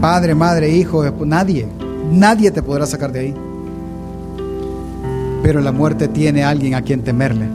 padre, 0.00 0.36
madre, 0.36 0.70
hijo, 0.70 1.04
nadie, 1.26 1.66
nadie 2.12 2.52
te 2.52 2.62
podrá 2.62 2.86
sacar 2.86 3.10
de 3.10 3.18
ahí. 3.18 3.34
Pero 5.42 5.60
la 5.60 5.72
muerte 5.72 6.06
tiene 6.06 6.44
a 6.44 6.50
alguien 6.50 6.76
a 6.76 6.82
quien 6.82 7.02
temerle. 7.02 7.48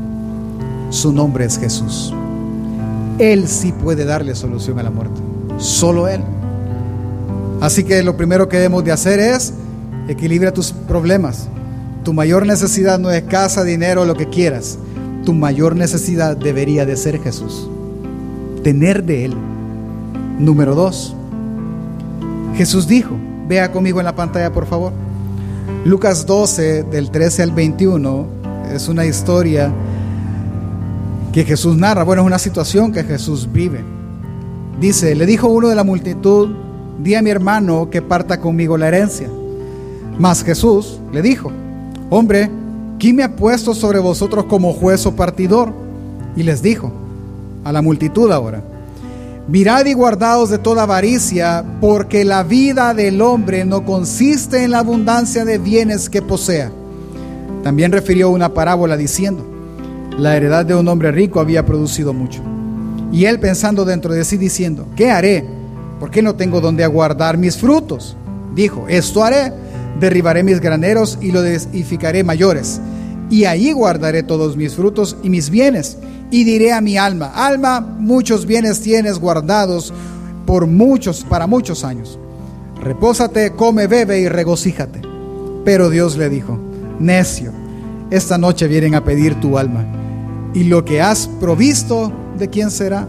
Su 0.90 1.14
nombre 1.14 1.46
es 1.46 1.58
Jesús. 1.58 2.14
Él 3.20 3.48
sí 3.48 3.72
puede 3.72 4.06
darle 4.06 4.36
solución 4.36 4.80
a 4.80 4.84
la 4.84 4.90
muerte. 4.90 5.22
Solo 5.58 6.08
Él. 6.08 6.22
Así 7.62 7.84
que 7.84 8.04
lo 8.04 8.18
primero 8.18 8.50
que 8.50 8.58
debemos 8.58 8.84
de 8.84 8.92
hacer 8.92 9.20
es 9.20 9.54
equilibrar 10.08 10.52
tus 10.52 10.72
problemas. 10.72 11.48
Tu 12.04 12.14
mayor 12.14 12.46
necesidad 12.46 13.00
no 13.00 13.10
es 13.12 13.24
casa, 13.24 13.64
dinero, 13.64 14.06
lo 14.06 14.16
que 14.16 14.30
quieras. 14.30 14.78
Tu 15.24 15.34
mayor 15.34 15.76
necesidad 15.76 16.38
debería 16.38 16.86
de 16.86 16.98
ser 16.98 17.20
Jesús. 17.22 17.70
Tener 18.64 19.04
de 19.04 19.26
Él. 19.26 19.34
Número 20.38 20.76
dos, 20.76 21.16
Jesús 22.58 22.88
dijo, 22.88 23.16
vea 23.48 23.72
conmigo 23.72 24.00
en 24.00 24.06
la 24.06 24.16
pantalla 24.16 24.52
por 24.52 24.66
favor. 24.66 24.92
Lucas 25.84 26.26
12, 26.26 26.84
del 26.84 27.12
13 27.12 27.44
al 27.44 27.52
21, 27.52 28.26
es 28.74 28.88
una 28.88 29.06
historia 29.06 29.72
que 31.36 31.44
Jesús 31.44 31.76
narra. 31.76 32.06
Bueno, 32.06 32.22
es 32.22 32.28
una 32.28 32.40
situación 32.40 32.94
que 32.94 33.04
Jesús 33.04 33.50
vive. 33.52 33.84
Dice, 34.80 35.14
le 35.16 35.26
dijo 35.26 35.50
uno 35.50 35.68
de 35.68 35.76
la 35.76 35.84
multitud, 35.84 36.48
di 36.98 37.14
a 37.14 37.22
mi 37.22 37.30
hermano 37.30 37.90
que 37.90 38.02
parta 38.02 38.40
conmigo 38.40 38.78
la 38.78 38.88
herencia. 38.88 39.30
Mas 40.18 40.46
Jesús 40.46 40.98
le 41.12 41.22
dijo, 41.22 41.52
hombre, 42.10 42.50
¿quién 43.00 43.18
me 43.18 43.24
ha 43.24 43.36
puesto 43.36 43.76
sobre 43.76 44.00
vosotros 44.00 44.46
como 44.46 44.72
juez 44.72 45.06
o 45.06 45.18
partidor? 45.18 45.74
Y 46.38 46.44
les 46.44 46.62
dijo, 46.62 46.94
a 47.66 47.74
la 47.74 47.82
multitud 47.82 48.32
ahora, 48.32 48.64
Mirad 49.50 49.86
y 49.88 49.94
guardaos 49.94 50.50
de 50.50 50.58
toda 50.58 50.84
avaricia, 50.84 51.66
porque 51.82 52.24
la 52.24 52.44
vida 52.44 52.94
del 52.94 53.22
hombre 53.22 53.66
no 53.66 53.84
consiste 53.84 54.64
en 54.64 54.72
la 54.72 54.80
abundancia 54.80 55.44
de 55.44 55.58
bienes 55.58 56.10
que 56.10 56.22
posea. 56.22 56.72
También 57.62 57.92
refirió 57.92 58.30
una 58.30 58.54
parábola 58.54 58.96
diciendo, 58.96 59.55
la 60.18 60.36
heredad 60.36 60.66
de 60.66 60.76
un 60.76 60.88
hombre 60.88 61.12
rico 61.12 61.40
había 61.40 61.66
producido 61.66 62.14
mucho. 62.14 62.42
Y 63.12 63.26
él 63.26 63.40
pensando 63.40 63.86
dentro 63.86 64.14
de 64.14 64.26
sí 64.26 64.38
diciendo, 64.38 64.88
¿qué 64.96 65.12
haré? 65.12 65.46
¿Por 66.00 66.12
qué 66.12 66.22
no 66.22 66.36
tengo 66.36 66.62
donde 66.62 66.84
aguardar 66.84 67.38
mis 67.38 67.58
frutos? 67.58 68.18
dijo, 68.56 68.86
esto 68.88 69.24
haré, 69.24 69.52
derribaré 70.00 70.42
mis 70.42 70.60
graneros 70.60 71.20
y 71.22 71.32
los 71.32 71.44
edificaré 71.44 72.24
mayores, 72.24 72.80
y 73.30 73.46
ahí 73.46 73.72
guardaré 73.72 74.24
todos 74.24 74.56
mis 74.56 74.74
frutos 74.74 75.18
y 75.22 75.30
mis 75.30 75.50
bienes, 75.50 75.98
y 76.32 76.44
diré 76.44 76.72
a 76.72 76.82
mi 76.82 76.98
alma, 76.98 77.32
alma, 77.36 77.82
muchos 77.82 78.46
bienes 78.46 78.82
tienes 78.82 79.20
guardados 79.20 79.94
por 80.46 80.68
muchos, 80.68 81.24
para 81.24 81.48
muchos 81.48 81.84
años. 81.84 82.18
Repósate, 82.82 83.52
come, 83.52 83.88
bebe 83.88 84.20
y 84.20 84.30
regocíjate. 84.30 85.02
Pero 85.64 85.90
Dios 85.90 86.18
le 86.18 86.30
dijo, 86.30 86.60
necio, 87.00 87.52
esta 88.12 88.38
noche 88.38 88.68
vienen 88.68 88.96
a 88.96 89.04
pedir 89.04 89.40
tu 89.40 89.58
alma, 89.58 89.86
y 90.56 90.64
lo 90.64 90.86
que 90.86 91.02
has 91.02 91.28
provisto, 91.28 92.12
¿de 92.40 92.50
quién 92.50 92.72
será? 92.72 93.06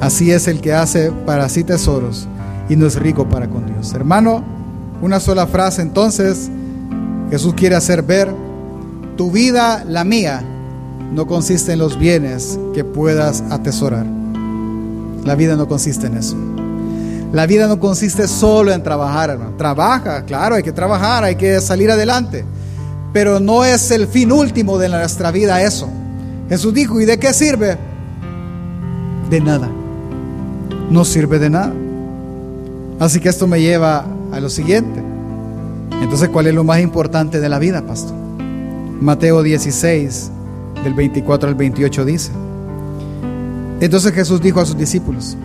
Así 0.00 0.30
es 0.30 0.46
el 0.46 0.60
que 0.60 0.72
hace 0.72 1.10
para 1.10 1.48
sí 1.48 1.64
tesoros 1.64 2.28
y 2.68 2.76
no 2.76 2.86
es 2.86 2.94
rico 2.94 3.28
para 3.28 3.48
con 3.48 3.66
Dios. 3.66 3.92
Hermano, 3.92 4.44
una 5.02 5.18
sola 5.18 5.48
frase 5.48 5.82
entonces, 5.82 6.48
Jesús 7.28 7.54
quiere 7.54 7.74
hacer 7.74 8.02
ver, 8.02 8.32
tu 9.16 9.32
vida, 9.32 9.84
la 9.84 10.04
mía, 10.04 10.44
no 11.12 11.26
consiste 11.26 11.72
en 11.72 11.80
los 11.80 11.98
bienes 11.98 12.58
que 12.72 12.84
puedas 12.84 13.42
atesorar. 13.50 14.06
La 15.24 15.34
vida 15.34 15.56
no 15.56 15.66
consiste 15.66 16.06
en 16.06 16.16
eso. 16.16 16.36
La 17.32 17.46
vida 17.46 17.66
no 17.66 17.80
consiste 17.80 18.28
solo 18.28 18.72
en 18.72 18.82
trabajar, 18.82 19.30
hermano. 19.30 19.56
Trabaja, 19.56 20.24
claro, 20.24 20.54
hay 20.54 20.62
que 20.62 20.72
trabajar, 20.72 21.24
hay 21.24 21.34
que 21.34 21.60
salir 21.60 21.90
adelante. 21.90 22.44
Pero 23.12 23.40
no 23.40 23.64
es 23.64 23.90
el 23.90 24.06
fin 24.06 24.30
último 24.30 24.78
de 24.78 24.88
nuestra 24.88 25.30
vida 25.32 25.62
eso. 25.62 25.88
Jesús 26.52 26.74
dijo, 26.74 27.00
¿y 27.00 27.06
de 27.06 27.18
qué 27.18 27.32
sirve? 27.32 27.78
De 29.30 29.40
nada. 29.40 29.70
No 30.90 31.02
sirve 31.02 31.38
de 31.38 31.48
nada. 31.48 31.72
Así 33.00 33.20
que 33.20 33.30
esto 33.30 33.46
me 33.46 33.58
lleva 33.62 34.04
a 34.30 34.38
lo 34.38 34.50
siguiente. 34.50 35.02
Entonces, 36.02 36.28
¿cuál 36.28 36.48
es 36.48 36.54
lo 36.54 36.62
más 36.62 36.80
importante 36.80 37.40
de 37.40 37.48
la 37.48 37.58
vida, 37.58 37.86
pastor? 37.86 38.14
Mateo 39.00 39.42
16, 39.42 40.30
del 40.84 40.92
24 40.92 41.48
al 41.48 41.54
28 41.54 42.04
dice. 42.04 42.32
Entonces 43.80 44.12
Jesús 44.12 44.42
dijo 44.42 44.60
a 44.60 44.66
sus 44.66 44.76
discípulos, 44.76 45.38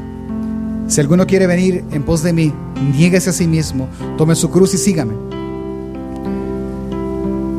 si 0.89 0.99
alguno 0.99 1.25
quiere 1.25 1.47
venir 1.47 1.85
en 1.91 2.03
pos 2.03 2.21
de 2.21 2.33
mí, 2.33 2.53
niéguese 2.91 3.29
a 3.29 3.33
sí 3.33 3.47
mismo, 3.47 3.87
tome 4.17 4.35
su 4.35 4.49
cruz 4.49 4.73
y 4.73 4.77
sígame. 4.77 5.26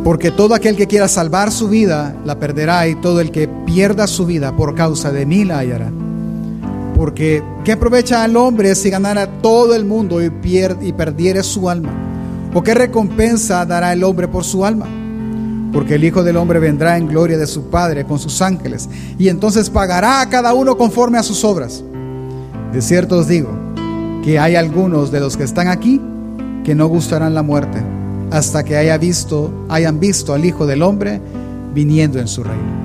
Porque 0.08 0.30
todo 0.30 0.54
aquel 0.54 0.74
que 0.74 0.86
quiera 0.86 1.06
salvar 1.06 1.52
su 1.52 1.68
vida 1.68 2.16
la 2.24 2.38
perderá 2.38 2.88
y 2.88 2.94
todo 2.94 3.20
el 3.20 3.30
que 3.30 3.46
pierda 3.46 4.06
su 4.06 4.24
vida 4.24 4.56
por 4.56 4.74
causa 4.74 5.12
de 5.12 5.26
mí 5.26 5.44
la 5.44 5.58
hallará. 5.58 5.92
Porque 6.96 7.42
¿qué 7.62 7.72
aprovecha 7.72 8.24
al 8.24 8.34
hombre 8.38 8.74
si 8.74 8.88
ganara 8.88 9.26
todo 9.42 9.74
el 9.74 9.84
mundo 9.84 10.22
y, 10.24 10.30
pierde, 10.30 10.86
y 10.86 10.94
perdiere 10.94 11.42
su 11.42 11.68
alma? 11.68 11.90
¿O 12.54 12.62
qué 12.62 12.72
recompensa 12.72 13.66
dará 13.66 13.92
el 13.92 14.02
hombre 14.02 14.28
por 14.28 14.44
su 14.44 14.64
alma? 14.64 14.86
Porque 15.74 15.96
el 15.96 16.04
Hijo 16.04 16.22
del 16.22 16.38
Hombre 16.38 16.58
vendrá 16.58 16.96
en 16.96 17.06
gloria 17.06 17.36
de 17.36 17.46
su 17.46 17.64
Padre 17.64 18.06
con 18.06 18.18
sus 18.18 18.40
ángeles 18.40 18.88
y 19.18 19.28
entonces 19.28 19.68
pagará 19.68 20.22
a 20.22 20.30
cada 20.30 20.54
uno 20.54 20.78
conforme 20.78 21.18
a 21.18 21.22
sus 21.22 21.44
obras. 21.44 21.84
De 22.72 22.80
cierto 22.80 23.18
os 23.18 23.28
digo 23.28 23.50
que 24.24 24.38
hay 24.38 24.56
algunos 24.56 25.12
de 25.12 25.20
los 25.20 25.36
que 25.36 25.44
están 25.44 25.68
aquí 25.68 26.00
que 26.64 26.74
no 26.74 26.86
gustarán 26.86 27.34
la 27.34 27.42
muerte 27.42 27.97
hasta 28.30 28.64
que 28.64 28.76
haya 28.76 28.98
visto, 28.98 29.52
hayan 29.68 30.00
visto 30.00 30.34
al 30.34 30.44
Hijo 30.44 30.66
del 30.66 30.82
Hombre 30.82 31.20
viniendo 31.74 32.18
en 32.18 32.28
su 32.28 32.42
reino. 32.44 32.78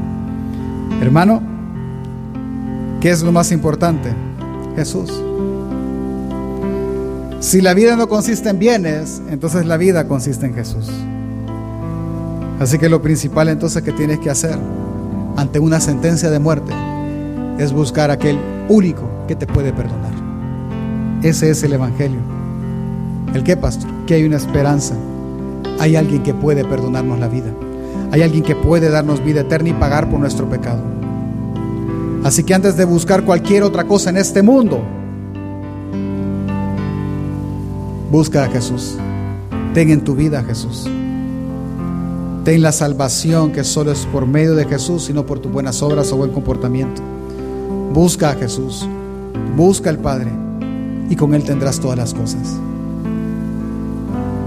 Hermano, 1.02 1.42
¿qué 3.02 3.10
es 3.10 3.24
lo 3.24 3.32
más 3.32 3.52
importante? 3.52 4.14
Jesús. 4.76 5.12
Si 7.40 7.60
la 7.60 7.74
vida 7.74 7.98
no 7.98 8.08
consiste 8.08 8.50
en 8.50 8.60
bienes, 8.60 9.22
entonces 9.30 9.66
la 9.66 9.78
vida 9.78 10.08
consiste 10.08 10.46
en 10.46 10.54
Jesús. 10.54 10.90
Así 12.60 12.78
que 12.78 12.88
lo 12.88 13.02
principal 13.02 13.50
entonces 13.50 13.84
que 13.84 13.92
tienes 13.92 14.20
que 14.20 14.30
hacer 14.30 14.58
ante 15.36 15.60
una 15.60 15.82
sentencia 15.82 16.30
de 16.30 16.40
muerte 16.40 16.72
es 17.58 17.74
buscar 17.74 18.12
aquel 18.12 18.40
único 18.70 19.10
que 19.28 19.36
te 19.36 19.46
puede 19.46 19.74
perdonar. 19.74 20.14
Ese 21.22 21.50
es 21.50 21.64
el 21.64 21.74
Evangelio. 21.74 22.20
¿El 23.34 23.44
qué, 23.44 23.58
pastor? 23.58 23.90
Que 24.06 24.16
hay 24.16 24.24
una 24.24 24.38
esperanza. 24.38 24.96
Hay 25.80 25.96
alguien 25.96 26.24
que 26.24 26.34
puede 26.34 26.64
perdonarnos 26.66 27.20
la 27.20 27.28
vida. 27.28 27.52
Hay 28.12 28.22
alguien 28.22 28.44
que 28.44 28.56
puede 28.56 28.90
darnos 28.90 29.24
vida 29.24 29.42
eterna 29.42 29.70
y 29.70 29.74
pagar 29.74 30.10
por 30.10 30.20
nuestro 30.20 30.50
pecado. 30.50 30.82
Así 32.24 32.44
que 32.44 32.54
antes 32.54 32.78
de 32.78 32.86
buscar 32.86 33.24
cualquier 33.24 33.64
otra 33.64 33.84
cosa 33.84 34.10
en 34.10 34.18
este 34.18 34.42
mundo, 34.42 34.82
busca 38.12 38.46
a 38.46 38.50
Jesús. 38.50 38.98
Ten 39.74 39.90
en 39.90 40.02
tu 40.02 40.16
vida 40.16 40.40
a 40.40 40.44
Jesús. 40.44 40.88
Ten 42.46 42.62
la 42.62 42.72
salvación 42.72 43.52
que 43.52 43.64
solo 43.64 43.92
es 43.92 44.06
por 44.06 44.28
medio 44.28 44.54
de 44.56 44.66
Jesús, 44.66 45.06
sino 45.06 45.26
por 45.26 45.40
tus 45.40 45.52
buenas 45.52 45.82
obras 45.82 46.12
o 46.12 46.18
buen 46.18 46.32
comportamiento. 46.32 47.02
Busca 47.94 48.32
a 48.32 48.36
Jesús, 48.36 48.88
busca 49.56 49.90
al 49.90 49.98
Padre 49.98 50.32
y 51.10 51.16
con 51.16 51.34
Él 51.34 51.44
tendrás 51.44 51.80
todas 51.80 51.98
las 51.98 52.14
cosas. 52.14 52.58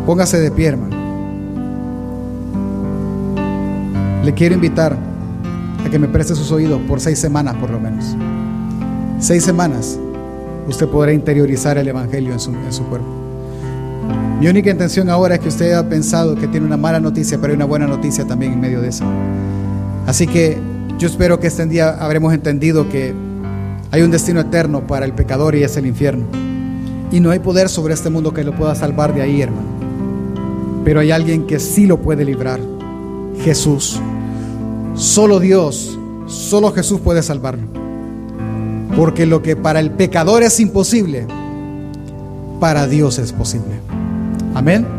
Póngase 0.07 0.41
de 0.41 0.51
pie, 0.51 0.69
hermano. 0.69 0.96
Le 4.27 4.35
quiero 4.35 4.57
invitar 4.57 4.99
a 5.85 5.89
que 5.89 6.01
me 6.01 6.09
preste 6.09 6.35
sus 6.35 6.51
oídos 6.51 6.81
por 6.89 6.99
seis 6.99 7.17
semanas 7.17 7.55
por 7.61 7.71
lo 7.71 7.79
menos. 7.79 8.17
Seis 9.21 9.45
semanas 9.45 10.01
usted 10.67 10.89
podrá 10.89 11.13
interiorizar 11.13 11.79
el 11.79 11.87
Evangelio 11.87 12.33
en 12.33 12.41
su, 12.41 12.51
en 12.51 12.73
su 12.73 12.83
cuerpo. 12.87 13.07
Mi 14.41 14.49
única 14.49 14.69
intención 14.69 15.09
ahora 15.11 15.37
es 15.37 15.41
que 15.43 15.49
usted 15.49 15.67
haya 15.67 15.89
pensado 15.89 16.35
que 16.35 16.49
tiene 16.49 16.67
una 16.67 16.77
mala 16.77 16.99
noticia, 16.99 17.39
pero 17.41 17.53
hay 17.53 17.55
una 17.57 17.67
buena 17.67 17.87
noticia 17.87 18.25
también 18.25 18.55
en 18.55 18.61
medio 18.61 18.81
de 18.81 18.89
eso. 18.89 19.05
Así 20.09 20.27
que 20.27 20.59
yo 20.99 21.07
espero 21.07 21.39
que 21.39 21.47
este 21.47 21.65
día 21.67 21.91
habremos 21.91 22.35
entendido 22.35 22.89
que 22.89 23.15
hay 23.93 24.03
un 24.03 24.11
destino 24.11 24.41
eterno 24.41 24.89
para 24.89 25.07
el 25.07 25.13
pecador 25.13 25.55
y 25.55 25.63
es 25.63 25.77
el 25.77 25.87
infierno. 25.87 26.25
Y 27.13 27.21
no 27.21 27.31
hay 27.31 27.39
poder 27.39 27.69
sobre 27.69 27.95
este 27.95 28.11
mundo 28.11 28.35
que 28.35 28.43
lo 28.43 28.57
pueda 28.57 28.75
salvar 28.75 29.15
de 29.15 29.23
ahí, 29.23 29.41
hermano. 29.41 29.69
Pero 30.85 30.99
hay 30.99 31.13
alguien 31.13 31.47
que 31.47 31.61
sí 31.61 31.87
lo 31.87 31.99
puede 31.99 32.25
librar. 32.25 32.59
Jesús. 33.45 34.01
Solo 34.97 35.41
Dios, 35.41 35.99
solo 36.27 36.73
Jesús 36.73 37.01
puede 37.01 37.23
salvarlo. 37.23 37.69
Porque 38.97 39.27
lo 39.27 39.43
que 39.43 39.55
para 39.55 39.81
el 39.81 39.91
pecador 39.91 40.43
es 40.43 40.59
imposible, 40.59 41.27
para 42.61 42.87
Dios 42.87 43.19
es 43.19 43.33
posible. 43.33 43.81
Amén. 44.55 44.96